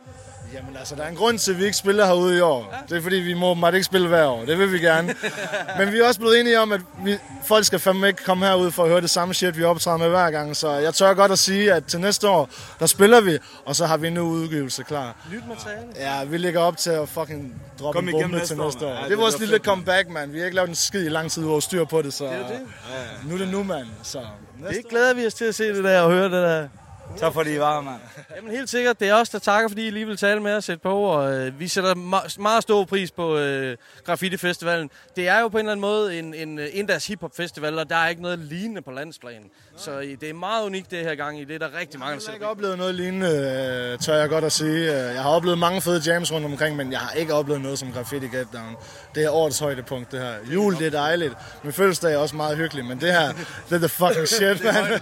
Jamen 0.54 0.76
altså, 0.76 0.94
der 0.94 1.02
er 1.02 1.08
en 1.08 1.16
grund 1.16 1.38
til, 1.38 1.52
at 1.52 1.58
vi 1.58 1.64
ikke 1.64 1.76
spiller 1.76 2.06
herude 2.06 2.36
i 2.38 2.40
år. 2.40 2.74
Det 2.88 2.96
er 2.96 3.02
fordi, 3.02 3.16
vi 3.16 3.34
må 3.34 3.54
måtte 3.54 3.76
ikke 3.78 3.84
spille 3.84 4.08
hver 4.08 4.26
år. 4.26 4.44
Det 4.44 4.58
vil 4.58 4.72
vi 4.72 4.78
gerne. 4.78 5.14
Men 5.78 5.92
vi 5.92 5.98
er 5.98 6.06
også 6.06 6.20
blevet 6.20 6.40
enige 6.40 6.60
om, 6.60 6.72
at 6.72 6.80
vi, 7.04 7.16
folk 7.44 7.64
skal 7.64 7.78
fandme 7.78 8.08
ikke 8.08 8.24
komme 8.24 8.46
herud 8.46 8.70
for 8.70 8.82
at 8.82 8.88
høre 8.90 9.00
det 9.00 9.10
samme 9.10 9.34
shit, 9.34 9.58
vi 9.58 9.64
optræder 9.64 9.96
med 9.96 10.08
hver 10.08 10.30
gang. 10.30 10.56
Så 10.56 10.70
jeg 10.70 10.94
tør 10.94 11.14
godt 11.14 11.32
at 11.32 11.38
sige, 11.38 11.72
at 11.72 11.84
til 11.84 12.00
næste 12.00 12.28
år, 12.28 12.50
der 12.80 12.86
spiller 12.86 13.20
vi, 13.20 13.38
og 13.64 13.76
så 13.76 13.86
har 13.86 13.96
vi 13.96 14.06
en 14.06 14.14
ny 14.14 14.18
udgivelse 14.18 14.82
klar. 14.82 15.16
Nyt 15.32 15.42
materiale. 15.48 15.86
Ja, 15.96 16.24
vi 16.24 16.38
ligger 16.38 16.60
op 16.60 16.76
til 16.76 16.90
at 16.90 17.08
fucking 17.08 17.62
droppe 17.80 17.98
Kom 17.98 18.08
en 18.08 18.12
bombe 18.20 18.36
næste 18.36 18.54
til 18.54 18.62
næste 18.64 18.86
år. 18.86 18.90
Ja, 18.90 18.96
det 18.96 19.04
det 19.04 19.12
er 19.12 19.16
vores 19.16 19.38
lille 19.38 19.58
comeback, 19.58 20.08
mand. 20.08 20.30
Vi 20.32 20.38
har 20.38 20.44
ikke 20.44 20.56
lavet 20.56 20.68
en 20.68 20.74
skid 20.74 21.06
i 21.06 21.08
lang 21.08 21.30
tid, 21.30 21.42
hvor 21.42 21.60
styr 21.60 21.84
på 21.84 22.02
det, 22.02 22.14
så 22.14 22.24
Det 22.24 22.32
er 22.32 22.38
det. 22.48 22.60
nu 23.28 23.34
er 23.34 23.38
det 23.38 23.48
nu, 23.48 23.62
mand. 23.62 23.86
Så 24.02 24.18
Det 24.68 24.88
glæder 24.90 25.14
vi 25.14 25.26
os 25.26 25.34
til 25.34 25.44
at 25.44 25.54
se 25.54 25.64
det 25.68 25.84
der 25.84 26.00
og 26.00 26.10
høre 26.10 26.24
det 26.24 26.32
der. 26.32 26.68
Tak 27.18 27.32
fordi 27.32 27.54
I 27.54 27.58
var 27.58 27.74
her, 27.74 27.80
mand. 27.80 28.00
Jamen 28.36 28.50
helt 28.50 28.68
sikkert, 28.68 29.00
det 29.00 29.08
er 29.08 29.14
os, 29.14 29.28
der 29.28 29.38
takker, 29.38 29.68
fordi 29.68 29.86
I 29.86 29.90
lige 29.90 30.06
vil 30.06 30.16
tale 30.16 30.40
med 30.42 30.54
os 30.54 30.68
et 30.68 30.82
par 30.82 30.90
år. 30.90 31.16
Og, 31.16 31.32
øh, 31.34 31.60
vi 31.60 31.68
sætter 31.68 31.94
meget 32.40 32.62
stor 32.62 32.84
pris 32.84 33.10
på 33.10 33.36
øh, 33.38 33.76
Graffiti 34.04 34.36
Festivalen. 34.36 34.90
Det 35.16 35.28
er 35.28 35.40
jo 35.40 35.48
på 35.48 35.56
en 35.58 35.60
eller 35.60 35.72
anden 35.72 35.80
måde 35.80 36.18
en, 36.18 36.34
en 36.34 36.58
øh, 36.58 36.68
inddags 36.72 37.06
hiphop 37.06 37.36
festival, 37.36 37.78
og 37.78 37.90
der 37.90 37.96
er 37.96 38.08
ikke 38.08 38.22
noget 38.22 38.38
lignende 38.38 38.82
på 38.82 38.90
landsplan. 38.90 39.50
Så 39.76 40.00
det 40.20 40.22
er 40.30 40.34
meget 40.34 40.64
unikt 40.66 40.90
det 40.90 40.98
her 40.98 41.14
gang 41.14 41.40
i. 41.40 41.44
Det 41.44 41.54
er 41.54 41.58
der 41.58 41.78
rigtig 41.80 42.00
mange, 42.00 42.16
der 42.16 42.22
Jeg 42.24 42.30
har 42.30 42.34
ikke 42.34 42.46
oplevet 42.46 42.78
noget 42.78 42.94
lignende, 42.94 43.28
øh, 43.92 43.98
tør 43.98 44.14
jeg 44.16 44.28
godt 44.28 44.44
at 44.44 44.52
sige. 44.52 44.78
Øh, 45.08 45.14
Jeg 45.14 45.22
har 45.22 45.30
oplevet 45.30 45.58
mange 45.58 45.80
fede 45.82 46.02
jams 46.06 46.32
rundt 46.32 46.46
omkring, 46.46 46.76
men 46.76 46.92
jeg 46.92 47.00
har 47.00 47.10
ikke 47.12 47.34
oplevet 47.34 47.60
noget 47.60 47.78
som 47.78 47.92
Graffiti 47.92 48.26
Get 48.26 48.48
Down. 48.52 48.76
Det 49.14 49.24
er 49.24 49.30
årets 49.30 49.58
højdepunkt, 49.58 50.12
det 50.12 50.20
her. 50.20 50.34
Jul, 50.54 50.78
det 50.78 50.86
er 50.86 50.90
dejligt. 50.90 51.34
Min 51.64 51.72
fødselsdag 51.72 52.12
er 52.12 52.18
også 52.18 52.36
meget 52.36 52.56
hyggelig, 52.56 52.84
men 52.84 53.00
det 53.00 53.12
her, 53.12 53.32
det 53.68 53.74
er 53.74 53.78
the 53.78 53.88
fucking 53.88 54.28
shit, 54.38 54.64
man. 54.64 55.00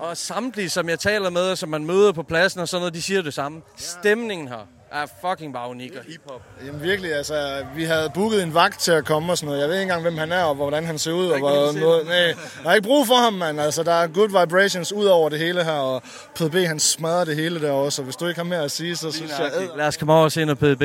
Og 0.00 0.16
samtlige, 0.16 0.70
som 0.70 0.88
jeg 0.88 0.98
taler 0.98 1.30
med, 1.30 1.42
og 1.42 1.58
som 1.58 1.68
man 1.68 1.84
møder 1.84 2.12
på 2.12 2.22
pladsen 2.22 2.60
og 2.60 2.68
sådan 2.68 2.80
noget, 2.80 2.94
de 2.94 3.02
siger 3.02 3.22
det 3.22 3.34
samme. 3.34 3.62
Stemningen 3.76 4.48
her 4.48 4.66
er 4.92 5.06
fucking 5.28 5.52
bare 5.52 5.70
unik 5.70 5.92
og 5.96 6.04
hiphop. 6.08 6.42
Jamen 6.66 6.82
virkelig, 6.82 7.14
altså, 7.14 7.64
vi 7.74 7.84
havde 7.84 8.10
booket 8.14 8.42
en 8.42 8.54
vagt 8.54 8.80
til 8.80 8.92
at 8.92 9.04
komme 9.04 9.32
og 9.32 9.38
sådan 9.38 9.46
noget. 9.46 9.60
Jeg 9.60 9.68
ved 9.68 9.74
ikke 9.74 9.82
engang, 9.82 10.02
hvem 10.02 10.18
han 10.18 10.32
er, 10.32 10.42
og 10.42 10.54
hvordan 10.54 10.84
han 10.84 10.98
ser 10.98 11.12
ud. 11.12 11.30
Og 11.30 11.38
hvor, 11.38 11.50
der 11.50 11.80
noget, 11.80 12.06
nej, 12.06 12.34
der 12.62 12.70
er 12.70 12.74
ikke 12.74 12.88
brug 12.88 13.06
for 13.06 13.14
ham, 13.14 13.32
mand. 13.32 13.60
Altså, 13.60 13.82
der 13.82 13.92
er 13.92 14.06
good 14.06 14.40
vibrations 14.40 14.92
ud 14.92 15.04
over 15.04 15.28
det 15.28 15.38
hele 15.38 15.64
her, 15.64 15.72
og 15.72 16.02
PDB, 16.34 16.54
han 16.54 16.80
smadrer 16.80 17.24
det 17.24 17.36
hele 17.36 17.60
derovre, 17.60 17.90
så 17.90 18.02
hvis 18.02 18.16
du 18.16 18.26
ikke 18.26 18.40
har 18.40 18.44
mere 18.44 18.64
at 18.64 18.70
sige, 18.70 18.96
så 18.96 19.12
synes 19.12 19.32
jeg... 19.38 19.52
Lad 19.76 19.86
os 19.86 19.96
komme 19.96 20.12
over 20.12 20.24
og 20.24 20.32
se 20.32 20.44
noget 20.44 20.58
PDB. 20.58 20.82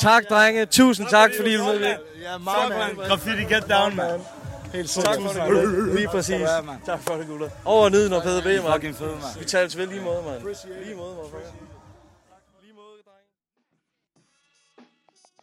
Tak, 0.00 0.24
drenge. 0.30 0.66
Tusind 0.66 1.06
tak, 1.10 1.30
fordi 1.38 1.54
I 1.54 1.58
var 1.58 1.64
med. 1.64 1.80
Ja, 2.22 2.38
meget, 2.38 2.68
man. 2.68 3.06
Graffiti 3.08 3.54
Get 3.54 3.64
Down, 3.70 3.96
mand. 3.96 4.20
Helt 4.72 4.90
Tak 4.90 5.04
for 5.04 5.28
det, 5.28 5.42
gutter. 5.46 5.94
Lige 5.94 6.08
præcis. 6.08 6.48
Tak 6.86 7.00
for 7.02 7.14
det, 7.14 7.26
gutter. 7.26 7.48
Over 7.64 7.84
og 7.84 7.90
nyd 7.90 8.08
noget 8.08 8.24
PDB, 8.24 8.46
mand. 8.46 8.72
Fucking 8.74 8.96
fed, 8.96 9.06
mand. 9.06 9.38
Vi 9.38 9.44
taler 9.44 9.76
ved 9.76 9.86
lige 9.86 10.00
måde, 10.00 10.22
mand. 10.26 10.56
Lige 10.84 10.96
måde, 10.96 11.14
motherfucker. 11.14 11.69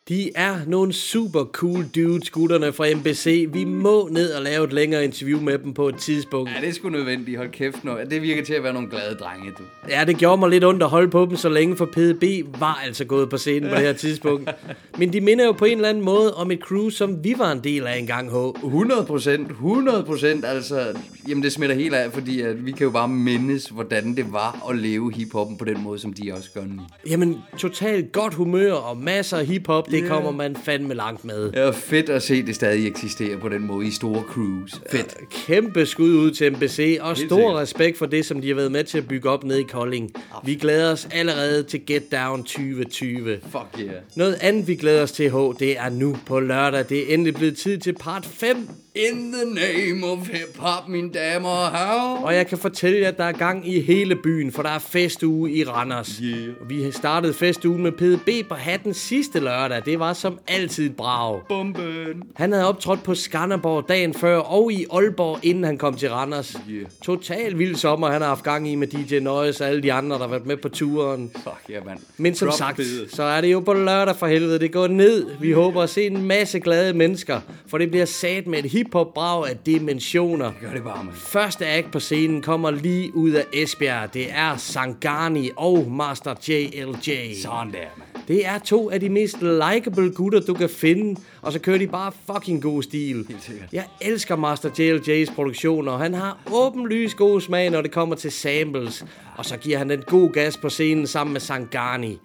De 0.10 0.32
er 0.36 0.56
nogle 0.68 0.94
super 0.94 1.44
cool 1.44 1.86
dudes, 1.96 2.30
gutterne 2.30 2.74
fra 2.74 2.86
MBC. 2.96 3.48
Vi 3.54 3.64
må 3.64 4.10
ned 4.12 4.34
og 4.34 4.44
lave 4.44 4.64
et 4.64 4.74
længere 4.74 5.04
interview 5.04 5.42
med 5.42 5.58
dem 5.58 5.74
på 5.74 5.88
et 5.88 5.96
tidspunkt. 5.96 6.52
Ja, 6.56 6.62
det 6.62 6.70
er 6.70 6.74
sgu 6.74 6.90
nødvendigt. 6.90 7.38
Hold 7.38 7.50
kæft 7.50 7.84
nu. 7.84 7.92
Det 8.10 8.22
virker 8.22 8.44
til 8.44 8.54
at 8.54 8.64
være 8.64 8.74
nogle 8.74 8.90
glade 8.90 9.16
drenge, 9.16 9.52
du. 9.58 9.64
Ja, 9.90 10.04
det 10.06 10.18
gjorde 10.18 10.38
mig 10.40 10.50
lidt 10.50 10.64
ondt 10.64 10.84
at 10.84 10.90
holde 10.90 11.10
på 11.10 11.26
dem 11.30 11.36
så 11.38 11.50
længe, 11.50 11.78
for 11.78 11.86
PDB 11.86 12.24
var 12.60 12.82
altså 12.86 13.06
gået 13.06 13.30
på 13.30 13.38
scenen 13.38 13.70
på 13.70 13.76
det 13.76 13.84
her 13.84 13.94
tidspunkt. 14.08 14.50
Men 14.98 15.14
de 15.14 15.22
minder 15.22 15.46
jo 15.46 15.52
på 15.52 15.66
en 15.66 15.78
eller 15.78 15.90
anden 15.90 16.04
måde 16.04 16.34
om 16.34 16.52
et 16.52 16.60
crew, 16.60 16.90
som 16.90 17.24
vi 17.24 17.34
var 17.38 17.52
en 17.52 17.64
del 17.64 17.88
af 17.88 17.98
engang, 18.00 18.32
H. 18.32 18.66
100 18.66 19.04
procent, 19.06 19.50
100 19.50 20.04
procent, 20.04 20.46
altså, 20.46 20.94
jamen 21.28 21.44
det 21.44 21.52
smitter 21.52 21.76
helt 21.76 21.94
af, 21.94 22.12
fordi 22.12 22.42
at 22.42 22.66
vi 22.66 22.72
kan 22.72 22.84
jo 22.84 22.90
bare 22.92 23.08
mindes, 23.08 23.66
hvordan 23.66 24.16
det 24.16 24.26
var 24.32 24.68
at 24.70 24.78
leve 24.78 25.14
hiphoppen 25.14 25.58
på 25.58 25.66
den 25.66 25.84
måde, 25.84 26.00
som 26.00 26.14
de 26.14 26.34
også 26.34 26.50
gør 26.54 26.62
nu. 26.62 26.82
Jamen, 27.10 27.38
totalt 27.58 28.12
godt 28.12 28.34
humør 28.34 28.74
og 28.74 28.98
masser 28.98 29.38
af 29.38 29.46
hiphop, 29.46 29.92
det 30.02 30.10
kommer 30.10 30.32
man 30.32 30.56
fandme 30.56 30.94
langt 30.94 31.26
med. 31.26 31.44
Det 31.52 31.56
er 31.58 31.72
fedt 31.72 32.10
at 32.10 32.24
se, 32.24 32.46
det 32.46 32.56
stadig 32.56 32.88
eksisterer 32.88 33.38
på 33.40 33.50
den 33.50 33.68
måde 33.68 33.88
i 33.88 33.92
store 33.92 34.24
crews. 34.30 34.82
Fedt. 34.92 35.16
Kæmpe 35.48 35.86
skud 35.86 36.10
ud 36.16 36.32
til 36.32 36.52
MBC, 36.52 36.98
og 37.02 37.08
Helt 37.16 37.28
stor 37.30 37.38
sikkert. 37.38 37.56
respekt 37.56 37.98
for 37.98 38.06
det, 38.06 38.26
som 38.26 38.42
de 38.42 38.48
har 38.48 38.56
været 38.56 38.72
med 38.72 38.84
til 38.84 38.98
at 38.98 39.08
bygge 39.08 39.30
op 39.30 39.44
nede 39.44 39.60
i 39.62 39.64
Kolding. 39.64 40.12
Vi 40.46 40.56
glæder 40.56 40.92
os 40.92 41.08
allerede 41.12 41.64
til 41.64 41.86
Get 41.86 42.12
Down 42.12 42.44
2020. 42.44 43.40
Fuck 43.44 43.80
yeah. 43.80 43.90
Noget 44.16 44.38
andet, 44.42 44.68
vi 44.68 44.76
glæder 44.76 45.04
os 45.04 45.12
til, 45.12 45.30
H, 45.32 45.36
det 45.60 45.78
er 45.80 45.90
nu 45.90 46.18
på 46.26 46.40
lørdag. 46.40 46.86
Det 46.90 47.00
er 47.10 47.14
endelig 47.14 47.36
blevet 47.36 47.58
tid 47.58 47.78
til 47.78 47.94
part 48.00 48.26
5. 48.26 48.58
In 48.98 49.32
the 49.34 49.46
name 49.46 50.06
of 50.06 50.28
hip-hop, 50.28 50.88
mine 50.88 51.10
damer 51.10 51.50
og 51.50 51.72
herrer. 51.72 52.24
Og 52.24 52.36
jeg 52.36 52.48
kan 52.48 52.58
fortælle 52.58 53.00
jer, 53.00 53.08
at 53.08 53.18
der 53.18 53.24
er 53.24 53.32
gang 53.32 53.68
i 53.70 53.82
hele 53.82 54.16
byen, 54.16 54.52
for 54.52 54.64
der 54.64 54.70
er 54.70 54.80
festuge 54.80 55.52
i 55.52 55.64
Randers. 55.64 56.22
Yeah. 56.24 56.70
Vi 56.70 56.92
startede 56.92 57.34
festugen 57.34 57.84
med 57.84 57.92
PDB 57.92 58.50
på 58.50 58.56
hatten 58.56 58.94
sidste 58.94 59.40
lørdag. 59.40 59.82
Det 59.86 60.00
var 60.00 60.14
som 60.14 60.40
altid 60.48 60.86
et 60.86 60.96
brag. 60.96 61.42
Bomben. 61.50 62.24
Han 62.36 62.52
havde 62.52 62.68
optrådt 62.68 63.04
på 63.04 63.16
Skanderborg 63.16 63.90
dagen 63.90 64.14
før 64.14 64.38
og 64.38 64.72
i 64.72 64.86
Aalborg, 64.92 65.40
inden 65.44 65.64
han 65.64 65.78
kom 65.78 65.96
til 65.96 66.10
Randers. 66.10 66.58
Yeah. 66.70 66.86
Total 67.04 67.58
vild 67.58 67.76
sommer, 67.76 68.08
han 68.08 68.22
har 68.22 68.28
haft 68.28 68.44
gang 68.44 68.70
i 68.70 68.76
med 68.76 68.88
DJ 68.88 69.20
Noise 69.20 69.64
og 69.64 69.70
alle 69.70 69.84
de 69.84 69.94
andre, 69.94 70.16
der 70.16 70.22
har 70.22 70.30
været 70.30 70.46
med 70.46 70.58
på 70.58 70.70
turen. 70.70 71.32
Fuck 71.34 71.62
yeah, 71.72 71.86
mand. 71.86 72.00
Men 72.18 72.36
som 72.36 72.48
Drop 72.48 72.58
sagt, 72.58 72.78
bedet. 72.78 73.16
så 73.16 73.24
er 73.24 73.42
det 73.42 73.52
jo 73.52 73.60
på 73.60 73.74
lørdag 73.74 74.16
for 74.16 74.28
helvede. 74.28 74.60
Det 74.60 74.72
går 74.72 74.88
ned. 74.88 75.26
Vi 75.42 75.52
håber 75.52 75.84
at 75.84 75.90
se 75.90 76.06
en 76.08 76.24
masse 76.24 76.60
glade 76.60 76.94
mennesker, 76.94 77.40
for 77.68 77.78
det 77.78 77.90
bliver 77.90 78.06
sat 78.06 78.48
med 78.48 78.60
et 78.60 78.66
hiphop-brag 78.88 79.50
af 79.50 79.58
dimensioner. 79.58 80.52
Gør 80.62 80.74
det 80.74 80.84
bare, 80.84 81.04
mand. 81.04 81.16
Første 81.16 81.68
act 81.68 81.92
på 81.92 82.00
scenen 82.00 82.42
kommer 82.42 82.72
lige 82.72 83.16
ud 83.16 83.32
af 83.32 83.46
Esbjerg. 83.54 84.14
Det 84.14 84.32
er 84.32 84.58
Sangani 84.58 85.50
og 85.56 85.92
Master 85.92 86.36
JLJ. 86.48 87.34
Sådan 87.42 87.72
der, 87.74 87.88
mand. 87.98 88.17
Det 88.28 88.46
er 88.46 88.60
to 88.60 88.90
af 88.92 89.00
de 89.00 89.10
mest 89.10 89.38
likable 89.42 90.12
gutter, 90.12 90.40
du 90.40 90.54
kan 90.54 90.70
finde. 90.70 91.22
Og 91.42 91.54
så 91.54 91.60
kører 91.60 91.78
de 91.78 91.88
bare 91.88 92.12
fucking 92.34 92.62
god 92.62 92.84
stil. 92.84 93.28
Jeg 93.74 93.86
elsker 94.02 94.36
Master 94.36 94.70
JLJ's 94.70 95.36
produktioner, 95.36 95.92
og 95.92 96.00
han 96.00 96.14
har 96.14 96.38
åbenlys 96.54 97.14
god 97.14 97.42
smag, 97.42 97.70
når 97.70 97.82
det 97.82 97.92
kommer 97.92 98.16
til 98.16 98.32
samples. 98.32 99.06
Og 99.38 99.46
så 99.46 99.58
giver 99.58 99.78
han 99.78 99.90
den 99.90 100.02
god 100.02 100.32
gas 100.32 100.58
på 100.58 100.70
scenen 100.70 101.08
sammen 101.08 101.34
med 101.34 101.42
Sangani. 101.42 102.20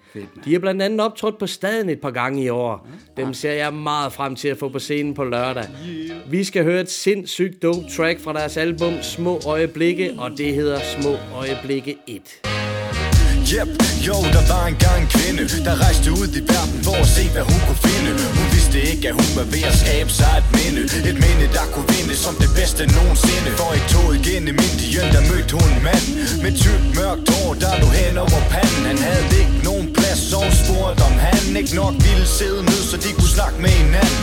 De 0.44 0.52
har 0.52 0.58
blandt 0.58 0.82
andet 0.82 1.00
optrådt 1.00 1.38
på 1.38 1.46
staden 1.46 1.88
et 1.88 2.00
par 2.00 2.10
gange 2.10 2.42
i 2.44 2.48
år. 2.48 2.88
Dem 3.16 3.34
ser 3.34 3.52
jeg 3.52 3.74
meget 3.74 4.12
frem 4.12 4.36
til 4.36 4.48
at 4.48 4.58
få 4.58 4.68
på 4.68 4.78
scenen 4.78 5.14
på 5.14 5.24
lørdag. 5.24 5.64
Vi 6.30 6.44
skal 6.44 6.64
høre 6.64 6.80
et 6.80 6.90
sindssygt 6.90 7.62
dope 7.62 7.84
track 7.96 8.20
fra 8.20 8.32
deres 8.32 8.56
album 8.56 8.92
Små 9.02 9.40
Øjeblikke, 9.46 10.14
og 10.18 10.30
det 10.38 10.54
hedder 10.54 10.78
Små 11.00 11.16
Øjeblikke 11.34 11.96
1. 12.06 12.61
Yep, 13.58 13.68
jo, 14.08 14.16
der 14.36 14.44
var 14.52 14.64
engang 14.72 14.98
en 15.02 15.08
kvinde 15.16 15.42
Der 15.66 15.74
rejste 15.84 16.08
ud 16.20 16.28
i 16.40 16.42
verden 16.52 16.78
for 16.86 16.96
at 17.04 17.08
se, 17.16 17.24
hvad 17.34 17.44
hun 17.50 17.60
kunne 17.66 17.82
finde. 17.88 18.10
Hun 18.38 18.46
vidste 18.54 18.78
ikke, 18.90 19.04
at 19.10 19.14
hun 19.20 19.30
var 19.38 19.46
ved 19.54 19.64
at 19.70 19.76
skabe 19.84 20.10
sig 20.18 20.32
et 20.40 20.48
minde. 20.58 20.82
Et 21.10 21.18
minde, 21.24 21.46
der 21.56 21.64
kunne 21.72 21.88
vinde 21.96 22.14
som 22.24 22.34
det 22.42 22.50
bedste 22.58 22.82
nogensinde. 22.98 23.50
For 23.60 23.70
i 23.80 23.82
toget 23.92 24.18
gennem 24.28 24.56
Indien, 24.66 25.08
der 25.14 25.22
mødte 25.30 25.52
hun 25.58 25.68
en 25.76 25.82
mand 25.88 26.04
Med 26.42 26.52
tyk 26.64 26.82
mørkt 26.98 27.26
hår, 27.32 27.48
der 27.62 27.72
lå 27.82 27.88
hen 28.00 28.14
over 28.24 28.40
panden. 28.52 28.84
Han 28.90 28.98
havde 29.08 29.26
ikke 29.42 29.56
nogen 29.68 29.86
plads, 29.96 30.20
så 30.30 30.36
hun 30.44 30.54
spurgte 30.62 31.00
om 31.08 31.14
han 31.26 31.42
ikke 31.60 31.74
nok 31.82 31.94
ville 32.06 32.26
sidde 32.38 32.60
ned 32.70 32.80
Så 32.90 32.96
de 33.04 33.10
kunne 33.18 33.32
snakke 33.38 33.58
med 33.64 33.72
hinanden. 33.80 34.20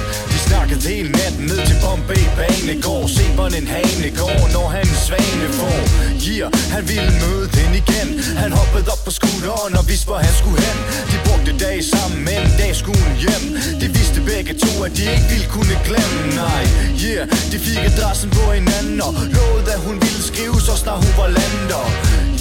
Snakket 0.50 0.84
hele 0.84 1.12
natten 1.20 1.46
ned 1.52 1.62
til 1.70 1.78
Bombay 1.84 2.24
Banegård 2.38 3.10
Se 3.16 3.24
hvordan 3.36 3.56
en 3.62 3.68
hane 3.76 4.10
går, 4.22 4.42
når 4.56 4.68
han 4.76 4.86
en 4.94 5.00
svane 5.08 5.48
får. 5.60 5.82
Yeah, 6.30 6.50
han 6.76 6.84
ville 6.92 7.12
møde 7.24 7.48
den 7.58 7.72
igen. 7.82 8.10
Han 8.42 8.52
hoppede 8.60 8.88
op 8.94 9.02
på 9.08 9.12
skulderen 9.20 9.74
og 9.80 9.84
vidste 9.90 10.06
hvor 10.10 10.20
han 10.28 10.34
skulle 10.42 10.60
hen. 10.68 10.80
De 11.12 11.18
brugte 11.26 11.52
dage 11.66 11.84
sammen, 11.94 12.20
men 12.28 12.38
en 12.48 12.56
dag 12.62 12.72
skulle 12.82 13.02
hun 13.06 13.16
hjem. 13.24 13.46
De 13.82 13.88
vidste 13.98 14.20
begge 14.32 14.54
to, 14.64 14.72
at 14.86 14.92
de 14.98 15.04
ikke 15.14 15.28
ville 15.34 15.50
kunne 15.56 15.76
glemme. 15.88 16.20
Nej, 16.44 16.64
yeah, 17.06 17.24
de 17.52 17.58
fik 17.66 17.82
adressen 17.90 18.30
på 18.38 18.44
hinanden 18.58 19.02
Og 19.08 19.14
lovede 19.38 19.72
at 19.78 19.82
hun 19.88 19.96
ville 20.06 20.24
skrive, 20.32 20.58
så 20.68 20.74
snart 20.84 21.00
hun 21.06 21.14
var 21.22 21.30
lander 21.38 21.86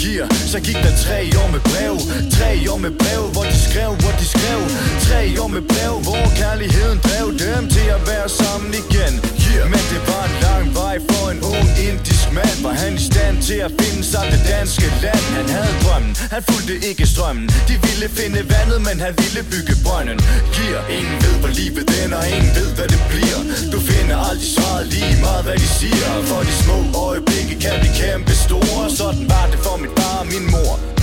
gear. 0.00 0.26
Så 0.52 0.58
gik 0.66 0.78
der 0.86 0.94
tre 1.04 1.18
år 1.40 1.48
med 1.54 1.62
brev. 1.70 1.94
Tre 2.36 2.50
år 2.72 2.78
med 2.86 2.92
brev, 3.02 3.22
hvor 3.34 3.44
de 3.52 3.56
skrev, 3.68 3.90
hvor 4.02 4.14
de 4.20 4.26
skrev. 4.34 4.60
Tre 5.08 5.20
år 5.42 5.48
med 5.56 5.64
brev, 5.72 5.94
hvor 6.06 6.22
kærligheden 6.40 6.98
drev 7.08 7.26
dem 7.44 7.62
til 7.76 7.86
at 7.96 8.02
være 8.10 8.28
sammen 8.42 8.70
igen. 8.82 9.14
Yeah, 9.50 9.64
men 9.72 9.82
det 9.92 10.00
var 10.10 10.22
en 10.30 10.36
lang 10.46 10.66
vej 10.80 10.96
for 11.08 11.24
en 11.32 11.40
ung 11.52 11.68
indisk 11.88 12.17
mand 12.36 12.58
Var 12.66 12.74
han 12.82 12.92
i 13.00 13.04
stand 13.10 13.36
til 13.48 13.58
at 13.66 13.72
finde 13.80 14.02
sig 14.12 14.24
det 14.32 14.42
danske 14.54 14.86
land. 15.04 15.24
Han 15.38 15.48
havde 15.56 15.74
drømmen, 15.84 16.12
han 16.34 16.42
fulgte 16.50 16.74
ikke 16.88 17.04
strømmen. 17.14 17.46
De 17.68 17.74
ville 17.86 18.08
finde 18.18 18.40
vandet, 18.54 18.80
men 18.88 18.96
han 19.06 19.12
ville 19.22 19.42
bygge 19.52 19.74
brønden. 19.84 20.18
Gear, 20.54 20.82
ingen 20.98 21.16
ved 21.24 21.34
hvor 21.42 21.52
livet 21.60 21.88
ender, 22.02 22.22
ingen 22.34 22.52
ved 22.58 22.68
hvad 22.76 22.88
det 22.94 23.02
bliver. 23.12 23.40
Du 23.72 23.78
finder 23.90 24.16
aldrig 24.28 24.50
svaret 24.56 24.86
lige 24.94 25.14
meget 25.26 25.42
hvad 25.46 25.56
de 25.62 25.68
siger. 25.80 26.10
For 26.30 26.40
de 26.48 26.54
små 26.64 26.78
øjeblikke 27.06 27.54
kan 27.64 27.74
blive 27.80 27.94
kæmpe 28.02 28.32
store. 28.46 28.84
Sådan 29.00 29.24
var 29.32 29.46
det 29.52 29.58
for 29.66 29.76
mit 29.82 29.92
far 29.98 30.18
og 30.22 30.26
min 30.32 30.46
mor 30.54 30.97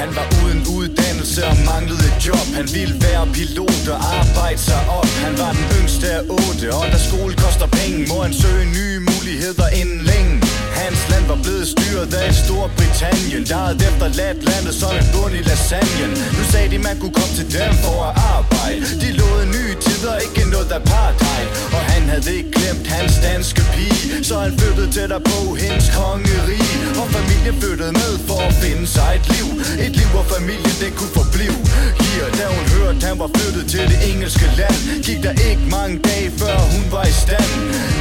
han 0.00 0.08
var 0.16 0.26
uden 0.42 0.60
uddannelse 0.76 1.40
og 1.50 1.56
manglede 1.70 2.04
et 2.10 2.18
job. 2.26 2.46
Han 2.58 2.66
ville 2.76 2.94
være 3.06 3.24
pilot 3.36 3.84
og 3.94 3.98
arbejde 4.20 4.60
sig 4.68 4.82
op. 4.98 5.10
Han 5.24 5.34
var 5.42 5.52
den 5.58 5.66
yngste 5.78 6.06
af 6.18 6.22
otte 6.38 6.66
Og 6.80 6.86
da 6.92 6.98
skole 7.08 7.34
koster 7.44 7.68
penge 7.78 7.98
Må 8.12 8.16
han 8.26 8.34
søge 8.42 8.64
nye 8.78 8.98
muligheder 9.10 9.68
inden 9.80 10.00
længe. 10.10 10.34
Hans 10.80 11.00
land 11.10 11.24
var 11.32 11.38
blevet 11.44 11.66
styret 11.74 12.14
af 12.22 12.34
Storbritannien. 12.42 13.42
Der 13.50 13.58
havde 13.64 13.78
efterladt 13.88 14.38
landet 14.50 14.74
som 14.80 14.92
en 15.00 15.06
bund 15.14 15.34
i 15.40 15.42
lasagnen. 15.48 16.10
Nu 16.36 16.42
sagde 16.52 16.68
de 16.74 16.78
man 16.88 16.96
kunne 17.00 17.14
komme 17.20 17.34
til 17.40 17.48
dem 17.58 17.72
for 17.84 17.98
at 18.08 18.14
arbejde. 18.34 18.80
De 19.04 19.10
lovede 19.20 19.46
nye 19.56 19.74
tider, 19.84 20.14
ikke 20.24 20.50
noget 20.54 20.70
apartheid. 20.80 21.46
Og 21.76 21.82
han 21.92 22.02
havde 22.12 22.32
ikke 22.38 22.50
glemt 22.58 22.86
hans 22.86 23.14
danske 23.28 23.62
pige 23.74 24.24
Så 24.28 24.34
han 24.44 24.52
flyttede 24.58 24.90
tættere 24.96 25.22
på 25.32 25.54
hendes 25.62 25.86
kongerige. 26.00 26.76
Og 27.00 27.06
familien 27.16 27.56
flyttede 27.62 27.92
med 27.92 28.12
for 28.28 28.40
at 28.48 28.54
finde 28.62 28.86
sig 28.86 29.10
et 29.18 29.26
liv. 29.34 29.46
Et 29.84 29.92
liv, 29.98 30.08
hvor 30.14 30.24
familie, 30.36 30.72
det 30.82 30.90
kunne 30.98 31.14
forblive. 31.20 31.58
Hier, 32.02 32.26
da 32.38 32.46
hun 32.56 32.64
hørte, 32.74 33.00
han 33.08 33.18
var 33.22 33.30
flyttet 33.36 33.64
til 33.72 33.84
det 33.92 34.00
engelske 34.10 34.46
land. 34.60 34.78
Gik 35.06 35.20
der 35.26 35.34
ikke 35.48 35.64
mange 35.76 35.96
dage, 36.08 36.30
før 36.40 36.56
hun 36.74 36.84
var 36.94 37.04
i 37.12 37.14
stand 37.24 37.52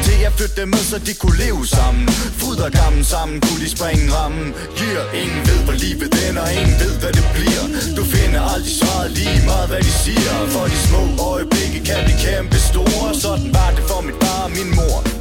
Til 0.06 0.18
at 0.28 0.34
flytte 0.38 0.66
med, 0.74 0.84
så 0.92 0.98
de 1.08 1.14
kunne 1.22 1.38
leve 1.46 1.64
sammen. 1.78 2.06
Fryd 2.42 2.60
og 2.68 2.72
gammel 2.72 3.06
sammen, 3.06 3.36
kunne 3.46 3.62
de 3.66 3.70
springe 3.78 4.06
rammen. 4.18 4.48
Gear, 4.78 5.06
ingen 5.22 5.42
ved, 5.50 5.60
hvor 5.66 5.76
livet 5.86 6.12
ender, 6.28 6.46
ingen 6.60 6.78
ved, 6.84 6.94
hvad 7.02 7.14
det 7.18 7.26
bliver. 7.36 7.66
Du 7.98 8.04
finder 8.16 8.42
aldrig 8.54 8.76
svaret 8.82 9.12
lige 9.20 9.42
meget, 9.50 9.68
hvad 9.72 9.82
de 9.88 9.94
siger. 10.04 10.34
For 10.54 10.66
de 10.74 10.78
små 10.88 11.02
øjeblikke 11.32 11.80
kan 11.88 12.00
blive 12.06 12.20
kæmpe 12.26 12.58
store. 12.70 13.08
Sådan 13.24 13.50
var 13.58 13.70
det 13.76 13.84
for 13.90 14.02
mit 14.08 14.18
far 14.22 14.44
og 14.48 14.52
min 14.58 14.70
mor 14.78 15.19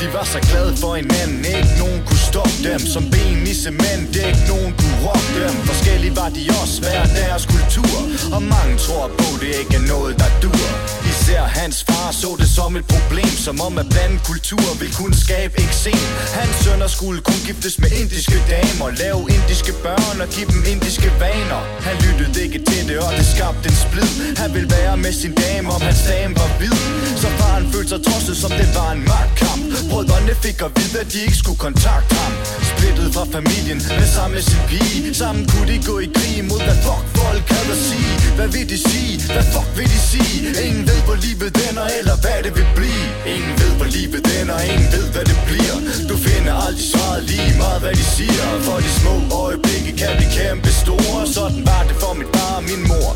de 0.00 0.06
var 0.12 0.24
så 0.24 0.40
glade 0.50 0.76
for 0.76 0.94
hinanden, 0.94 1.44
ikke 1.56 1.74
nogen 1.82 2.00
kunne 2.06 2.24
stoppe 2.30 2.58
dem 2.68 2.80
Som 2.94 3.04
ben 3.10 3.46
i 3.52 3.54
cement, 3.64 4.16
ikke 4.26 4.44
nogen 4.52 4.72
kunne 4.80 4.98
rokke 5.06 5.30
dem. 5.42 5.54
Forskellige 5.70 6.16
var 6.16 6.28
de 6.36 6.42
også, 6.62 6.76
hver 6.84 7.04
deres 7.18 7.44
kultur. 7.54 7.96
Og 8.34 8.42
mange 8.54 8.74
tror 8.86 9.06
på, 9.18 9.26
det 9.40 9.50
ikke 9.62 9.74
er 9.80 9.86
noget, 9.94 10.12
der 10.20 10.30
dur. 10.42 10.66
Især 11.12 11.42
hans 11.60 11.84
far 11.88 12.10
så 12.22 12.30
det 12.40 12.48
som 12.56 12.76
et 12.76 12.86
problem 12.94 13.32
Som 13.46 13.60
om 13.66 13.78
at 13.82 13.86
blande 13.92 14.18
kultur 14.30 14.68
vil 14.80 14.92
kunne 14.98 15.16
skabe 15.24 15.54
eksem 15.66 16.02
Hans 16.38 16.54
sønner 16.64 16.90
skulle 16.96 17.20
kun 17.28 17.40
giftes 17.46 17.78
med 17.82 17.90
indiske 18.00 18.38
damer. 18.54 18.88
Lave 19.02 19.20
indiske 19.36 19.72
børn 19.86 20.16
og 20.24 20.28
give 20.36 20.48
dem 20.54 20.62
indiske 20.72 21.10
vaner. 21.22 21.62
Han 21.86 21.96
lyttede 22.04 22.44
ikke 22.46 22.58
til 22.70 22.82
det, 22.88 22.98
og 23.06 23.12
det 23.18 23.26
skabte 23.34 23.64
en 23.70 23.78
splid. 23.86 24.12
Han 24.42 24.50
ville 24.54 24.70
være 24.78 24.96
med 25.04 25.12
sin 25.22 25.34
dame, 25.42 25.66
om 25.76 25.80
hans 25.88 26.02
dame 26.10 26.32
var 26.40 26.50
hvid. 26.58 26.76
Så 27.22 27.28
faren 27.38 27.64
følte 27.72 27.88
sig 27.88 28.00
trosset, 28.06 28.36
som 28.42 28.50
det 28.60 28.68
var 28.78 28.90
en 28.96 29.02
magtkamp. 29.12 29.67
Brødrene 29.90 30.34
fik 30.44 30.58
at 30.66 30.70
vide, 30.76 30.96
at 31.02 31.08
de 31.12 31.18
ikke 31.26 31.38
skulle 31.42 31.60
kontakte 31.66 32.14
ham. 32.22 32.32
Splittet 32.70 33.08
fra 33.14 33.24
familien, 33.36 33.78
med 33.98 34.08
sammen 34.16 34.42
sin 34.50 34.62
pige. 34.70 35.14
Sammen 35.20 35.42
kunne 35.50 35.68
de 35.72 35.78
gå 35.90 35.94
i 36.06 36.08
krig 36.16 36.44
mod, 36.50 36.60
hvad 36.68 36.78
fuck 36.86 37.04
folk 37.20 37.44
havde 37.54 37.72
at 37.76 37.80
sige. 37.88 38.12
Hvad 38.38 38.48
vil 38.54 38.66
de 38.72 38.78
sige? 38.90 39.14
Hvad 39.34 39.46
fuck 39.54 39.68
vil 39.78 39.88
de 39.94 40.00
sige? 40.12 40.38
Ingen 40.66 40.84
ved, 40.90 41.00
hvor 41.06 41.18
livet 41.26 41.54
ender, 41.68 41.86
eller 41.98 42.16
hvad 42.22 42.38
det 42.44 42.52
vil 42.58 42.68
blive. 42.78 43.06
Ingen 43.34 43.54
ved, 43.60 43.72
hvor 43.78 43.88
livet 43.96 44.24
ender, 44.38 44.58
ingen 44.72 44.88
ved, 44.94 45.06
hvad 45.14 45.24
det 45.30 45.38
bliver. 45.48 45.76
Du 46.10 46.16
finder 46.26 46.54
aldrig 46.66 46.86
svaret 46.92 47.22
lige 47.30 47.52
meget, 47.62 47.80
hvad 47.84 47.94
de 48.00 48.04
siger. 48.16 48.46
For 48.66 48.76
de 48.84 48.90
små 49.00 49.14
øjeblikke 49.44 49.90
kan 50.00 50.10
blive 50.18 50.32
kæmpe 50.38 50.70
store. 50.82 51.20
Sådan 51.36 51.62
var 51.70 51.82
det 51.88 51.96
for 52.02 52.12
mit 52.18 52.28
far 52.34 52.54
og 52.60 52.64
min 52.70 52.82
mor. 52.90 53.10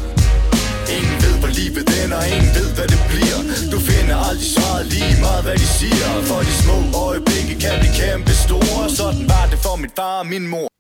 Ingen 0.97 1.16
ved, 1.24 1.34
hvor 1.40 1.51
livet 1.59 1.86
ender, 2.03 2.20
ingen 2.34 2.53
ved, 2.59 2.68
hvad 2.76 2.88
det 2.93 3.01
bliver. 3.11 3.40
Du 3.72 3.78
finder 3.90 4.16
aldrig 4.28 4.49
svaret 4.57 4.86
lige 4.95 5.14
meget, 5.24 5.43
hvad 5.47 5.57
de 5.62 5.68
siger. 5.78 6.09
For 6.28 6.40
de 6.49 6.53
små 6.62 6.76
øjeblikke 7.07 7.55
kan 7.62 7.74
blive 7.80 7.95
kæmpe 8.01 8.32
store 8.45 8.84
Sådan 8.99 9.24
var 9.32 9.47
det 9.53 9.59
for 9.64 9.76
mit 9.82 9.93
far 9.97 10.18
og 10.22 10.26
min 10.26 10.47
mor. 10.49 10.71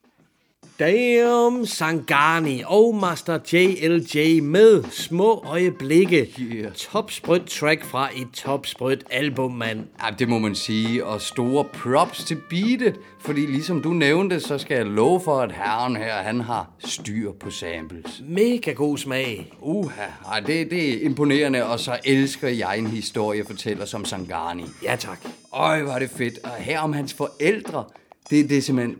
Damn 0.82 1.66
Sangani 1.66 2.62
og 2.66 2.94
Master 2.94 3.38
JLJ 3.52 4.40
med 4.40 4.84
små 4.90 5.44
øjeblikke. 5.46 6.34
Yeah. 6.40 6.72
Topsprødt 6.72 7.46
track 7.46 7.84
fra 7.84 8.08
et 8.16 8.28
topsprødt 8.34 9.04
album, 9.10 9.52
mand. 9.52 9.80
Ja, 10.04 10.14
det 10.18 10.28
må 10.28 10.38
man 10.38 10.54
sige. 10.54 11.04
Og 11.04 11.20
store 11.20 11.64
props 11.64 12.24
til 12.24 12.38
beatet. 12.50 13.00
Fordi 13.20 13.40
ligesom 13.40 13.82
du 13.82 13.88
nævnte, 13.88 14.40
så 14.40 14.58
skal 14.58 14.76
jeg 14.76 14.86
love 14.86 15.20
for, 15.20 15.40
at 15.40 15.52
herren 15.52 15.96
her, 15.96 16.14
han 16.14 16.40
har 16.40 16.70
styr 16.78 17.32
på 17.32 17.50
samples. 17.50 18.22
Mega 18.28 18.72
god 18.72 18.98
smag. 18.98 19.52
Uha, 19.60 20.06
ej, 20.26 20.40
det, 20.40 20.70
det 20.70 20.94
er 20.94 21.06
imponerende, 21.06 21.66
og 21.66 21.80
så 21.80 21.98
elsker 22.04 22.48
jeg 22.48 22.78
en 22.78 22.86
historie 22.86 23.44
fortæller 23.44 23.84
som 23.84 24.04
Sangani. 24.04 24.64
Ja, 24.82 24.96
tak. 24.96 25.18
Øj, 25.52 25.82
var 25.82 25.98
det 25.98 26.10
fedt. 26.10 26.38
Og 26.44 26.50
her 26.50 26.80
om 26.80 26.92
hans 26.92 27.14
forældre, 27.14 27.84
det, 28.30 28.48
det 28.48 28.58
er 28.58 28.62
simpelthen... 28.62 28.96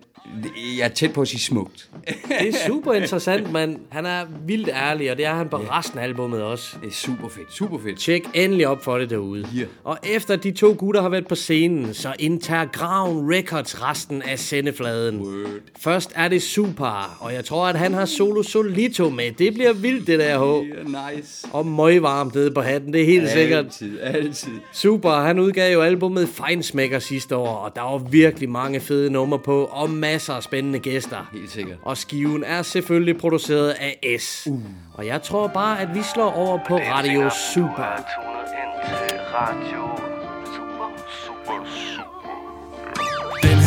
Jeg 0.78 0.84
er 0.84 0.88
tæt 0.88 1.12
på 1.12 1.20
at 1.20 1.28
sige 1.28 1.40
smukt. 1.40 1.90
Det 2.28 2.48
er 2.48 2.66
super 2.66 2.92
interessant, 2.92 3.52
mand. 3.52 3.76
Han 3.88 4.06
er 4.06 4.24
vildt 4.46 4.68
ærlig, 4.68 5.10
og 5.10 5.16
det 5.16 5.26
er 5.26 5.34
han 5.34 5.48
på 5.48 5.56
resten 5.56 5.98
af 5.98 6.02
albummet 6.02 6.42
også. 6.42 6.76
Det 6.82 6.88
er 6.88 6.92
super 6.92 7.28
fedt, 7.28 7.52
super 7.52 7.78
fedt. 7.78 7.98
Tjek 7.98 8.22
endelig 8.34 8.68
op 8.68 8.84
for 8.84 8.98
det 8.98 9.10
derude. 9.10 9.46
Yeah. 9.56 9.68
Og 9.84 9.98
efter 10.02 10.36
de 10.36 10.50
to 10.50 10.74
gutter 10.78 11.02
har 11.02 11.08
været 11.08 11.26
på 11.26 11.34
scenen, 11.34 11.94
så 11.94 12.12
indtager 12.18 12.64
Graven 12.64 13.34
Records 13.34 13.82
resten 13.82 14.22
af 14.22 14.38
sendefladen. 14.38 15.20
Word. 15.20 15.50
Først 15.80 16.12
er 16.14 16.28
det 16.28 16.42
Super, 16.42 17.16
og 17.20 17.34
jeg 17.34 17.44
tror, 17.44 17.66
at 17.66 17.78
han 17.78 17.94
har 17.94 18.04
Solo 18.04 18.42
Solito 18.42 19.10
med. 19.10 19.32
Det 19.32 19.54
bliver 19.54 19.72
vildt, 19.72 20.06
det 20.06 20.18
der, 20.18 20.38
H. 20.38 20.66
Yeah, 20.66 21.14
nice. 21.16 21.46
Og 21.52 21.66
møgvarmt 21.66 22.34
nede 22.34 22.50
på 22.50 22.60
hatten, 22.60 22.92
det 22.92 23.00
er 23.00 23.06
helt 23.06 23.30
sikkert. 23.30 23.64
Altid, 23.64 24.00
altid. 24.00 24.52
Super, 24.72 25.10
han 25.10 25.38
udgav 25.38 25.72
jo 25.72 25.80
albumet 25.80 26.28
Feinsmacker 26.28 26.98
sidste 26.98 27.36
år, 27.36 27.56
og 27.56 27.76
der 27.76 27.82
var 27.82 27.98
virkelig 27.98 28.50
mange 28.50 28.80
fede 28.80 29.10
numre 29.10 29.38
på, 29.38 29.64
og 29.64 29.90
masser 30.12 30.34
af 30.34 30.42
spændende 30.42 30.78
gæster. 30.78 31.28
Helt 31.32 31.50
sikkert. 31.50 31.78
Og 31.82 31.96
skiven 31.96 32.44
er 32.44 32.62
selvfølgelig 32.62 33.18
produceret 33.18 33.70
af 33.70 34.16
S. 34.20 34.46
Uh. 34.50 34.60
Og 34.94 35.06
jeg 35.06 35.22
tror 35.22 35.46
bare, 35.46 35.80
at 35.80 35.94
vi 35.94 36.02
slår 36.14 36.32
over 36.32 36.58
på 36.68 36.76
Radio 36.76 37.30
Super. 37.54 37.82
Radio 39.34 40.02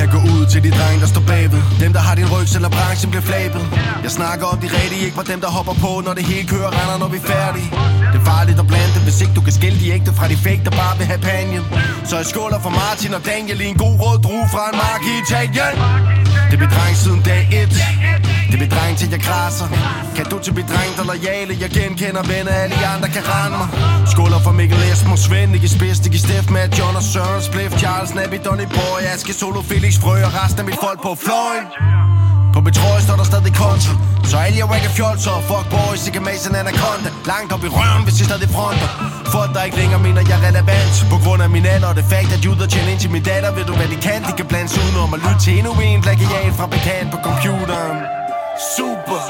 her 0.06 0.12
går 0.16 0.24
ud 0.36 0.44
til 0.54 0.60
de 0.66 0.72
drenge, 0.80 1.00
der 1.04 1.10
står 1.16 1.24
bagved 1.32 1.62
Dem, 1.84 1.92
der 1.98 2.04
har 2.08 2.16
din 2.20 2.30
ryg, 2.34 2.48
selvom 2.56 2.72
branchen 2.78 3.10
bliver 3.12 3.26
flabet 3.32 3.64
Jeg 4.06 4.12
snakker 4.20 4.46
om 4.54 4.58
de 4.64 4.68
rigtige, 4.80 5.02
ikke 5.06 5.18
på 5.22 5.26
dem, 5.32 5.40
der 5.46 5.50
hopper 5.58 5.76
på 5.86 5.92
Når 6.06 6.14
det 6.18 6.24
hele 6.32 6.48
kører 6.54 6.72
render, 6.80 6.98
når 7.04 7.10
vi 7.14 7.18
er 7.24 7.28
færdige 7.36 7.70
Det 8.12 8.18
er 8.22 8.26
farligt 8.34 8.58
at 8.64 8.68
blande 8.72 8.92
dem, 8.96 9.04
hvis 9.08 9.18
ikke 9.24 9.34
du 9.40 9.42
kan 9.48 9.54
skille 9.60 9.78
de 9.84 9.88
ægte 9.96 10.12
Fra 10.20 10.26
de 10.32 10.38
fake, 10.46 10.64
der 10.68 10.74
bare 10.82 10.96
vil 11.00 11.08
have 11.12 11.22
panjen 11.30 11.64
Så 12.10 12.14
jeg 12.22 12.28
skåler 12.34 12.60
for 12.66 12.72
Martin 12.82 13.12
og 13.18 13.22
Daniel 13.32 13.60
I 13.66 13.68
en 13.74 13.80
god 13.86 13.96
rød 14.04 14.18
drue 14.26 14.46
fra 14.54 14.64
en 14.72 14.76
mark 14.84 15.02
i 15.12 15.14
Italien 15.24 16.25
det 16.52 16.58
bliver 16.60 16.74
dreng 16.78 16.96
siden 17.04 17.22
dag 17.22 17.42
1 17.52 17.70
Det 18.52 18.58
bliver 18.60 18.74
dreng 18.76 18.98
til 18.98 19.08
jeg 19.12 19.22
krasser 19.28 19.68
Kan 20.16 20.26
du 20.32 20.40
til 20.40 20.54
blive 20.54 20.68
dreng, 20.74 20.92
der 20.98 21.04
lojale 21.12 21.54
Jeg 21.64 21.70
genkender 21.70 22.24
venner, 22.34 22.52
alle 22.52 22.76
de 22.82 22.86
andre 22.94 23.10
kan 23.16 23.24
rende 23.34 23.58
mig. 23.62 23.70
Skåler 24.12 24.40
for 24.46 24.52
Mikkel 24.52 24.78
Esmer 24.92 25.16
Svend 25.16 25.54
Ikke 25.58 25.70
Spids, 25.76 26.00
ikke 26.08 26.20
Steff, 26.26 26.50
Matt, 26.56 26.80
John 26.80 26.96
og 26.96 27.04
Søren 27.04 27.42
Spliff, 27.42 27.72
Charles, 27.82 28.12
Nabi, 28.16 28.38
Donny 28.46 28.68
Boy 28.78 29.00
Aske, 29.14 29.34
Solo, 29.34 29.62
Felix, 29.62 29.94
Frø 30.04 30.16
og 30.28 30.34
resten 30.40 30.60
af 30.60 30.66
mit 30.66 30.80
folk 30.86 31.00
på 31.06 31.12
fløjen. 31.26 31.66
På 32.56 32.62
mit 32.62 32.76
trøje 32.80 33.02
står 33.06 33.16
der 33.22 33.28
stadig 33.32 33.54
konto. 33.62 33.92
Så 34.30 34.36
alle 34.46 34.58
jeg 34.62 34.68
wagger 34.72 34.92
fjolser 34.98 35.36
Fuck 35.50 35.66
boys, 35.76 36.02
I 36.08 36.12
kan 36.16 36.24
mase 36.30 36.50
en 36.50 36.56
anaconda 36.62 37.10
Langt 37.32 37.50
op 37.56 37.64
i 37.68 37.70
røven, 37.78 38.04
hvis 38.06 38.16
I 38.22 38.24
stadig 38.30 38.50
fronter. 38.56 38.90
Folk 39.36 39.52
der 39.56 39.64
ikke 39.68 39.78
længere 39.82 40.02
mener 40.08 40.22
jeg 40.30 40.38
er 40.40 40.44
relevant. 40.50 40.96
På 41.14 41.18
grund 41.24 41.42
af 41.46 41.50
min 41.56 41.66
alder 41.74 41.88
og 41.92 41.96
det 42.00 42.06
fakt 42.14 42.32
at 42.38 42.42
juder 42.46 42.68
tjener 42.74 42.90
ind 42.94 43.00
til 43.00 43.12
min 43.16 43.24
datter. 43.30 43.50
Ved 43.58 43.66
du 43.70 43.74
hvad 43.80 43.90
de 43.94 43.98
kan? 44.08 44.20
De 44.28 44.32
kan 44.40 44.46
blande 44.52 44.70
sig 44.74 44.82
udenom 44.86 45.14
og 45.16 45.20
lytte 45.26 45.40
til 45.46 45.54
endnu 45.58 45.72
en 45.88 46.02
plagiat 46.06 46.54
fra 46.60 46.66
bekendt 46.76 47.10
på 47.14 47.18
computeren. 47.28 47.98
Super. 48.76 49.22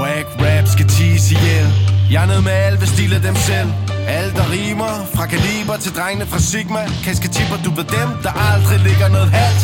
Wack 0.00 0.28
rap 0.44 0.66
skal 0.74 0.86
tease 0.88 1.34
ihjel. 1.34 1.68
Jeg 2.12 2.22
er 2.22 2.26
nede 2.26 2.42
med 2.42 2.52
alle, 2.52 2.78
hvis 2.78 2.88
stiler 2.88 3.20
dem 3.28 3.36
selv. 3.36 3.70
Alle 4.16 4.32
der 4.38 4.46
rimer 4.56 4.92
Fra 5.14 5.26
kaliber 5.26 5.76
til 5.76 5.92
drengene 5.98 6.26
fra 6.26 6.38
Sigma. 6.38 6.82
Kasketipper, 7.04 7.56
du 7.64 7.70
ved 7.78 7.86
dem, 7.98 8.08
der 8.24 8.32
aldrig 8.52 8.78
ligger 8.88 9.08
noget 9.08 9.30
halt. 9.30 9.60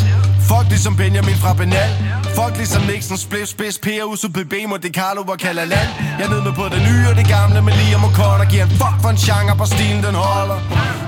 Fuck 0.49 0.67
ligesom 0.69 0.97
Benjamin 0.97 1.39
fra 1.43 1.53
Benal. 1.61 1.91
Fuck 2.37 2.55
ligesom 2.57 2.83
Nixon, 2.91 3.19
Spliff, 3.19 3.49
Spids, 3.55 3.79
Per, 3.79 4.03
Uso, 4.11 4.29
BB, 4.29 4.55
Monte 4.71 4.91
Carlo 4.99 5.23
og 5.23 5.39
Kalaland 5.39 5.91
Jeg 6.19 6.27
er 6.27 6.43
med 6.47 6.53
på 6.61 6.65
det 6.75 6.83
nye 6.89 7.05
og 7.11 7.17
det 7.21 7.29
gamle 7.37 7.63
med 7.63 7.73
Liam 7.81 8.05
og 8.05 8.13
Carter 8.19 8.47
Giver 8.53 8.65
en 8.65 8.71
fuck 8.71 8.97
for 9.03 9.11
en 9.15 9.21
genre, 9.27 9.57
på 9.57 9.67
stilen 9.75 10.03
den 10.07 10.15
holder. 10.15 10.59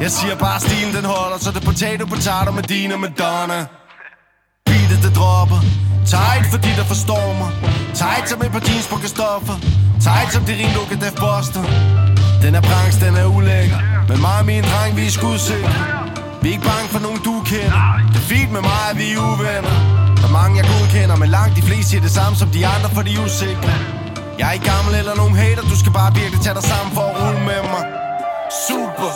Jeg 0.01 0.11
siger 0.11 0.37
bare 0.37 0.61
stilen 0.61 0.95
den 0.99 1.05
holder 1.05 1.39
Så 1.45 1.51
det 1.51 1.61
er 1.63 1.67
potato, 1.71 2.07
potato 2.07 2.51
med 2.59 2.63
Dina 2.63 2.97
Madonna 2.97 3.59
Beatet 4.67 5.01
det 5.05 5.13
dropper. 5.19 5.86
Tight 6.13 6.45
fordi 6.53 6.71
der 6.79 6.87
forstår 6.93 7.27
mig. 7.41 7.51
Tight 8.01 8.25
som 8.31 8.39
et 8.47 8.53
par 8.57 8.63
jeans 8.69 8.87
på 8.93 8.97
Kristoffer 9.03 9.57
Tight 10.07 10.29
som 10.35 10.43
de 10.49 10.53
rim 10.61 10.71
Luka 10.77 10.95
Def 11.05 11.15
Buster 11.23 11.63
Den 12.43 12.55
er 12.55 12.63
branch, 12.69 12.97
den 13.05 13.15
er 13.23 13.27
ulækker. 13.37 13.81
Men 14.09 14.21
mig 14.21 14.39
og 14.41 14.47
min 14.47 14.65
dreng, 14.71 14.97
vi 14.97 15.07
er 15.07 15.11
skudsikre. 15.19 15.73
Vi 16.43 16.49
er 16.49 16.53
ikke 16.57 16.67
bange 16.73 16.89
for 16.95 17.01
nogen 17.07 17.21
du 17.29 17.35
kender. 17.51 17.81
Det 18.13 18.19
er 18.23 18.27
fint 18.35 18.51
med 18.57 18.63
mig, 18.71 18.83
at 18.91 18.97
vi 19.01 19.07
er 19.13 19.21
uvenner. 19.31 19.77
Der 20.21 20.27
er 20.29 20.35
mange 20.41 20.57
jeg 20.61 20.67
godkender 20.73 21.17
Men 21.17 21.29
langt 21.39 21.57
de 21.59 21.63
fleste 21.63 21.91
siger 21.91 22.03
det 22.07 22.11
samme 22.19 22.35
som 22.41 22.49
de 22.57 22.67
andre 22.75 22.89
For 22.95 23.03
de 23.03 23.13
er 23.15 23.25
usikre. 23.25 23.73
Jeg 24.39 24.49
er 24.49 24.53
ikke 24.57 24.69
gammel 24.75 24.95
eller 25.01 25.15
nogen 25.23 25.37
hater. 25.37 25.63
Du 25.73 25.77
skal 25.83 25.93
bare 25.93 26.11
virkelig 26.21 26.41
tage 26.45 26.55
dig 26.59 26.65
sammen 26.73 26.91
for 26.97 27.05
at 27.11 27.15
rulle 27.21 27.41
med 27.51 27.61
mig. 27.75 27.85
Super. 28.69 29.13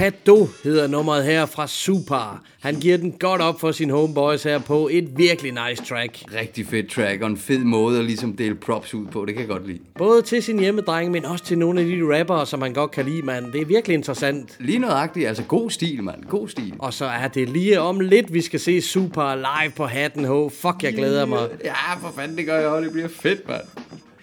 Kado 0.00 0.48
hedder 0.64 0.86
nummeret 0.86 1.24
her 1.24 1.46
fra 1.46 1.66
Super. 1.66 2.42
Han 2.60 2.74
giver 2.74 2.96
den 2.96 3.12
godt 3.12 3.40
op 3.40 3.60
for 3.60 3.72
sin 3.72 3.90
homeboys 3.90 4.42
her 4.42 4.58
på 4.58 4.88
et 4.92 5.18
virkelig 5.18 5.52
nice 5.52 5.84
track. 5.84 6.24
Rigtig 6.34 6.66
fedt 6.66 6.90
track, 6.90 7.22
og 7.22 7.30
en 7.30 7.36
fed 7.36 7.58
måde 7.58 7.98
at 7.98 8.04
ligesom 8.04 8.36
dele 8.36 8.54
props 8.54 8.94
ud 8.94 9.06
på. 9.06 9.24
Det 9.24 9.34
kan 9.34 9.40
jeg 9.40 9.48
godt 9.48 9.66
lide. 9.66 9.78
Både 9.98 10.22
til 10.22 10.42
sin 10.42 10.58
hjemmedreng, 10.58 11.10
men 11.10 11.24
også 11.24 11.44
til 11.44 11.58
nogle 11.58 11.80
af 11.80 11.86
de 11.86 12.18
rappere, 12.18 12.46
som 12.46 12.62
han 12.62 12.72
godt 12.72 12.90
kan 12.90 13.04
lide, 13.04 13.22
mand. 13.22 13.52
Det 13.52 13.60
er 13.60 13.64
virkelig 13.64 13.94
interessant. 13.94 14.56
Lige 14.60 14.78
nøjagtigt, 14.78 15.28
altså 15.28 15.42
god 15.42 15.70
stil, 15.70 16.02
mand. 16.02 16.24
God 16.24 16.48
stil. 16.48 16.74
Og 16.78 16.94
så 16.94 17.04
er 17.04 17.28
det 17.28 17.48
lige 17.48 17.80
om 17.80 18.00
lidt, 18.00 18.34
vi 18.34 18.40
skal 18.40 18.60
se 18.60 18.80
Super 18.80 19.34
live 19.34 19.72
på 19.76 19.86
Hatten 19.86 20.24
H. 20.24 20.50
Fuck, 20.52 20.82
jeg 20.82 20.94
glæder 20.94 21.26
mig. 21.26 21.48
Ja, 21.64 21.94
for 22.00 22.12
fanden, 22.16 22.36
det 22.36 22.46
gør 22.46 22.58
jeg 22.58 22.68
også. 22.68 22.84
Det 22.84 22.92
bliver 22.92 23.08
fedt, 23.08 23.48
mand. 23.48 23.62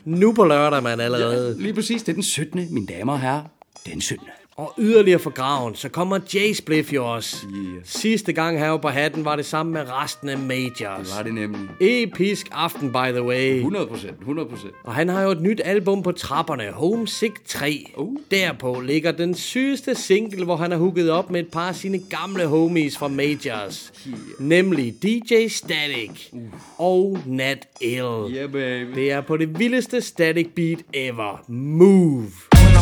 Nu 0.05 0.34
på 0.34 0.45
lørdag, 0.45 0.84
mand, 0.84 1.01
allerede. 1.01 1.55
Ja, 1.57 1.63
lige 1.63 1.73
præcis. 1.73 2.03
Det 2.03 2.09
er 2.09 2.13
den 2.13 2.23
17. 2.23 2.67
Mine 2.71 2.88
damer 2.88 3.13
og 3.13 3.19
herrer. 3.19 3.41
Den 3.86 4.01
17. 4.01 4.28
Og 4.58 4.74
yderligere 4.78 5.20
for 5.20 5.30
graven, 5.30 5.76
så 5.76 5.89
kommer 5.89 6.20
Jay 6.34 6.53
Spliff 6.53 6.93
jo 6.93 7.14
også. 7.14 7.45
Yeah. 7.55 7.82
Sidste 7.84 8.34
gang 8.34 8.60
her 8.60 8.78
på 8.78 8.88
hatten 8.88 9.26
var 9.26 9.36
det 9.36 9.45
sammen 9.45 9.74
med 9.74 9.86
resten 9.91 10.30
af 10.30 10.38
Majors. 10.38 11.08
Det 11.08 11.18
var 11.18 11.24
det 11.24 11.34
nemlig. 11.34 11.70
Episk 11.80 12.47
aften, 12.51 12.91
by 12.91 13.12
the 13.12 13.24
way. 13.24 13.55
100 13.55 13.88
procent, 13.88 14.20
100 14.20 14.49
procent. 14.49 14.74
Og 14.84 14.93
han 14.93 15.10
har 15.10 15.22
jo 15.22 15.32
et 15.32 15.41
nyt 15.41 15.62
album 15.66 16.03
på 16.03 16.12
trapperne, 16.12 16.72
Homesick 16.72 17.34
3. 17.45 17.93
Uh. 17.97 18.18
Derpå 18.32 18.80
ligger 18.80 19.12
den 19.12 19.36
sygeste 19.36 19.95
single, 19.95 20.45
hvor 20.45 20.55
han 20.55 20.72
har 20.72 20.78
hooket 20.78 21.10
op 21.10 21.32
med 21.32 21.39
et 21.39 21.51
par 21.51 21.68
af 21.68 21.76
sine 21.76 21.99
gamle 21.99 22.45
homies 22.45 22.97
fra 22.97 23.08
Majors. 23.08 23.93
Yeah. 24.08 24.20
Nemlig 24.39 25.03
DJ 25.03 25.47
Static 25.47 26.30
uh. 26.32 26.41
og 26.78 27.20
Nat 27.26 27.68
Ill. 27.82 28.36
Yeah, 28.36 28.51
baby. 28.51 28.95
Det 28.95 29.12
er 29.12 29.22
på 29.22 29.38
det 29.38 29.60
vildeste 29.60 30.01
Static 30.01 30.47
beat 30.55 30.80
ever. 30.93 31.43
Move. 31.47 32.47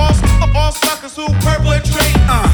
all, 0.00 0.56
all, 0.56 0.72
suckers 0.72 1.16
who 1.16 1.26
perpetrate. 1.40 2.14
Uh. 2.28 2.49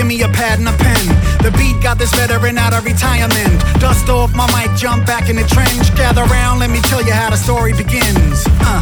Give 0.00 0.06
me 0.06 0.22
a 0.22 0.28
pad 0.28 0.58
and 0.58 0.68
a 0.68 0.72
pen. 0.72 1.06
The 1.44 1.50
beat 1.58 1.82
got 1.82 1.98
this 1.98 2.10
veteran 2.14 2.56
out 2.56 2.72
of 2.72 2.84
retirement. 2.84 3.60
Dust 3.80 4.08
off 4.08 4.34
my 4.34 4.46
mic, 4.56 4.74
jump 4.76 5.06
back 5.06 5.28
in 5.28 5.36
the 5.36 5.44
trench. 5.44 5.94
Gather 5.94 6.24
round, 6.24 6.60
let 6.60 6.70
me 6.70 6.80
tell 6.88 7.02
you 7.04 7.12
how 7.12 7.30
the 7.30 7.36
story 7.36 7.72
begins. 7.72 8.44
Uh, 8.64 8.80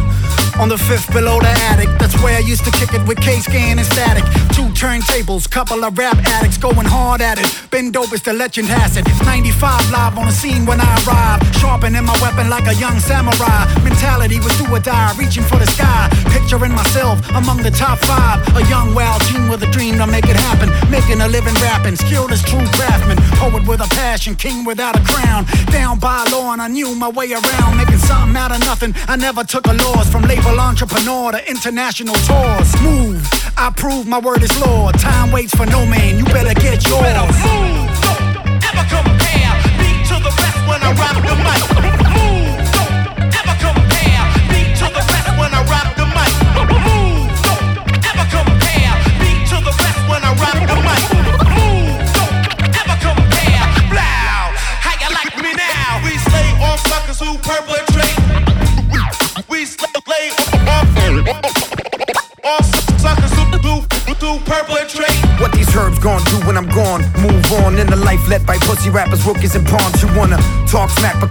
on 0.59 0.67
the 0.67 0.77
fifth 0.77 1.11
below 1.13 1.39
the 1.39 1.51
attic, 1.71 1.87
that's 1.99 2.15
where 2.21 2.35
I 2.35 2.39
used 2.39 2.65
to 2.65 2.71
kick 2.71 2.93
it 2.93 3.05
with 3.07 3.19
K 3.19 3.39
scan 3.39 3.79
and 3.79 3.87
static. 3.87 4.23
Two 4.55 4.67
turntables, 4.75 5.49
couple 5.49 5.83
of 5.83 5.97
rap 5.97 6.17
addicts 6.35 6.57
going 6.57 6.85
hard 6.85 7.21
at 7.21 7.39
it. 7.39 7.47
Been 7.71 7.91
dope 7.91 8.11
as 8.11 8.21
the 8.21 8.33
legend 8.33 8.67
has 8.67 8.97
it. 8.97 9.07
95 9.23 9.91
live 9.91 10.17
on 10.17 10.25
the 10.25 10.31
scene 10.31 10.65
when 10.65 10.81
I 10.81 10.91
arrive. 11.03 11.39
Sharpening 11.57 12.03
my 12.03 12.17
weapon 12.21 12.49
like 12.49 12.67
a 12.67 12.75
young 12.75 12.99
samurai. 12.99 13.71
Mentality 13.83 14.39
was 14.39 14.51
do 14.59 14.67
or 14.67 14.79
die, 14.79 15.15
reaching 15.17 15.43
for 15.43 15.57
the 15.57 15.67
sky. 15.67 16.11
Picturing 16.35 16.73
myself 16.73 17.19
among 17.35 17.63
the 17.63 17.71
top 17.71 17.99
five. 17.99 18.39
A 18.55 18.63
young 18.67 18.93
wild 18.93 19.21
teen 19.27 19.47
with 19.47 19.63
a 19.63 19.71
dream 19.71 19.97
to 19.97 20.07
make 20.07 20.27
it 20.27 20.35
happen. 20.35 20.67
Making 20.89 21.21
a 21.21 21.27
living 21.27 21.53
rapping, 21.55 21.95
skilled 21.95 22.31
as 22.31 22.41
true 22.41 22.65
craftsman. 22.73 23.17
Poet 23.37 23.67
with 23.67 23.81
a 23.81 23.89
passion, 23.89 24.35
king 24.35 24.65
without 24.65 24.95
a 24.95 25.03
crown. 25.03 25.45
Down 25.71 25.99
by 25.99 26.23
law 26.31 26.53
and 26.53 26.61
I 26.61 26.67
knew 26.67 26.95
my 26.95 27.09
way 27.09 27.31
around. 27.31 27.77
Making 27.77 27.97
something 27.99 28.35
out 28.35 28.51
of 28.51 28.59
nothing. 28.59 28.93
I 29.07 29.15
never 29.15 29.43
took 29.43 29.67
a 29.67 29.73
loss 29.73 30.09
from 30.09 30.23
label 30.23 30.59
entrepreneur 30.59 31.31
to 31.31 31.49
international 31.49 32.15
tours. 32.15 32.81
Move, 32.81 33.27
I 33.57 33.71
prove 33.75 34.07
my 34.07 34.19
word 34.19 34.43
is 34.43 34.59
law. 34.61 34.91
Time 34.91 35.31
waits 35.31 35.55
for 35.55 35.65
no 35.65 35.85
man, 35.85 36.17
you 36.17 36.25
better 36.25 36.53
get 36.53 36.87
yours. 36.87 37.78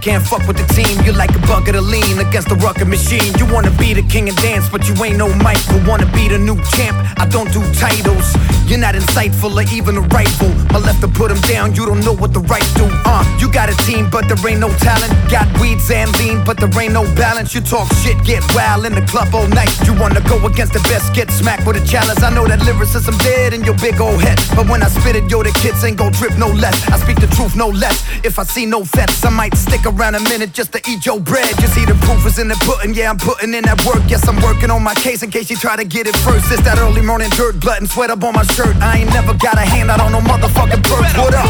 Can't 0.01 0.23
fuck 0.23 0.47
with 0.47 0.57
the 0.57 0.67
team. 0.73 0.95
You're 1.03 1.15
like 1.15 1.35
a 1.35 1.39
bucket 1.39 1.75
of 1.75 1.83
lean 1.83 2.19
against 2.19 2.49
the 2.49 2.55
rugged 2.55 2.87
machine. 2.87 3.33
You 3.37 3.45
wanna 3.51 3.71
be 3.71 3.93
the 3.93 4.03
king 4.03 4.29
and 4.29 4.37
dance, 4.37 4.69
but 4.69 4.87
you 4.87 4.95
ain't 5.03 5.17
no 5.17 5.27
Michael. 5.35 5.79
Wanna 5.85 6.05
be 6.11 6.27
the 6.27 6.39
new 6.39 6.55
champ? 6.75 6.95
I 7.19 7.27
don't 7.27 7.51
do 7.51 7.61
titles. 7.73 8.33
You're 8.67 8.79
not 8.79 8.95
insightful 8.95 9.51
or 9.57 9.65
even 9.73 9.97
a 9.97 10.05
rifle. 10.13 10.53
My 10.71 10.79
left 10.79 11.01
to 11.01 11.07
put 11.07 11.31
him 11.31 11.41
down, 11.41 11.75
you 11.75 11.85
don't 11.85 12.03
know 12.05 12.13
what 12.13 12.33
the 12.33 12.39
right 12.41 12.65
do. 12.75 12.85
Uh, 13.05 13.23
you 13.39 13.51
got 13.51 13.67
a 13.69 13.75
team, 13.89 14.09
but 14.09 14.27
there 14.29 14.37
ain't 14.47 14.59
no 14.59 14.69
talent. 14.77 15.11
Got 15.29 15.47
weeds 15.59 15.89
and 15.91 16.11
lean, 16.19 16.43
but 16.45 16.57
there 16.57 16.69
ain't 16.79 16.93
no 16.93 17.03
balance. 17.15 17.53
You 17.55 17.61
talk 17.61 17.91
shit, 18.01 18.17
get 18.23 18.43
wild 18.53 18.85
in 18.85 18.93
the 18.93 19.05
club 19.09 19.33
all 19.33 19.47
night. 19.47 19.73
You 19.85 19.93
wanna 19.99 20.21
go 20.21 20.37
against 20.45 20.73
the 20.73 20.83
best, 20.91 21.13
get 21.13 21.31
smacked 21.31 21.65
with 21.65 21.81
a 21.81 21.85
chalice. 21.85 22.21
I 22.21 22.29
know 22.29 22.45
that 22.47 22.63
lyricism 22.63 23.17
dead 23.17 23.53
in 23.53 23.63
your 23.63 23.75
big 23.77 23.99
old 23.99 24.21
head. 24.21 24.39
But 24.55 24.69
when 24.69 24.83
I 24.83 24.87
spit 24.89 25.15
it, 25.15 25.29
yo, 25.29 25.43
the 25.43 25.51
kids 25.51 25.83
ain't 25.83 25.97
gon' 25.97 26.11
drip 26.13 26.37
no 26.37 26.47
less. 26.47 26.77
I 26.89 26.99
speak 26.99 27.19
the 27.19 27.27
truth 27.35 27.55
no 27.55 27.67
less. 27.67 28.05
If 28.23 28.37
I 28.37 28.43
see 28.43 28.65
no 28.65 28.83
vets, 28.83 29.23
I 29.23 29.29
might 29.29 29.55
stick 29.55 29.85
around 29.85 30.15
a 30.15 30.19
minute 30.19 30.51
just 30.53 30.71
to 30.73 30.81
eat 30.89 31.05
your 31.05 31.19
bread. 31.19 31.49
You 31.61 31.67
see, 31.67 31.85
the 31.85 31.95
proof 32.05 32.25
is 32.25 32.37
in 32.37 32.47
the 32.47 32.55
pudding. 32.67 32.93
Yeah, 32.93 33.09
I'm 33.09 33.17
putting 33.17 33.53
in 33.53 33.63
that 33.63 33.83
work. 33.85 34.03
Yes, 34.07 34.27
I'm 34.27 34.41
working 34.41 34.71
on 34.71 34.83
my 34.83 34.93
case 34.95 35.23
in 35.23 35.31
case 35.31 35.49
you 35.49 35.57
try 35.57 35.75
to 35.75 35.85
get 35.85 36.07
it 36.07 36.15
first. 36.17 36.51
It's 36.51 36.61
that 36.63 36.77
early 36.79 37.01
morning 37.01 37.29
dirt, 37.31 37.59
blood 37.59 37.79
and 37.79 37.89
sweat 37.89 38.09
up 38.09 38.23
on 38.23 38.33
my 38.33 38.43
shirt. 38.43 38.75
I 38.77 38.99
ain't 38.99 39.09
never 39.11 39.33
got 39.33 39.55
a 39.55 39.65
handout 39.65 40.01
on 40.01 40.11
no 40.11 40.19
motherfucking 40.19 40.83
perk. 40.83 41.07
What 41.17 41.33
up? 41.33 41.47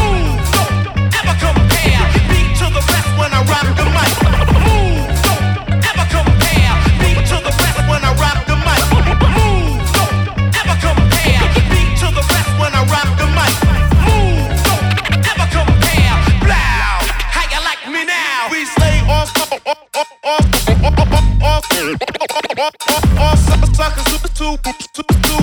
Ever 1.18 1.36
compare? 1.42 2.06
To 2.60 2.66
the 2.70 2.82
rest 2.86 3.08
when 3.18 3.32
I 3.32 3.42
the 3.74 4.50
mic. 4.54 4.59
All 21.90 23.36
suckers, 23.36 24.04
super, 24.04 24.28
super, 24.34 24.72
super, 24.94 25.14
super. 25.14 25.39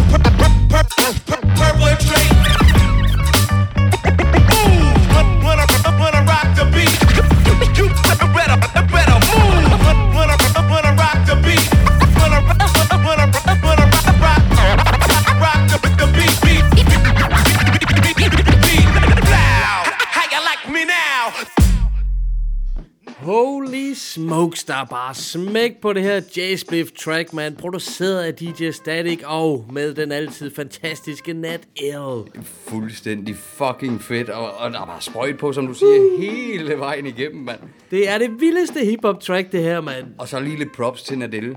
Smokes, 24.57 24.63
der 24.63 24.73
er 24.73 24.85
bare 24.85 25.15
smæk 25.15 25.81
på 25.81 25.93
det 25.93 26.03
her 26.03 26.21
J-Spliff 26.21 27.03
track, 27.03 27.33
man. 27.33 27.55
Produceret 27.55 28.23
af 28.23 28.33
DJ 28.33 28.71
Static 28.71 29.19
og 29.25 29.65
med 29.71 29.93
den 29.93 30.11
altid 30.11 30.51
fantastiske 30.55 31.33
Nat 31.33 31.61
L. 31.79 32.41
Fuldstændig 32.43 33.35
fucking 33.35 34.01
fedt, 34.01 34.29
og, 34.29 34.57
og 34.57 34.71
der 34.71 34.81
er 34.81 34.85
bare 34.85 35.01
sprøjt 35.01 35.37
på, 35.37 35.53
som 35.53 35.67
du 35.67 35.73
siger, 35.73 36.19
hele 36.19 36.79
vejen 36.79 37.05
igennem, 37.05 37.43
mand. 37.43 37.59
Det 37.91 38.09
er 38.09 38.17
det 38.17 38.31
vildeste 38.39 38.85
hip-hop 38.85 39.19
track, 39.19 39.51
det 39.51 39.63
her, 39.63 39.81
mand. 39.81 40.05
Og 40.17 40.27
så 40.27 40.39
lige 40.39 40.57
lidt 40.57 40.71
props 40.75 41.03
til 41.03 41.17
Nadelle. 41.17 41.55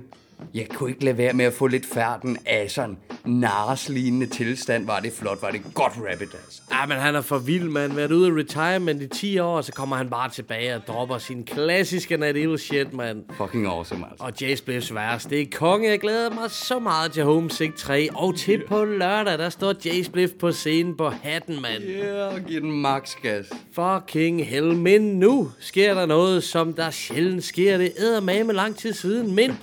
Jeg 0.54 0.68
kunne 0.68 0.90
ikke 0.90 1.04
lade 1.04 1.18
være 1.18 1.32
med 1.32 1.44
at 1.44 1.52
få 1.52 1.66
lidt 1.66 1.86
færden 1.86 2.38
af 2.46 2.70
sådan 2.70 2.96
narslignende 3.24 4.26
tilstand. 4.26 4.86
Var 4.86 5.00
det 5.00 5.12
flot, 5.12 5.42
var 5.42 5.50
det 5.50 5.60
godt 5.74 5.92
rappet, 6.10 6.28
altså. 6.44 6.62
Ja, 6.72 6.86
men 6.86 6.96
han 6.96 7.14
er 7.14 7.20
for 7.20 7.38
vild, 7.38 7.68
mand. 7.68 7.92
Været 7.92 8.12
ude 8.12 8.26
af 8.26 8.32
retirement 8.36 9.02
i 9.02 9.06
10 9.06 9.38
år, 9.38 9.56
og 9.56 9.64
så 9.64 9.72
kommer 9.72 9.96
han 9.96 10.10
bare 10.10 10.30
tilbage 10.30 10.74
og 10.74 10.82
dropper 10.86 11.18
sin 11.18 11.44
klassiske 11.44 12.16
Nat 12.16 12.36
L 12.36 12.58
shit, 12.58 12.92
mand. 12.94 13.24
Fucking 13.36 13.66
awesome, 13.66 14.06
altså. 14.10 14.24
Og 14.24 14.32
Jace 14.40 14.64
Bliffs 14.64 14.94
vers. 14.94 15.24
Det 15.24 15.40
er 15.40 15.46
konge. 15.52 15.90
Jeg 15.90 16.00
glæder 16.00 16.30
mig 16.30 16.50
så 16.50 16.78
meget 16.78 17.12
til 17.12 17.24
Homesick 17.24 17.76
3. 17.76 18.08
Og 18.14 18.36
til 18.36 18.62
på 18.68 18.84
lørdag, 18.84 19.38
der 19.38 19.48
står 19.48 19.74
Jace 19.84 20.10
Bliff 20.10 20.32
på 20.40 20.52
scenen 20.52 20.96
på 20.96 21.08
hatten, 21.08 21.62
mand. 21.62 21.82
Yeah, 21.82 22.34
og 22.34 22.40
giver 22.40 22.60
den 22.60 22.80
max 22.80 23.14
gas. 23.22 23.46
Fucking 23.72 24.46
hell. 24.46 24.76
Men 24.76 25.00
nu 25.00 25.50
sker 25.60 25.94
der 25.94 26.06
noget, 26.06 26.44
som 26.44 26.72
der 26.72 26.90
sjældent 26.90 27.44
sker. 27.44 27.78
Det 27.78 27.92
æder 27.98 28.20
med 28.20 28.54
lang 28.54 28.76
tid 28.76 28.92
siden. 28.92 29.34
Men 29.34 29.56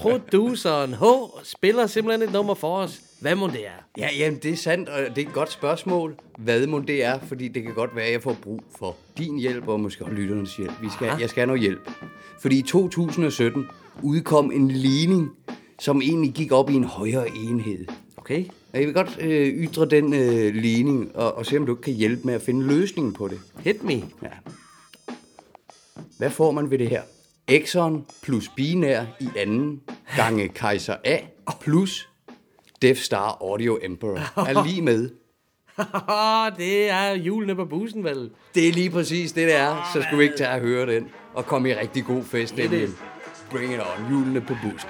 produceren 0.67 0.93
H 0.93 1.03
spiller 1.43 1.87
simpelthen 1.87 2.29
et 2.29 2.33
nummer 2.33 2.53
for 2.53 2.77
os. 2.77 3.01
Hvad 3.21 3.35
må 3.35 3.47
det 3.47 3.67
er? 3.67 3.83
Ja, 3.97 4.09
jamen, 4.17 4.39
det 4.43 4.51
er 4.51 4.55
sandt, 4.55 4.89
og 4.89 4.99
det 5.15 5.23
er 5.23 5.27
et 5.27 5.33
godt 5.33 5.51
spørgsmål. 5.51 6.15
Hvad 6.37 6.67
må 6.67 6.79
det 6.79 7.03
er? 7.03 7.19
Fordi 7.19 7.47
det 7.47 7.63
kan 7.63 7.73
godt 7.73 7.95
være, 7.95 8.05
at 8.05 8.11
jeg 8.11 8.21
får 8.21 8.37
brug 8.41 8.63
for 8.79 8.95
din 9.17 9.39
hjælp, 9.39 9.67
og 9.67 9.79
måske 9.79 10.05
lytternes 10.05 10.57
hjælp. 10.57 10.73
Vi 10.81 10.87
skal, 10.89 11.11
jeg 11.19 11.29
skal 11.29 11.41
have 11.41 11.47
noget 11.47 11.61
hjælp. 11.61 11.89
Fordi 12.41 12.59
i 12.59 12.61
2017 12.61 13.65
udkom 14.03 14.51
en 14.51 14.71
ligning, 14.71 15.29
som 15.79 16.01
egentlig 16.01 16.33
gik 16.33 16.51
op 16.51 16.69
i 16.69 16.73
en 16.73 16.83
højere 16.83 17.29
enhed. 17.29 17.85
Okay. 18.17 18.45
Og 18.73 18.79
jeg 18.79 18.87
vil 18.87 18.93
godt 18.93 19.17
øh, 19.19 19.47
ytre 19.47 19.85
den 19.85 20.13
øh, 20.13 20.55
ligning, 20.55 21.15
og, 21.15 21.37
og 21.37 21.45
se 21.45 21.57
om 21.57 21.65
du 21.65 21.75
kan 21.75 21.93
hjælpe 21.93 22.21
med 22.23 22.33
at 22.33 22.41
finde 22.41 22.65
løsningen 22.65 23.13
på 23.13 23.27
det. 23.27 23.39
Hit 23.59 23.83
me. 23.83 23.93
Ja. 23.93 24.29
Hvad 26.17 26.29
får 26.29 26.51
man 26.51 26.71
ved 26.71 26.77
det 26.77 26.89
her? 26.89 27.01
Exxon 27.47 28.05
plus 28.23 28.49
binær 28.55 29.03
i 29.19 29.29
anden 29.37 29.81
gange 30.15 30.47
Kaiser 30.49 30.95
A 31.05 31.17
plus 31.61 32.09
Death 32.81 32.99
Star 32.99 33.37
Audio 33.41 33.79
Emperor 33.83 34.17
er 34.47 34.63
lige 34.67 34.81
med. 34.81 35.09
det 36.57 36.89
er 36.89 37.11
julene 37.13 37.55
på 37.55 37.65
bussen, 37.65 38.03
vel? 38.03 38.29
Det 38.55 38.67
er 38.67 38.71
lige 38.73 38.89
præcis 38.89 39.31
det, 39.31 39.47
det 39.47 39.55
er. 39.55 39.89
Så 39.93 40.01
skulle 40.01 40.17
vi 40.17 40.23
ikke 40.23 40.37
tage 40.37 40.49
at 40.49 40.61
høre 40.61 40.95
den 40.95 41.07
og 41.33 41.45
komme 41.45 41.69
i 41.69 41.73
rigtig 41.73 42.05
god 42.05 42.23
fest. 42.23 42.55
Det 42.55 42.65
er 42.65 42.69
det. 42.69 42.89
Bring 43.51 43.73
it 43.73 43.79
on. 43.79 44.11
Julene 44.11 44.41
på 44.41 44.53
bussen. 44.63 44.89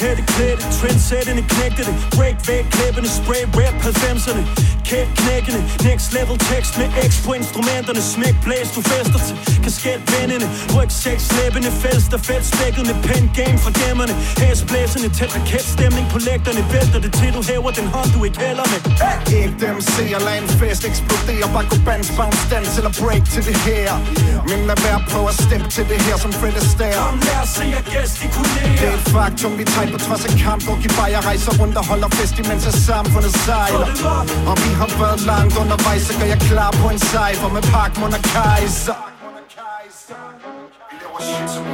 Hætte 0.00 0.22
klædte, 0.32 0.62
trendsættende 0.78 1.42
knægte 1.52 1.82
det 1.88 1.94
Break 2.16 2.36
væk, 2.48 2.64
klæbende, 2.76 3.08
spray 3.18 3.42
rap 3.60 3.74
90'erne 3.90 4.42
Kæt 4.90 5.08
knækkende, 5.20 5.60
next 5.88 6.08
level 6.18 6.36
tekst 6.52 6.72
med 6.80 6.88
X 7.10 7.12
på 7.26 7.32
instrumenterne. 7.40 8.00
Smæk 8.14 8.36
blæs, 8.44 8.68
du 8.76 8.80
fester 8.90 9.20
til 9.26 9.36
kasket 9.64 10.00
vendende 10.14 10.46
Ryg 10.76 10.90
sex, 11.04 11.16
slæbende 11.32 11.70
fælst 11.82 12.08
der 12.12 12.20
fedt 12.28 12.44
spækket 12.52 12.84
med 12.90 12.96
pen 13.06 13.24
game 13.40 13.58
fra 13.64 13.70
gemmerne. 13.80 14.14
Hæsblæsende, 14.42 15.08
tæt 15.18 15.30
raketstemning 15.36 16.06
på 16.14 16.18
lægterne. 16.28 16.62
Vælter 16.72 17.00
det 17.04 17.12
til 17.18 17.30
du 17.36 17.42
hæver 17.50 17.70
den 17.78 17.86
hånd, 17.94 18.08
du 18.16 18.20
ikke 18.26 18.38
hælder 18.46 18.66
med. 18.72 18.80
Ikke 19.40 19.56
dem 19.66 19.76
ser, 19.92 20.18
lad 20.26 20.36
en 20.42 20.48
fest 20.60 20.82
eksplodere. 20.90 21.46
Bare 21.54 21.66
gå 21.72 21.76
bands, 21.88 22.08
bounce, 22.18 22.44
dans 22.52 22.72
eller 22.78 22.92
break 23.02 23.24
til 23.34 23.42
det 23.48 23.56
her. 23.68 23.90
Men 24.50 24.58
lad 24.70 24.78
være 24.86 25.00
på 25.12 25.18
at 25.30 25.34
steppe 25.44 25.68
til 25.76 25.84
det 25.90 25.98
her 26.06 26.16
som 26.24 26.32
Fred 26.40 26.56
Astaire. 26.62 26.98
Kom 27.04 27.18
lad 27.28 27.38
os 27.44 27.50
se 27.58 27.64
jer 27.74 27.84
gestikulere 27.92 28.72
Det 28.80 28.88
er 28.90 28.96
et 29.00 29.06
faktum, 29.16 29.52
vi 29.60 29.64
tager 29.74 29.88
på 29.94 29.98
trods 30.06 30.24
af 30.28 30.32
kamp 30.44 30.62
Og 30.72 30.76
giv 30.82 30.92
bare 31.00 31.20
rejser 31.30 31.52
rundt 31.60 31.76
og 31.80 31.84
holder 31.90 32.08
fest 32.18 32.34
imens 32.42 32.64
at 32.70 32.76
samfundet 32.88 33.32
sejler. 33.46 33.88
Og 34.50 34.56
vi 34.64 34.70
har 34.80 34.90
verlangt 35.02 35.54
undervejs, 35.62 36.02
så 36.08 36.12
gør 36.18 36.28
jeg 36.34 36.40
klar 36.50 36.70
på 36.80 36.86
en 36.94 36.98
for 37.42 37.50
med 37.56 37.64
Park 37.74 37.92
Monarchizer 38.00 38.98
Vi 40.90 40.96
laver 41.02 41.20
shit, 41.28 41.50
som 41.50 41.64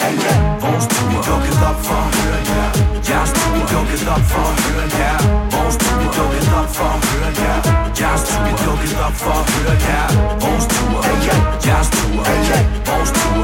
og 0.00 0.06
Kaiser 0.06 0.36
Vores 0.62 0.86
tur 0.92 1.20
er 1.50 1.68
op 1.70 1.78
for 1.86 2.00
at 2.06 2.10
høre 2.16 2.40
jer. 2.50 2.68
Jeres 3.08 3.32
tur 3.38 4.12
op 4.14 4.24
for 4.32 4.46
at 4.52 4.56
høre 4.64 4.88
jer. 5.00 5.16
Vores 5.54 5.76
tur 5.76 6.00
er 6.38 6.62
op 6.62 6.70
for 6.76 6.90
at 6.96 7.00
høre 7.08 7.32
jer. 7.40 7.58
Jeres 8.00 8.22
tur 8.28 9.04
op 9.06 9.14
for 9.22 9.36
at 9.40 9.50
høre 9.52 9.76
jer. 9.88 10.06
Vores 10.42 10.66
tur 10.72 10.90
Jeres 11.66 11.90
tur 11.90 12.16
Vores 12.88 13.10
tur 13.18 13.40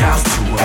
Jeres 0.00 0.22
tur 0.32 0.56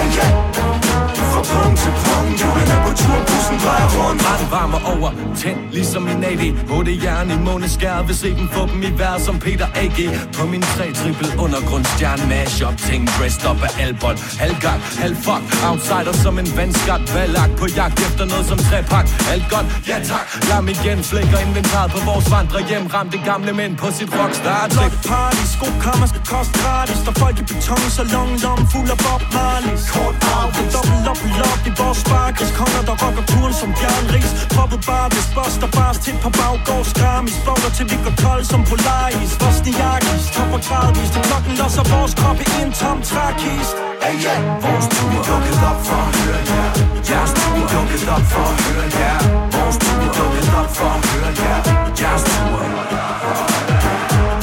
Fra 1.32 1.42
punkt 1.52 1.80
til 1.80 1.94
punkt 2.06 2.42
Du 2.42 2.48
er 2.74 2.80
på 2.86 2.92
tur, 3.02 3.18
bussen 3.28 3.58
drejer 3.64 3.90
rundt. 4.00 4.22
Retten 4.30 4.52
varmer 4.52 4.82
over, 4.94 5.12
tænd 5.36 5.60
ligesom 5.72 6.08
en 6.08 6.24
AD 6.24 6.44
På 6.68 6.84
jern 7.04 7.32
i 7.32 7.38
måneskær 7.46 8.02
Hvis 8.02 8.24
ikke 8.24 8.48
få 8.52 8.62
dem 8.68 8.84
i 8.84 8.92
vejr 8.98 9.20
som 9.20 9.40
Peter 9.40 9.68
A.G. 9.76 10.00
På 10.38 10.46
min 10.46 10.62
tre 10.62 10.94
trippel 10.94 11.28
undergrundsstjerne 11.40 12.26
Mash-up 12.28 12.78
ting, 12.78 13.08
dressed 13.18 13.50
up 13.50 13.64
af 13.64 13.86
albol 13.86 14.16
Halvgang, 14.40 14.82
halvfuck, 15.14 15.44
outsider 15.70 16.16
som 16.24 16.40
en 16.40 16.48
vandskat 16.58 17.02
Valak 17.16 17.52
på 17.60 17.66
jagt 17.78 18.00
efter 18.08 18.26
noget 18.32 18.46
som 18.52 18.58
træpak? 18.68 19.06
Alt 19.32 19.48
godt, 19.54 19.68
ja 19.90 19.98
tak. 20.10 20.28
Lad 20.50 20.62
mig 20.66 20.74
igen, 20.78 21.00
flækker 21.12 21.40
inventaret 21.48 21.92
på 21.96 22.00
vores 22.10 22.28
vandre 22.36 22.60
hjem 22.70 22.86
Ramte 22.94 23.18
gamle 23.30 23.52
mænd 23.60 23.74
på 23.82 23.88
sit 23.98 24.10
rockstar 24.20 24.66
Block 24.74 24.94
party, 25.10 25.44
skokammer 25.56 26.08
skal 26.12 26.24
koste 26.34 26.54
gratis. 26.62 27.00
Der 27.06 27.14
folk 27.22 27.36
i 27.42 27.46
beton, 27.52 27.86
så 27.98 28.04
long 28.16 28.30
lommen 28.44 28.66
fuld 28.74 28.90
af 28.96 29.00
Bob 29.06 29.24
Marley. 29.36 29.76
Kort 29.94 30.16
afvis 30.40 30.74
Dobbelt 30.76 31.08
op, 31.12 31.22
lop 31.40 31.62
i 31.70 31.72
vores 31.82 32.00
sparkes 32.04 32.50
Konger, 32.60 32.84
der 32.90 32.96
rocker 33.04 33.26
turen 33.32 33.56
som 33.62 33.70
Bjørn 33.78 34.06
Ries. 34.14 34.32
Poppet 34.56 34.82
bare 34.90 35.08
hvis 35.14 35.28
Buster 35.36 35.70
bars 35.78 35.98
til 36.06 36.16
på 36.24 36.30
baggård 36.40 36.86
Skramis. 36.92 37.00
Gramis 37.00 37.38
Vågner 37.48 37.72
til 37.78 37.86
vi 37.92 37.98
går 38.06 38.16
kold 38.24 38.44
som 38.52 38.62
Polaris. 38.70 39.32
Bosniakis, 39.42 40.24
topper 40.36 40.62
gradvis 40.68 41.10
Til 41.14 41.22
klokken 41.28 41.54
losser 41.62 41.86
vores 41.94 42.14
krop 42.20 42.40
i 42.46 42.48
en 42.62 42.72
tom 42.80 42.98
trækist. 43.10 43.93
Hey, 44.04 44.16
yeah. 44.26 44.40
Vores 44.64 44.86
tur 44.94 45.08
Vi 45.12 45.18
dukkede 45.28 45.62
op 45.72 45.80
for 45.88 46.02
at 46.08 46.16
høre 46.16 46.42
jer 46.52 46.70
Jeres 47.10 47.32
tur 47.38 47.52
Vi 47.56 47.64
dukkede 47.74 48.06
op 48.16 48.26
for 48.32 48.48
at 48.52 48.58
høre 48.66 48.88
jer 49.00 49.18
Vores 49.56 49.78
tur 49.82 49.96
Vi 50.02 50.08
dukkede 50.18 50.52
op 50.62 50.70
for 50.78 50.92
at 50.98 51.02
høre 51.10 51.32
jer 51.42 51.60
Jeres 52.00 52.24
tur 52.30 52.58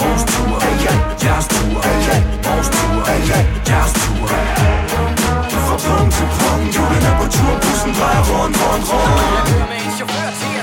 Vores 0.00 0.22
tur 0.30 0.52
Hey, 0.64 0.76
yeah. 0.84 0.98
Jeres 1.22 1.46
tur 1.52 1.76
Hey, 1.86 1.98
yeah. 2.08 2.20
Vores 2.46 2.68
tur 2.76 2.96
Hey, 3.08 3.20
yeah. 3.30 3.44
Jeres 3.68 3.92
tur 4.00 4.24
Fra 5.66 5.76
punkt 5.84 6.12
til 6.16 6.28
punkt 6.38 6.68
Hjulene 6.74 7.11
på 7.20 7.26
turbussen 7.34 7.92
drejer 7.98 8.22
rundt, 8.30 8.56
rundt, 8.62 8.84
rundt 8.90 9.14
Kom 9.48 9.68
med 9.72 9.80
en 9.86 9.92
chauffør 9.96 10.30
til 10.40 10.59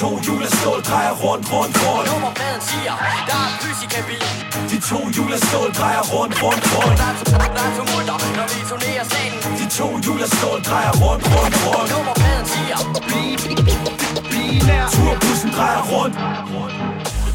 to 0.00 0.08
hjul 0.24 0.42
af 0.42 0.52
stål 0.60 0.80
drejer 0.90 1.14
rundt, 1.24 1.46
rundt, 1.52 1.76
rundt. 1.84 2.06
Nummerpladen 2.12 2.62
siger, 2.70 2.94
der 3.28 3.38
er 3.46 3.52
lys 3.62 3.80
i 3.86 3.88
kabinen. 3.94 4.34
De 4.70 4.76
to 4.90 4.98
hjul 5.14 5.32
af 5.36 5.40
stål 5.48 5.70
drejer 5.78 6.04
rundt, 6.14 6.34
rundt, 6.44 6.64
rundt. 6.74 6.98
Der 7.00 7.08
er, 7.44 7.50
der 7.56 7.62
er 7.68 7.72
tumulter, 7.78 8.16
når 8.38 8.46
vi 8.52 8.58
turnerer 8.70 9.04
salen. 9.12 9.38
De 9.60 9.66
to 9.78 9.86
hjul 10.04 10.20
af 10.26 10.30
stål 10.36 10.58
drejer 10.68 10.92
rundt, 11.02 11.24
rundt, 11.34 11.56
rundt. 11.66 11.88
Nummerpladen 11.94 12.46
siger, 12.52 12.76
Turbussen 14.94 15.50
drejer 15.56 15.82
rundt 15.92 16.14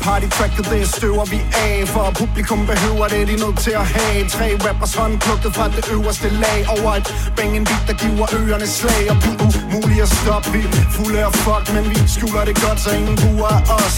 Partytracket, 0.05 0.65
det 0.71 0.81
støver 0.97 1.25
vi 1.33 1.39
af. 1.65 1.87
For 1.93 2.05
publikum 2.21 2.59
behøver 2.71 3.05
det, 3.13 3.21
de 3.29 3.33
er 3.37 3.41
nødt 3.45 3.59
til 3.65 3.73
at 3.83 3.87
have. 3.95 4.17
Tre 4.35 4.47
rappers 4.65 4.93
håndplukket 4.99 5.51
fra 5.57 5.65
det 5.75 5.83
øverste 5.95 6.29
lag. 6.43 6.59
Over 6.75 6.91
et 6.99 7.07
bang 7.37 7.53
beat, 7.67 7.83
der 7.89 7.95
giver 8.03 8.27
ørerne 8.39 8.67
slag. 8.77 9.03
Og 9.11 9.17
vi 9.23 9.29
umulige 9.63 10.01
at 10.07 10.11
stoppe, 10.19 10.49
vi 10.53 10.61
fulde 10.95 11.19
af 11.27 11.33
fuck 11.43 11.65
Men 11.75 11.83
vi 11.91 11.97
skjuler 12.13 12.43
det 12.49 12.55
godt, 12.63 12.79
så 12.83 12.89
ingen 12.99 13.15
buer 13.23 13.53
af 13.57 13.75
os 13.85 13.95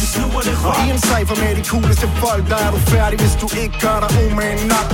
Og 0.70 0.76
i 0.84 0.86
en 0.94 1.00
cypher 1.08 1.38
med 1.44 1.52
de 1.60 1.64
cooleste 1.72 2.08
folk 2.24 2.44
Der 2.52 2.60
er 2.66 2.72
du 2.76 2.80
færdig, 2.94 3.18
hvis 3.24 3.36
du 3.42 3.48
ikke 3.62 3.76
gør 3.86 3.98
dig 4.04 4.12
umage 4.26 4.68
nok. 4.74 4.88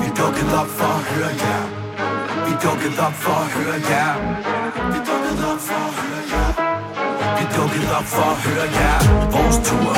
Vi 0.00 0.08
dukkede 0.20 0.52
op 0.62 0.70
for 0.78 0.92
at 0.98 1.02
høre 1.10 1.32
jer. 1.44 1.62
Vi 2.46 2.52
dukkede 2.64 2.98
op 3.06 3.16
for 3.24 3.36
at 3.44 3.48
høre 3.56 3.78
jer. 3.90 4.12
Vi 4.92 4.98
dukkede 5.08 5.42
op 5.52 5.60
for 5.68 5.80
at 5.88 5.92
høre 6.00 6.15
jer 7.82 7.96
op 7.98 8.04
for 8.04 8.30
at 8.34 8.36
høre 8.44 8.66
jer. 8.78 8.98
Vores 9.34 9.56
tur, 9.66 9.88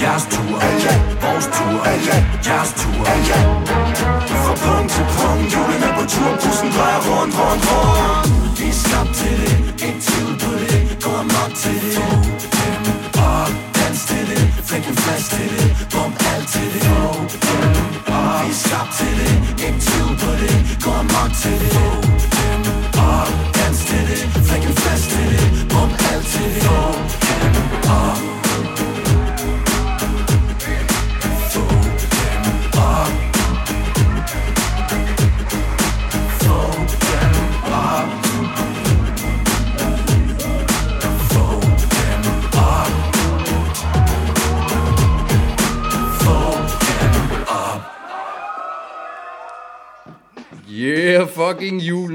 jeres 0.00 0.24
tur 0.32 0.56
Vores 1.24 1.46
tur, 1.56 1.78
jeres 2.46 2.72
tur 2.80 3.04
Fra 4.44 4.54
punkt 4.62 4.92
til 4.92 5.06
punkt 5.16 5.54
julen 5.54 5.82
er 5.88 5.92
på 5.98 6.04
tur, 6.12 6.32
bussen 6.42 6.70
drejer 6.76 7.00
rundt, 7.08 7.34
rundt, 7.40 7.64
rundt. 7.70 8.58
Vi 8.58 8.66
er 8.68 8.78
skabt 8.84 9.12
til 9.18 9.36
det, 9.42 9.54
ikke 9.86 10.00
til 10.06 10.26
på 10.42 10.50
det. 10.60 10.80
Gå 11.04 11.10
amok 11.22 11.52
til 11.62 11.80
det. 11.84 12.04
Få 12.56 12.68
dem 12.86 13.00
op, 13.32 13.52
dans 13.76 14.00
til 14.08 14.24
det. 14.30 14.42
Flæk 14.68 14.84
en 14.88 14.96
flash 15.02 15.26
til 15.34 15.48
det, 15.54 15.68
bum 15.92 16.12
alt 16.32 16.46
til 16.52 16.68
det. 16.74 16.82
Få 17.46 17.56
dem 17.74 17.86
op, 18.18 18.44
vi 18.44 18.50
er 18.54 18.58
skabt 18.64 18.92
til 18.98 19.12
det. 19.20 19.34
Ikke 19.66 19.80
til 19.86 20.06
på 20.22 20.30
det, 20.40 20.56
gå 20.84 20.90
amok 21.02 21.30
til 21.42 21.58
det. 21.60 22.09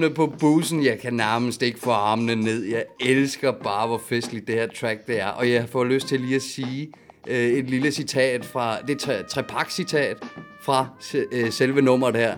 Armene 0.05 0.15
på 0.15 0.27
bussen. 0.39 0.85
Jeg 0.85 0.99
kan 0.99 1.13
nærmest 1.13 1.61
ikke 1.61 1.79
få 1.79 1.91
armene 1.91 2.35
ned. 2.35 2.63
Jeg 2.63 2.85
elsker 2.99 3.51
bare, 3.51 3.87
hvor 3.87 3.97
festligt 3.97 4.47
det 4.47 4.55
her 4.55 4.67
track 4.67 5.07
det 5.07 5.19
er. 5.21 5.27
Og 5.27 5.51
jeg 5.51 5.69
får 5.69 5.83
lyst 5.83 6.07
til 6.07 6.19
lige 6.19 6.35
at 6.35 6.41
sige 6.41 6.91
øh, 7.27 7.49
et 7.49 7.69
lille 7.69 7.91
citat 7.91 8.45
fra... 8.45 8.81
Det 8.81 8.95
er 8.95 8.99
tre, 8.99 9.23
trepak-citat 9.23 10.17
fra 10.61 10.87
øh, 11.31 11.51
selve 11.51 11.81
nummeret 11.81 12.15
her. 12.15 12.37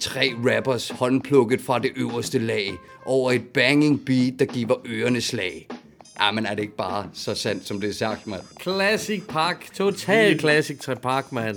Tre 0.00 0.32
rappers 0.44 0.90
håndplukket 0.90 1.60
fra 1.60 1.78
det 1.78 1.90
øverste 1.96 2.38
lag 2.38 2.72
over 3.06 3.32
et 3.32 3.48
banging 3.54 4.04
beat, 4.06 4.34
der 4.38 4.44
giver 4.44 4.74
ørerne 4.86 5.20
slag. 5.20 5.68
Jamen, 6.20 6.46
er 6.46 6.54
det 6.54 6.62
ikke 6.62 6.76
bare 6.76 7.06
så 7.12 7.34
sandt, 7.34 7.66
som 7.66 7.80
det 7.80 7.90
er 7.90 7.94
sagt, 7.94 8.26
mand? 8.26 8.40
Classic 8.62 9.22
Park. 9.28 9.66
Total 9.74 10.38
Classic 10.38 10.78
Trepak, 10.78 11.32
mand. 11.32 11.56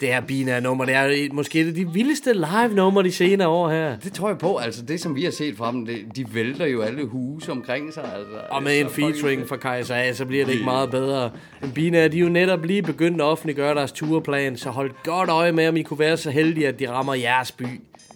Det 0.00 0.08
her 0.08 0.20
binære 0.20 0.60
nummer, 0.60 0.84
det 0.84 0.94
er 0.94 1.32
måske 1.32 1.60
et 1.60 1.66
af 1.66 1.74
de 1.74 1.92
vildeste 1.92 2.32
live 2.32 2.74
numre 2.74 3.02
de 3.02 3.12
senere 3.12 3.48
år 3.48 3.70
her. 3.70 3.98
Det 3.98 4.12
tror 4.12 4.28
jeg 4.28 4.38
på. 4.38 4.56
Altså, 4.56 4.82
det 4.82 5.00
som 5.00 5.16
vi 5.16 5.24
har 5.24 5.30
set 5.30 5.56
fra 5.56 5.72
dem, 5.72 5.86
det, 5.86 6.16
de 6.16 6.34
vælter 6.34 6.66
jo 6.66 6.82
alle 6.82 7.04
huse 7.04 7.52
omkring 7.52 7.94
sig. 7.94 8.04
Altså. 8.04 8.36
Og 8.50 8.62
med 8.62 8.72
Det 8.72 8.80
en 8.80 8.88
så 8.88 8.94
fucking 8.94 9.14
featuring 9.14 9.48
fra 9.48 9.56
Kaiser 9.56 9.94
A, 9.94 10.12
så 10.12 10.24
bliver 10.24 10.44
det 10.44 10.52
ikke 10.52 10.64
meget 10.64 10.90
bedre. 10.90 11.30
Men 11.60 11.72
Bina, 11.72 12.08
de 12.08 12.16
er 12.16 12.20
jo 12.20 12.28
netop 12.28 12.64
lige 12.64 12.82
begyndt 12.82 13.20
at 13.20 13.24
offentliggøre 13.24 13.74
deres 13.74 13.92
turplan, 13.92 14.56
så 14.56 14.70
hold 14.70 14.90
godt 15.04 15.30
øje 15.30 15.52
med, 15.52 15.68
om 15.68 15.76
I 15.76 15.82
kunne 15.82 15.98
være 15.98 16.16
så 16.16 16.30
heldige, 16.30 16.68
at 16.68 16.78
de 16.78 16.90
rammer 16.90 17.14
jeres 17.14 17.52
by. 17.52 17.66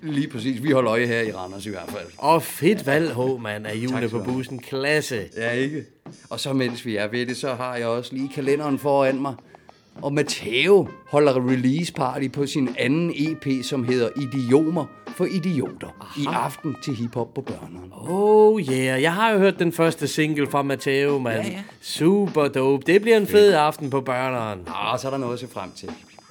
Lige 0.02 0.28
præcis. 0.28 0.62
Vi 0.62 0.70
holder 0.70 0.92
øje 0.92 1.06
her 1.06 1.20
i 1.20 1.32
Randers 1.32 1.66
i 1.66 1.70
hvert 1.70 1.88
fald. 1.88 2.06
Og 2.18 2.42
fedt 2.42 2.86
valg, 2.86 3.14
H, 3.14 3.42
mand, 3.42 3.66
af 3.66 3.74
julene 3.74 4.08
på 4.08 4.18
bussen. 4.18 4.58
Klasse. 4.58 5.24
Ja, 5.36 5.50
ikke? 5.50 5.84
Og 6.30 6.40
så 6.40 6.52
mens 6.52 6.86
vi 6.86 6.96
er 6.96 7.08
ved 7.08 7.26
det, 7.26 7.36
så 7.36 7.54
har 7.54 7.76
jeg 7.76 7.86
også 7.86 8.14
lige 8.14 8.30
kalenderen 8.34 8.78
foran 8.78 9.22
mig. 9.22 9.34
Og 10.02 10.12
Matteo 10.12 10.88
holder 11.08 11.48
release 11.48 11.92
party 11.92 12.28
på 12.28 12.46
sin 12.46 12.68
anden 12.78 13.12
EP, 13.16 13.64
som 13.64 13.84
hedder 13.84 14.08
Idiomer 14.16 14.86
for 15.06 15.24
Idioter. 15.24 15.88
Aha. 16.00 16.20
I 16.20 16.24
aften 16.26 16.76
til 16.84 16.94
hiphop 16.94 17.34
på 17.34 17.40
børneren. 17.40 17.92
Oh 17.92 18.60
yeah, 18.60 19.02
jeg 19.02 19.14
har 19.14 19.32
jo 19.32 19.38
hørt 19.38 19.58
den 19.58 19.72
første 19.72 20.08
single 20.08 20.46
fra 20.50 20.62
Matteo, 20.62 21.18
mand. 21.18 21.46
Ja, 21.46 21.52
ja. 21.52 21.62
Super 21.80 22.48
dope. 22.48 22.92
Det 22.92 23.02
bliver 23.02 23.16
en 23.16 23.26
fed 23.26 23.52
aften 23.52 23.90
på 23.90 24.00
børneren. 24.00 24.60
Ah, 24.66 24.98
så 24.98 25.06
er 25.06 25.10
der 25.10 25.18
noget 25.18 25.34
at 25.34 25.40
se 25.40 25.48
frem 25.48 25.70
til. 25.76 25.90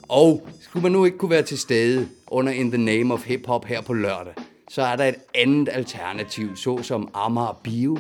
Og 0.10 0.48
skulle 0.62 0.84
man 0.84 0.92
nu 0.92 1.06
ikke 1.06 1.18
kunne 1.18 1.32
være 1.32 1.44
til 1.44 1.58
stede 1.58 2.08
under 2.28 2.52
In 2.52 2.72
the 2.72 2.82
Name 2.82 3.14
of 3.14 3.26
Hip 3.26 3.48
Hop 3.48 3.66
her 3.66 3.82
på 3.82 3.94
lørdag, 3.94 4.34
så 4.70 4.82
er 4.82 4.96
der 4.96 5.06
et 5.06 5.16
andet 5.36 5.70
alternativ, 5.72 6.56
såsom 6.56 7.10
Amager 7.14 7.60
Bio. 7.64 7.98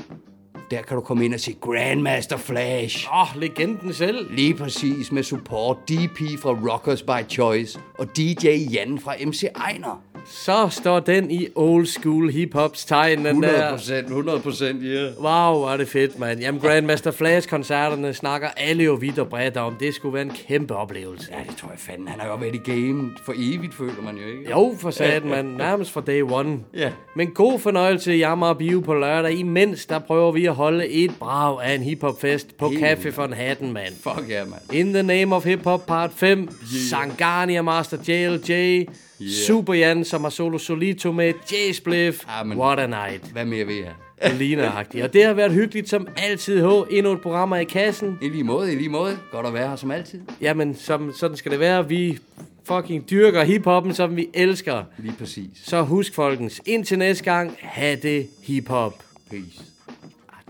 Der 0.71 0.81
kan 0.81 0.95
du 0.95 1.01
komme 1.01 1.25
ind 1.25 1.33
og 1.33 1.39
se 1.39 1.55
Grandmaster 1.61 2.37
Flash. 2.37 3.07
Åh, 3.13 3.21
oh, 3.21 3.41
legenden 3.41 3.93
selv. 3.93 4.35
Lige 4.35 4.53
præcis 4.53 5.11
med 5.11 5.23
support 5.23 5.77
DP 5.89 6.39
fra 6.41 6.71
Rockers 6.71 7.03
by 7.03 7.29
Choice 7.29 7.79
og 7.99 8.17
DJ 8.17 8.47
Jan 8.47 8.99
fra 8.99 9.15
MC 9.25 9.43
Ejner. 9.43 10.08
Så 10.25 10.67
står 10.69 10.99
den 10.99 11.31
i 11.31 11.47
old 11.55 11.85
school 11.85 12.31
hip-hops 12.31 12.85
tegn, 12.85 13.25
den 13.25 13.43
der. 13.43 13.49
100 13.49 13.71
procent, 13.71 14.07
100 14.07 14.39
procent, 14.39 14.83
ja. 14.83 15.03
Wow, 15.03 15.59
hvor 15.59 15.69
er 15.69 15.77
det 15.77 15.87
fedt, 15.87 16.19
mand. 16.19 16.39
Jamen, 16.39 16.61
Grandmaster 16.61 17.11
Flash-koncerterne 17.11 18.13
snakker 18.13 18.47
alle 18.57 18.83
jo 18.83 18.93
vidt 18.93 19.19
og 19.19 19.29
bredt 19.29 19.57
om. 19.57 19.75
Det 19.79 19.95
skulle 19.95 20.13
være 20.13 20.23
en 20.23 20.33
kæmpe 20.47 20.75
oplevelse. 20.75 21.27
Ja, 21.31 21.37
det 21.49 21.57
tror 21.57 21.69
jeg 21.69 21.79
fanden. 21.79 22.07
Han 22.07 22.19
har 22.19 22.27
jo 22.27 22.35
været 22.35 22.55
i 22.55 22.71
game 22.71 23.11
for 23.25 23.33
evigt, 23.37 23.73
føler 23.73 24.01
man 24.03 24.15
jo 24.15 24.27
ikke. 24.27 24.49
Jo, 24.49 24.75
for 24.79 24.91
sat, 24.91 25.25
man. 25.25 25.45
Nærmest 25.45 25.91
fra 25.91 26.01
day 26.01 26.21
one. 26.21 26.59
Ja. 26.73 26.91
Men 27.15 27.31
god 27.31 27.59
fornøjelse 27.59 28.15
i 28.15 28.17
Jammer 28.17 28.53
Bio 28.53 28.79
på 28.79 28.93
lørdag. 28.93 29.33
Imens 29.33 29.85
der 29.85 29.99
prøver 29.99 30.31
vi 30.31 30.45
at 30.45 30.55
holde 30.55 30.87
et 30.87 31.11
brag 31.19 31.63
af 31.63 31.75
en 31.75 31.81
hiphop-fest 31.81 32.57
på 32.57 32.69
Helt 32.69 32.83
Café 32.83 33.23
en 33.23 33.33
hatten, 33.33 33.73
mand. 33.73 33.93
Fuck 34.03 34.29
ja, 34.29 34.33
yeah, 34.33 34.49
mand. 34.49 34.61
In 34.73 34.93
the 34.93 35.03
Name 35.03 35.35
of 35.35 35.45
Hip 35.45 35.63
Hop 35.63 35.85
Part 35.87 36.11
5. 36.15 36.39
Yeah. 36.39 36.49
Sangani 36.89 37.55
og 37.55 37.65
Master 37.65 37.97
JLJ. 38.07 38.85
Yeah. 39.21 39.31
Super 39.31 39.73
Jan, 39.73 40.05
som 40.05 40.21
har 40.23 40.29
solo 40.29 40.57
solito 40.57 41.11
med. 41.11 41.33
J 41.51 41.71
Spliff. 41.73 42.19
Ja, 42.37 42.43
men- 42.43 42.57
What 42.57 42.79
a 42.79 42.87
night. 42.87 43.31
Hvad 43.31 43.45
mere 43.45 43.65
vil 43.65 43.75
jeg? 43.75 43.93
Det 44.23 44.33
ligner 44.37 44.71
Og 45.03 45.13
det 45.13 45.23
har 45.25 45.33
været 45.33 45.51
hyggeligt 45.51 45.89
som 45.89 46.07
altid. 46.17 46.65
H. 46.65 46.69
Endnu 46.89 47.11
et 47.11 47.21
program 47.21 47.53
i 47.53 47.63
kassen. 47.63 48.17
I 48.21 48.29
lige 48.29 48.43
måde, 48.43 48.73
i 48.73 48.75
lige 48.75 48.89
måde. 48.89 49.17
Godt 49.31 49.45
at 49.45 49.53
være 49.53 49.67
her 49.69 49.75
som 49.75 49.91
altid. 49.91 50.19
Jamen, 50.41 50.75
som, 50.75 51.13
sådan 51.13 51.37
skal 51.37 51.51
det 51.51 51.59
være. 51.59 51.87
Vi 51.89 52.17
fucking 52.63 53.09
dyrker 53.09 53.43
hiphoppen, 53.43 53.93
som 53.93 54.15
vi 54.15 54.27
elsker. 54.33 54.83
Lige 54.97 55.15
præcis. 55.19 55.45
Så 55.65 55.81
husk, 55.81 56.13
folkens, 56.13 56.61
indtil 56.65 56.97
næste 56.99 57.23
gang, 57.23 57.55
ha' 57.61 57.95
det 57.95 58.27
hiphop. 58.43 59.03
Peace. 59.29 59.63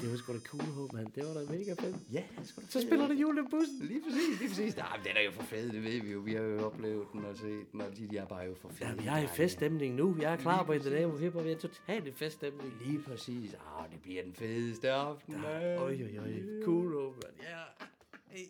Det 0.02 0.12
var 0.12 0.18
sgu 0.18 0.34
da 0.34 0.40
cool, 0.40 0.62
H, 0.64 0.94
mand. 0.96 1.08
Det 1.16 1.24
var 1.28 1.34
da 1.34 1.40
mega 1.52 1.74
fedt. 1.80 1.96
Ja, 2.12 2.24
Så 2.70 2.82
spiller 2.82 3.08
det 3.08 3.22
jule 3.22 3.42
i 3.42 3.44
bussen. 3.50 3.80
Lige 3.88 4.02
præcis, 4.02 4.40
lige 4.40 4.50
præcis. 4.50 4.78
Nej, 4.78 4.98
men 4.98 5.06
den 5.08 5.18
er 5.18 5.22
jo 5.22 5.32
for 5.32 5.44
fed, 5.44 5.72
det 5.72 5.84
ved 5.84 6.02
vi 6.02 6.12
jo. 6.12 6.20
Vi 6.20 6.34
har 6.34 6.42
jo 6.42 6.66
oplevet 6.66 7.06
den 7.14 7.26
og 7.26 7.38
set 7.38 7.72
den, 7.72 7.82
og 7.82 7.98
de, 7.98 8.08
de 8.08 8.18
er 8.18 8.26
bare 8.26 8.44
jo 8.46 8.56
for 8.62 8.70
fede. 8.70 8.90
Jamen, 8.90 9.06
jeg 9.06 9.20
er 9.20 9.24
i 9.24 9.28
feststemning 9.28 9.96
nu. 9.96 10.16
Jeg 10.22 10.34
er 10.34 10.38
klar 10.38 10.64
på 10.64 10.72
In 10.72 10.80
The 10.82 10.90
Name 10.90 11.14
of 11.14 11.20
Hip-Hop. 11.20 11.46
Jeg 11.46 11.52
er 11.54 11.58
totalt 11.58 12.08
i 12.08 12.12
feststemning. 12.12 12.74
Lige 12.86 13.00
præcis. 13.00 13.54
Ah, 13.54 13.92
det 13.92 14.02
bliver 14.02 14.24
den 14.24 14.34
fedeste 14.34 14.92
aften. 14.92 15.36
Oj, 15.46 15.76
oj, 15.78 15.98
oj. 16.20 16.44
Cool, 16.64 16.92
H, 16.92 17.06
mand. 17.06 17.36
Ja. 17.42 17.64
Hey. 18.28 18.46